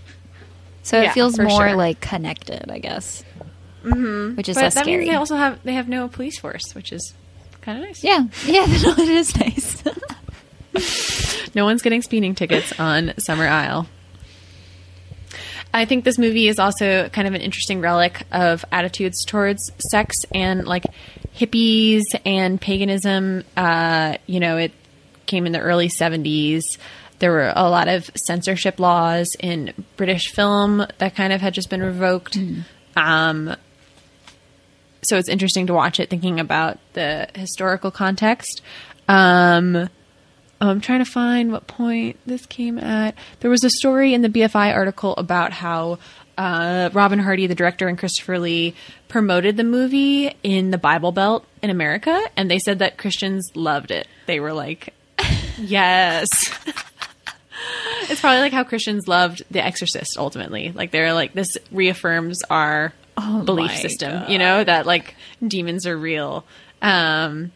So 0.85 1.01
Yeah, 1.01 1.11
it 1.11 1.15
feels 1.15 1.39
more 1.39 1.69
sure. 1.69 1.77
like 1.77 2.01
connected, 2.01 2.71
I 2.71 2.79
guess. 2.79 3.25
Mm-hmm. 3.85 4.37
Which 4.37 4.49
is 4.49 4.57
but 4.57 4.63
less 4.65 4.75
that 4.75 4.85
scary. 4.85 4.99
means 4.99 5.11
they 5.11 5.17
also 5.17 5.37
have 5.37 5.59
they 5.65 5.75
have 5.75 5.89
no 5.89 6.09
police 6.09 6.39
force, 6.39 6.75
which 6.75 6.93
is 6.93 7.15
kind 7.63 7.79
of 7.79 7.85
nice. 7.85 8.05
yeah, 8.05 8.25
yeah, 8.47 8.67
no, 8.83 8.93
it 8.93 9.09
is 9.09 9.37
nice. 9.37 9.83
No 11.55 11.67
one's 11.67 11.83
getting 11.83 12.01
speeding 12.01 12.35
tickets 12.35 12.79
on 12.81 13.09
Summerisle. 13.19 13.87
I 15.75 15.85
think 15.85 16.05
this 16.05 16.19
movie 16.19 16.49
is 16.49 16.59
also 16.59 17.09
kind 17.11 17.27
of 17.29 17.35
an 17.35 17.41
interesting 17.41 17.81
relic 17.81 18.27
of 18.33 18.65
attitudes 18.73 19.25
towards 19.25 19.71
sex 19.91 20.17
and 20.35 20.67
like 20.67 20.85
hippies 21.37 22.03
and 22.25 22.61
paganism. 22.61 23.45
Uh, 23.57 24.17
you 24.27 24.41
know, 24.41 24.57
it 24.57 24.73
came 25.27 25.47
in 25.47 25.53
the 25.53 25.61
early 25.61 25.89
70s. 25.89 26.63
There 27.19 27.31
were 27.31 27.53
a 27.55 27.69
lot 27.69 27.89
of 27.89 28.11
censorship 28.17 28.81
laws 28.81 29.37
in 29.39 29.73
British 29.97 30.33
film 30.33 30.87
that 30.99 31.15
kind 31.15 31.33
of 31.33 31.41
had 31.41 31.55
just 31.55 31.71
been 31.71 31.83
revoked. 31.83 32.39
Um, 32.97 33.55
so 35.03 35.19
it's 35.19 35.29
interesting 35.29 35.67
to 35.67 35.75
watch 35.75 35.99
it 36.01 36.09
thinking 36.09 36.41
about 36.41 36.79
the 36.93 37.29
historical 37.35 37.91
context. 37.91 38.63
Um, 39.09 39.89
I'm 40.61 40.81
trying 40.81 41.05
to 41.05 41.11
find 41.11 41.51
what 41.51 41.67
point 41.67 42.19
this 42.25 42.47
came 42.47 42.79
at. 42.79 43.17
There 43.41 43.51
was 43.51 43.65
a 43.65 43.71
story 43.71 44.15
in 44.15 44.23
the 44.23 44.29
BFI 44.29 44.73
article 44.73 45.15
about 45.17 45.53
how 45.53 45.99
uh, 46.39 46.91
Robin 46.93 47.19
Hardy, 47.19 47.49
the 47.49 47.55
director, 47.55 47.89
and 47.89 47.99
Christopher 47.99 48.39
Lee 48.39 48.75
promoted 49.09 49.57
the 49.57 49.65
movie 49.65 50.35
in 50.43 50.71
the 50.71 50.79
Bible 50.79 51.13
Belt 51.13 51.45
in 51.63 51.71
America, 51.71 52.23
and 52.37 52.51
they 52.51 52.59
said 52.59 52.79
that 52.79 52.97
Christians 52.97 53.51
loved 53.55 53.91
it. 53.91 54.07
They 54.27 54.39
were 54.41 54.53
like, 54.53 54.95
"Yes." 55.59 56.31
it's 58.09 58.21
probably 58.21 58.41
like 58.41 58.53
how 58.53 58.65
Christians 58.65 59.07
loved 59.09 59.43
The 59.51 59.65
Exorcist. 59.65 60.17
Ultimately, 60.17 60.73
like 60.73 60.91
they're 60.91 61.13
like, 61.13 61.33
"This 61.33 61.59
reaffirms 61.71 62.43
our 62.49 62.93
belief 63.17 63.71
my 63.71 63.75
system." 63.77 64.25
You 64.31 64.39
know 64.39 64.65
that 64.65 64.87
like 64.87 65.15
demons 65.47 65.87
are 65.87 65.97
real. 65.97 66.45
Um, 66.81 67.53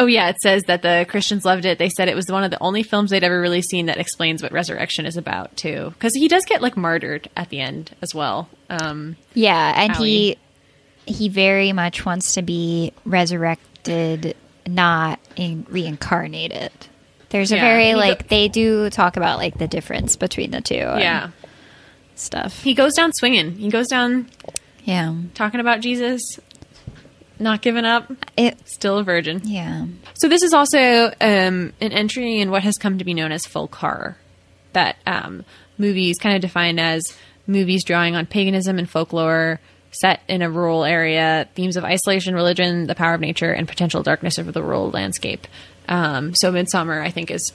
Oh 0.00 0.06
yeah, 0.06 0.28
it 0.28 0.40
says 0.40 0.62
that 0.68 0.82
the 0.82 1.06
Christians 1.08 1.44
loved 1.44 1.64
it. 1.64 1.78
They 1.80 1.88
said 1.88 2.08
it 2.08 2.14
was 2.14 2.30
one 2.30 2.44
of 2.44 2.52
the 2.52 2.62
only 2.62 2.84
films 2.84 3.10
they'd 3.10 3.24
ever 3.24 3.40
really 3.40 3.62
seen 3.62 3.86
that 3.86 3.98
explains 3.98 4.44
what 4.44 4.52
resurrection 4.52 5.06
is 5.06 5.16
about 5.16 5.56
too. 5.56 5.90
Because 5.94 6.14
he 6.14 6.28
does 6.28 6.44
get 6.44 6.62
like 6.62 6.76
martyred 6.76 7.28
at 7.36 7.48
the 7.48 7.58
end 7.58 7.96
as 8.00 8.14
well. 8.14 8.48
Um, 8.70 9.16
yeah, 9.34 9.72
and 9.76 9.96
he 9.96 10.36
Allie. 10.36 10.38
he 11.04 11.28
very 11.28 11.72
much 11.72 12.06
wants 12.06 12.34
to 12.34 12.42
be 12.42 12.92
resurrected, 13.04 14.36
not 14.68 15.18
in, 15.34 15.66
reincarnated. 15.68 16.70
There's 17.30 17.50
a 17.52 17.56
Yeah, 17.56 17.62
very 17.62 17.86
he 17.86 17.92
go- 17.92 17.98
like 17.98 18.28
they 18.28 18.46
do 18.46 18.90
talk 18.90 19.16
about 19.16 19.38
like 19.38 19.58
the 19.58 19.66
difference 19.66 20.14
between 20.14 20.52
the 20.52 20.60
two. 20.60 20.74
and 20.76 21.00
yeah, 21.00 21.30
stuff. 22.18 22.62
he 22.62 22.74
goes 22.74 22.94
down 22.94 23.12
swinging. 23.12 23.52
He 23.52 23.68
goes 23.70 23.88
down 23.88 24.28
Yeah, 24.84 25.14
talking 25.34 25.60
about 25.60 25.80
Jesus, 25.80 26.20
not 27.38 27.62
giving 27.62 27.84
up, 27.84 28.10
it. 28.36 28.58
still 28.68 28.98
a 28.98 29.04
virgin. 29.04 29.42
Yeah, 29.44 29.86
So 30.14 30.28
this 30.28 30.42
is 30.42 30.52
also 30.52 31.06
um, 31.20 31.72
an 31.80 31.92
entry 31.92 32.40
in 32.40 32.50
what 32.50 32.62
has 32.64 32.76
come 32.76 32.98
to 32.98 33.04
be 33.04 33.14
known 33.14 33.32
as 33.32 33.46
folk 33.46 33.74
horror. 33.76 34.16
That 34.72 34.96
um, 35.06 35.44
movies 35.78 36.18
kind 36.18 36.34
of 36.36 36.42
defined 36.42 36.80
as 36.80 37.16
movies 37.46 37.84
drawing 37.84 38.14
on 38.16 38.26
paganism 38.26 38.78
and 38.78 38.88
folklore, 38.90 39.60
set 39.90 40.20
in 40.28 40.42
a 40.42 40.50
rural 40.50 40.84
area, 40.84 41.48
themes 41.54 41.76
of 41.76 41.84
isolation, 41.84 42.34
religion, 42.34 42.86
the 42.86 42.94
power 42.94 43.14
of 43.14 43.20
nature, 43.20 43.50
and 43.52 43.66
potential 43.66 44.02
darkness 44.02 44.36
of 44.38 44.52
the 44.52 44.62
rural 44.62 44.90
landscape. 44.90 45.46
Um, 45.88 46.34
so 46.34 46.52
Midsommar, 46.52 47.00
I 47.02 47.10
think, 47.10 47.30
is 47.30 47.52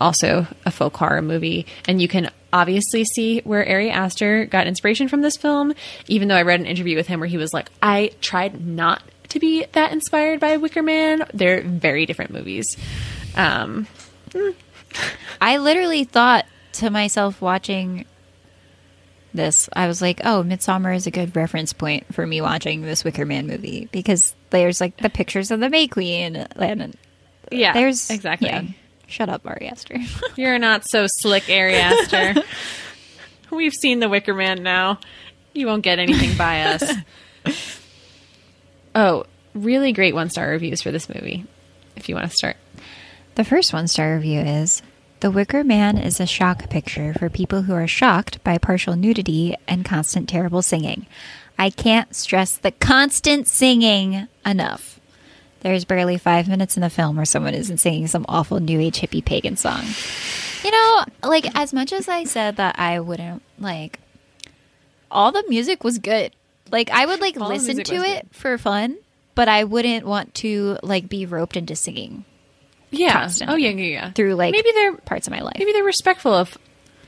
also 0.00 0.46
a 0.64 0.70
folk 0.70 0.96
horror 0.96 1.20
movie, 1.20 1.66
and 1.86 2.00
you 2.00 2.08
can 2.08 2.30
obviously 2.52 3.04
see 3.04 3.40
where 3.40 3.66
Ari 3.68 3.90
Aster 3.90 4.46
got 4.46 4.66
inspiration 4.66 5.08
from 5.08 5.22
this 5.22 5.36
film. 5.36 5.74
Even 6.08 6.28
though 6.28 6.36
I 6.36 6.42
read 6.42 6.60
an 6.60 6.66
interview 6.66 6.96
with 6.96 7.06
him 7.06 7.20
where 7.20 7.28
he 7.28 7.36
was 7.36 7.52
like, 7.52 7.70
"I 7.82 8.12
tried 8.20 8.64
not 8.64 9.02
to 9.28 9.38
be 9.38 9.64
that 9.72 9.92
inspired 9.92 10.40
by 10.40 10.56
Wicker 10.56 10.82
Man. 10.82 11.24
They're 11.34 11.62
very 11.62 12.06
different 12.06 12.32
movies." 12.32 12.76
Um, 13.36 13.86
I 15.40 15.58
literally 15.58 16.04
thought 16.04 16.46
to 16.74 16.90
myself 16.90 17.40
watching 17.40 18.06
this, 19.34 19.68
I 19.74 19.86
was 19.86 20.00
like, 20.00 20.20
"Oh, 20.24 20.42
Midsommar 20.42 20.96
is 20.96 21.06
a 21.06 21.10
good 21.10 21.36
reference 21.36 21.72
point 21.72 22.14
for 22.14 22.26
me 22.26 22.40
watching 22.40 22.82
this 22.82 23.04
Wicker 23.04 23.26
Man 23.26 23.46
movie 23.46 23.88
because 23.92 24.34
there's 24.50 24.80
like 24.80 24.96
the 24.96 25.10
pictures 25.10 25.50
of 25.50 25.60
the 25.60 25.68
May 25.68 25.88
Queen 25.88 26.36
and 26.36 26.96
yeah, 27.50 27.72
there's 27.72 28.10
exactly. 28.10 28.48
yeah. 28.48 28.62
Shut 29.06 29.28
up, 29.28 29.46
Ari 29.46 29.68
Aster. 29.68 29.98
You're 30.36 30.58
not 30.58 30.88
so 30.88 31.06
slick, 31.06 31.48
Ari 31.48 31.76
Aster. 31.76 32.42
We've 33.50 33.74
seen 33.74 34.00
the 34.00 34.08
Wicker 34.08 34.34
Man 34.34 34.62
now. 34.62 34.98
You 35.52 35.66
won't 35.66 35.84
get 35.84 35.98
anything 35.98 36.36
by 36.36 36.62
us. 36.62 36.92
oh, 38.94 39.24
really 39.54 39.92
great 39.92 40.14
one 40.14 40.28
star 40.28 40.50
reviews 40.50 40.82
for 40.82 40.90
this 40.90 41.08
movie. 41.08 41.44
If 41.94 42.08
you 42.08 42.14
want 42.14 42.30
to 42.30 42.36
start. 42.36 42.56
the 43.36 43.44
first 43.44 43.72
one 43.72 43.88
star 43.88 44.16
review 44.16 44.40
is 44.40 44.82
The 45.20 45.30
Wicker 45.30 45.64
Man 45.64 45.96
is 45.96 46.20
a 46.20 46.26
shock 46.26 46.68
picture 46.68 47.14
for 47.14 47.30
people 47.30 47.62
who 47.62 47.74
are 47.74 47.86
shocked 47.86 48.42
by 48.44 48.58
partial 48.58 48.96
nudity 48.96 49.56
and 49.66 49.84
constant 49.84 50.28
terrible 50.28 50.60
singing. 50.60 51.06
I 51.58 51.70
can't 51.70 52.14
stress 52.14 52.56
the 52.56 52.72
constant 52.72 53.46
singing 53.48 54.28
enough. 54.44 54.95
There's 55.66 55.84
barely 55.84 56.16
five 56.16 56.46
minutes 56.46 56.76
in 56.76 56.80
the 56.82 56.90
film 56.90 57.16
where 57.16 57.24
someone 57.24 57.52
isn't 57.52 57.78
singing 57.78 58.06
some 58.06 58.24
awful 58.28 58.60
new 58.60 58.78
age 58.78 59.00
hippie 59.00 59.24
pagan 59.24 59.56
song. 59.56 59.82
You 60.62 60.70
know, 60.70 61.04
like 61.24 61.44
as 61.58 61.72
much 61.72 61.92
as 61.92 62.08
I 62.08 62.22
said 62.22 62.58
that 62.58 62.78
I 62.78 63.00
wouldn't 63.00 63.42
like 63.58 63.98
all 65.10 65.32
the 65.32 65.42
music 65.48 65.82
was 65.82 65.98
good. 65.98 66.32
Like 66.70 66.88
I 66.92 67.04
would 67.04 67.20
like 67.20 67.40
All 67.40 67.48
listen 67.48 67.82
to 67.82 67.94
it 67.96 68.22
good. 68.22 68.28
for 68.30 68.58
fun, 68.58 68.96
but 69.34 69.48
I 69.48 69.64
wouldn't 69.64 70.06
want 70.06 70.34
to 70.36 70.78
like 70.84 71.08
be 71.08 71.26
roped 71.26 71.56
into 71.56 71.74
singing 71.74 72.24
Yeah. 72.92 73.28
Oh 73.48 73.56
yeah, 73.56 73.70
yeah, 73.70 73.84
yeah. 73.86 74.10
through 74.12 74.36
like 74.36 74.52
maybe 74.52 74.70
they're 74.72 74.94
parts 74.98 75.26
of 75.26 75.32
my 75.32 75.40
life. 75.40 75.56
maybe 75.58 75.72
they're 75.72 75.82
respectful 75.82 76.32
of 76.32 76.56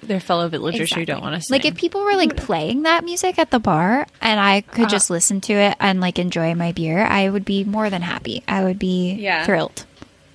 their 0.03 0.19
fellow 0.21 0.49
villagers 0.49 0.93
who 0.93 1.05
don't 1.05 1.21
want 1.23 1.37
to 1.37 1.41
sing. 1.41 1.55
Like 1.55 1.65
if 1.65 1.77
people 1.77 2.03
were 2.03 2.15
like 2.17 2.37
playing 2.37 2.83
that 2.83 3.05
music 3.05 3.39
at 3.39 3.53
the 3.53 3.61
bar 3.61 4.09
and 4.29 4.39
I 4.41 4.61
could 4.61 4.83
Uh-huh. 4.85 4.91
just 4.91 5.11
listen 5.11 5.41
to 5.43 5.53
it 5.55 5.76
and 5.81 6.01
like 6.01 6.18
enjoy 6.18 6.55
my 6.55 6.72
beer, 6.72 7.05
I 7.05 7.29
would 7.29 7.45
be 7.45 7.64
more 7.64 7.91
than 7.91 8.03
happy. 8.03 8.43
I 8.47 8.64
would 8.64 8.79
be 8.79 9.12
Yeah. 9.14 9.45
thrilled. 9.45 9.85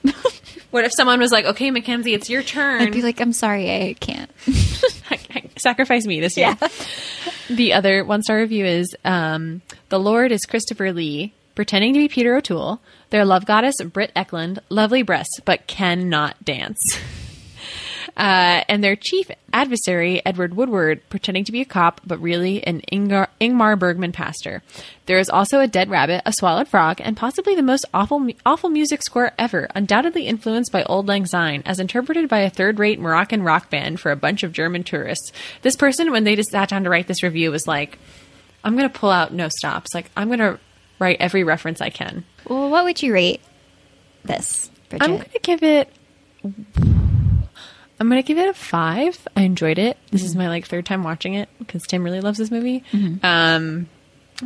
what 0.71 0.83
if 0.83 0.91
someone 0.93 1.19
was 1.19 1.31
like, 1.31 1.45
"Okay, 1.45 1.71
Mackenzie, 1.71 2.13
it's 2.13 2.29
your 2.29 2.43
turn. 2.43 2.81
I'd 2.81 2.91
be 2.91 3.01
like, 3.01 3.21
I'm 3.21 3.31
sorry, 3.33 3.69
I 3.71 3.93
can't. 3.93 4.29
Sacrifice 5.57 6.05
me 6.05 6.19
this 6.19 6.35
year." 6.37 6.57
Yeah. 6.59 6.67
The 7.49 7.73
other 7.73 8.05
one 8.05 8.23
star 8.23 8.37
review 8.37 8.65
is 8.65 8.95
um, 9.03 9.61
The 9.89 9.99
Lord 9.99 10.31
is 10.31 10.45
Christopher 10.45 10.93
Lee, 10.93 11.33
pretending 11.55 11.93
to 11.93 11.99
be 11.99 12.07
Peter 12.07 12.35
O'Toole. 12.37 12.79
Their 13.09 13.25
love 13.25 13.45
goddess, 13.45 13.75
Britt 13.83 14.13
Ekland, 14.15 14.59
lovely 14.69 15.03
breasts, 15.03 15.41
but 15.43 15.67
cannot 15.67 16.43
dance. 16.45 16.79
Uh, 18.15 18.63
and 18.69 18.83
their 18.83 18.95
chief 18.95 19.31
adversary, 19.51 20.21
Edward 20.23 20.53
Woodward, 20.55 21.01
pretending 21.09 21.43
to 21.45 21.51
be 21.51 21.61
a 21.61 21.65
cop, 21.65 21.99
but 22.05 22.21
really 22.21 22.63
an 22.65 22.81
Ingar- 22.91 23.29
Ingmar 23.41 23.77
Bergman 23.77 24.11
pastor. 24.11 24.61
There 25.07 25.17
is 25.17 25.29
also 25.29 25.59
a 25.59 25.67
dead 25.67 25.89
rabbit, 25.89 26.21
a 26.25 26.31
swallowed 26.33 26.67
frog, 26.67 27.01
and 27.01 27.17
possibly 27.17 27.55
the 27.55 27.63
most 27.63 27.85
awful, 27.93 28.27
awful 28.45 28.69
music 28.69 29.01
score 29.01 29.31
ever, 29.39 29.67
undoubtedly 29.73 30.27
influenced 30.27 30.71
by 30.71 30.83
Auld 30.83 31.07
Lang 31.07 31.25
Syne, 31.25 31.63
as 31.65 31.79
interpreted 31.79 32.29
by 32.29 32.39
a 32.41 32.49
third-rate 32.49 32.99
Moroccan 32.99 33.41
rock 33.41 33.69
band 33.71 33.99
for 33.99 34.11
a 34.11 34.15
bunch 34.15 34.43
of 34.43 34.53
German 34.53 34.83
tourists. 34.83 35.31
This 35.63 35.75
person, 35.75 36.11
when 36.11 36.23
they 36.23 36.35
just 36.35 36.51
sat 36.51 36.69
down 36.69 36.83
to 36.83 36.89
write 36.91 37.07
this 37.07 37.23
review, 37.23 37.51
was 37.51 37.67
like, 37.67 37.97
"I'm 38.63 38.77
going 38.77 38.89
to 38.89 38.99
pull 38.99 39.09
out 39.11 39.33
no 39.33 39.49
stops. 39.49 39.93
Like 39.95 40.11
I'm 40.15 40.27
going 40.27 40.39
to 40.39 40.59
write 40.99 41.17
every 41.19 41.43
reference 41.43 41.81
I 41.81 41.89
can." 41.89 42.25
Well, 42.47 42.69
what 42.69 42.83
would 42.83 43.01
you 43.01 43.13
rate 43.13 43.41
this, 44.23 44.69
Bridget? 44.89 45.03
I'm 45.03 45.17
gonna 45.17 45.29
give 45.41 45.63
it. 45.63 45.89
I'm 47.99 48.09
gonna 48.09 48.23
give 48.23 48.37
it 48.37 48.49
a 48.49 48.53
five. 48.53 49.27
I 49.37 49.41
enjoyed 49.43 49.77
it. 49.79 49.97
This 50.11 50.23
is 50.23 50.35
my 50.35 50.47
like 50.49 50.65
third 50.67 50.85
time 50.85 51.03
watching 51.03 51.35
it 51.35 51.47
because 51.59 51.83
Tim 51.83 52.03
really 52.03 52.21
loves 52.21 52.37
this 52.37 52.51
movie. 52.51 52.83
Um, 52.93 53.19
I'm 53.23 53.87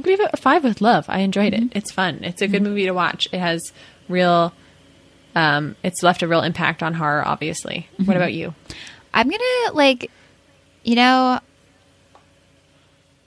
gonna 0.01 0.17
give 0.17 0.19
it 0.19 0.29
a 0.33 0.37
five 0.37 0.63
with 0.63 0.81
love. 0.81 1.05
I 1.07 1.19
enjoyed 1.19 1.53
it. 1.53 1.63
It's 1.71 1.91
fun. 1.91 2.23
It's 2.23 2.41
a 2.41 2.47
good 2.47 2.61
movie 2.61 2.85
to 2.85 2.91
watch. 2.91 3.27
It 3.31 3.39
has 3.39 3.71
real. 4.09 4.53
Um, 5.35 5.75
it's 5.83 6.03
left 6.03 6.21
a 6.23 6.27
real 6.27 6.41
impact 6.41 6.83
on 6.83 6.93
horror. 6.93 7.23
Obviously. 7.25 7.87
What 8.03 8.17
about 8.17 8.33
you? 8.33 8.53
I'm 9.13 9.29
gonna 9.29 9.73
like, 9.73 10.11
you 10.83 10.95
know, 10.95 11.39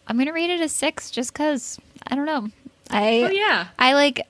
I'm 0.07 0.19
gonna 0.19 0.33
rate 0.33 0.51
it 0.51 0.61
a 0.61 0.69
six 0.69 1.11
just 1.11 1.33
because 1.33 1.79
I 2.07 2.15
don't 2.15 2.27
know. 2.27 2.49
I 2.91 3.23
Oh, 3.25 3.31
yeah. 3.31 3.69
I 3.79 3.95
like. 3.95 4.27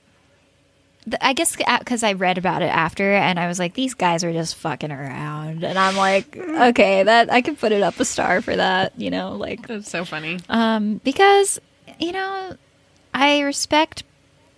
I 1.21 1.33
guess 1.33 1.57
because 1.57 2.03
I 2.03 2.13
read 2.15 2.39
about 2.39 2.63
it 2.63 2.67
after, 2.73 3.13
and 3.13 3.39
I 3.39 3.47
was 3.49 3.59
like, 3.59 3.75
these 3.75 3.95
guys 3.95 4.25
are 4.25 4.33
just 4.33 4.57
fucking 4.57 4.91
around, 4.93 5.65
and 5.65 5.79
I'm 5.79 5.97
like, 5.97 6.37
okay, 6.37 7.03
that 7.03 7.33
I 7.33 7.41
could 7.43 7.59
put 7.59 7.73
it 7.73 7.83
up 7.83 7.99
a 8.01 8.05
star 8.05 8.41
for 8.43 8.55
that, 8.57 8.99
you 8.99 9.11
know, 9.11 9.33
like, 9.37 9.67
That's 9.67 9.91
so 9.91 10.05
funny. 10.05 10.39
um, 10.49 11.01
because 11.05 11.61
you 11.99 12.13
know, 12.13 12.57
I 13.13 13.41
respect 13.41 14.05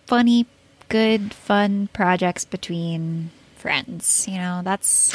funny, 0.06 0.46
good, 0.88 1.32
fun 1.34 1.88
projects 1.92 2.44
between 2.44 3.30
friends. 3.56 4.26
You 4.28 4.36
know, 4.38 4.60
that's 4.62 5.14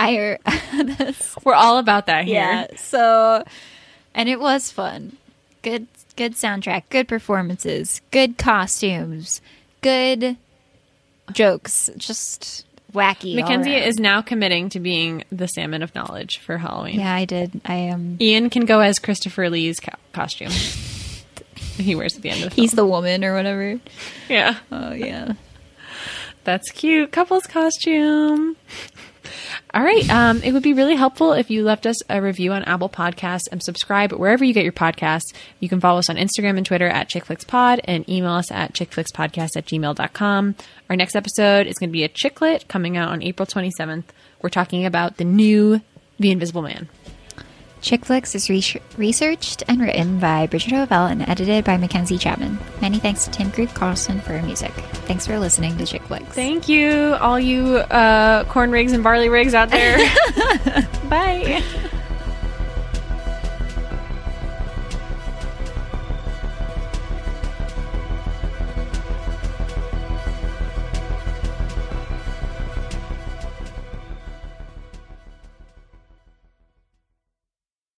I. 0.00 0.38
that's 0.98 1.36
We're 1.44 1.54
all 1.54 1.78
about 1.78 2.06
that 2.06 2.24
here. 2.24 2.36
yeah. 2.36 2.66
So, 2.76 3.44
and 4.14 4.28
it 4.28 4.40
was 4.40 4.70
fun. 4.70 5.16
Good, 5.62 5.86
good 6.16 6.32
soundtrack. 6.34 6.84
Good 6.88 7.08
performances. 7.08 8.00
Good 8.10 8.38
costumes. 8.38 9.40
Good 9.80 10.36
jokes. 11.32 11.90
Just 11.96 12.64
wacky. 12.92 13.34
Mackenzie 13.34 13.74
is 13.74 13.98
now 13.98 14.22
committing 14.22 14.68
to 14.70 14.80
being 14.80 15.24
the 15.30 15.46
salmon 15.46 15.82
of 15.82 15.94
knowledge 15.94 16.38
for 16.38 16.58
Halloween. 16.58 17.00
Yeah, 17.00 17.14
I 17.14 17.24
did. 17.24 17.60
I 17.64 17.74
am. 17.74 18.16
Ian 18.20 18.50
can 18.50 18.64
go 18.64 18.80
as 18.80 18.98
Christopher 18.98 19.50
Lee's 19.50 19.80
co- 19.80 19.92
costume. 20.12 20.50
he 21.76 21.94
wears 21.94 22.16
at 22.16 22.22
the 22.22 22.30
end 22.30 22.44
of 22.44 22.50
the. 22.50 22.56
He's 22.56 22.72
the 22.72 22.86
woman 22.86 23.24
or 23.24 23.34
whatever. 23.34 23.80
yeah. 24.28 24.58
Oh 24.72 24.92
yeah. 24.92 25.32
That's 26.44 26.70
cute. 26.70 27.12
Couples 27.12 27.46
costume. 27.46 28.56
All 29.74 29.82
right. 29.82 30.08
Um, 30.10 30.42
it 30.42 30.52
would 30.52 30.62
be 30.62 30.72
really 30.72 30.96
helpful 30.96 31.32
if 31.32 31.50
you 31.50 31.62
left 31.64 31.86
us 31.86 31.96
a 32.08 32.20
review 32.20 32.52
on 32.52 32.64
Apple 32.64 32.88
Podcasts 32.88 33.48
and 33.50 33.62
subscribe 33.62 34.12
wherever 34.12 34.44
you 34.44 34.54
get 34.54 34.64
your 34.64 34.72
podcasts. 34.72 35.34
You 35.60 35.68
can 35.68 35.80
follow 35.80 35.98
us 35.98 36.10
on 36.10 36.16
Instagram 36.16 36.56
and 36.56 36.66
Twitter 36.66 36.88
at 36.88 37.08
ChickFlixPod 37.08 37.80
and 37.84 38.08
email 38.08 38.32
us 38.32 38.50
at 38.50 38.72
chickflixpodcast 38.72 39.56
at 39.56 39.66
gmail.com. 39.66 40.54
Our 40.90 40.96
next 40.96 41.16
episode 41.16 41.66
is 41.66 41.78
going 41.78 41.90
to 41.90 41.92
be 41.92 42.04
a 42.04 42.08
chicklet 42.08 42.68
coming 42.68 42.96
out 42.96 43.10
on 43.10 43.22
April 43.22 43.46
27th. 43.46 44.04
We're 44.42 44.48
talking 44.50 44.86
about 44.86 45.16
the 45.16 45.24
new 45.24 45.80
The 46.18 46.30
Invisible 46.30 46.62
Man. 46.62 46.88
Chick 47.80 48.04
Flicks 48.04 48.34
is 48.34 48.50
re- 48.50 48.80
researched 48.96 49.62
and 49.68 49.80
written 49.80 50.18
by 50.18 50.46
Bridget 50.46 50.72
Hovell 50.72 51.10
and 51.10 51.22
edited 51.28 51.64
by 51.64 51.76
Mackenzie 51.76 52.18
Chapman. 52.18 52.58
Many 52.80 52.98
thanks 52.98 53.24
to 53.24 53.30
Tim 53.30 53.50
Grieve 53.50 53.72
Carlson 53.74 54.20
for 54.20 54.34
our 54.34 54.42
music. 54.42 54.72
Thanks 55.06 55.26
for 55.26 55.38
listening 55.38 55.76
to 55.78 55.86
Chick 55.86 56.02
Flicks. 56.02 56.34
Thank 56.34 56.68
you, 56.68 57.14
all 57.20 57.38
you 57.38 57.76
uh, 57.76 58.44
corn 58.44 58.70
rigs 58.70 58.92
and 58.92 59.02
barley 59.04 59.28
rigs 59.28 59.54
out 59.54 59.70
there. 59.70 59.96
Bye. 61.08 61.62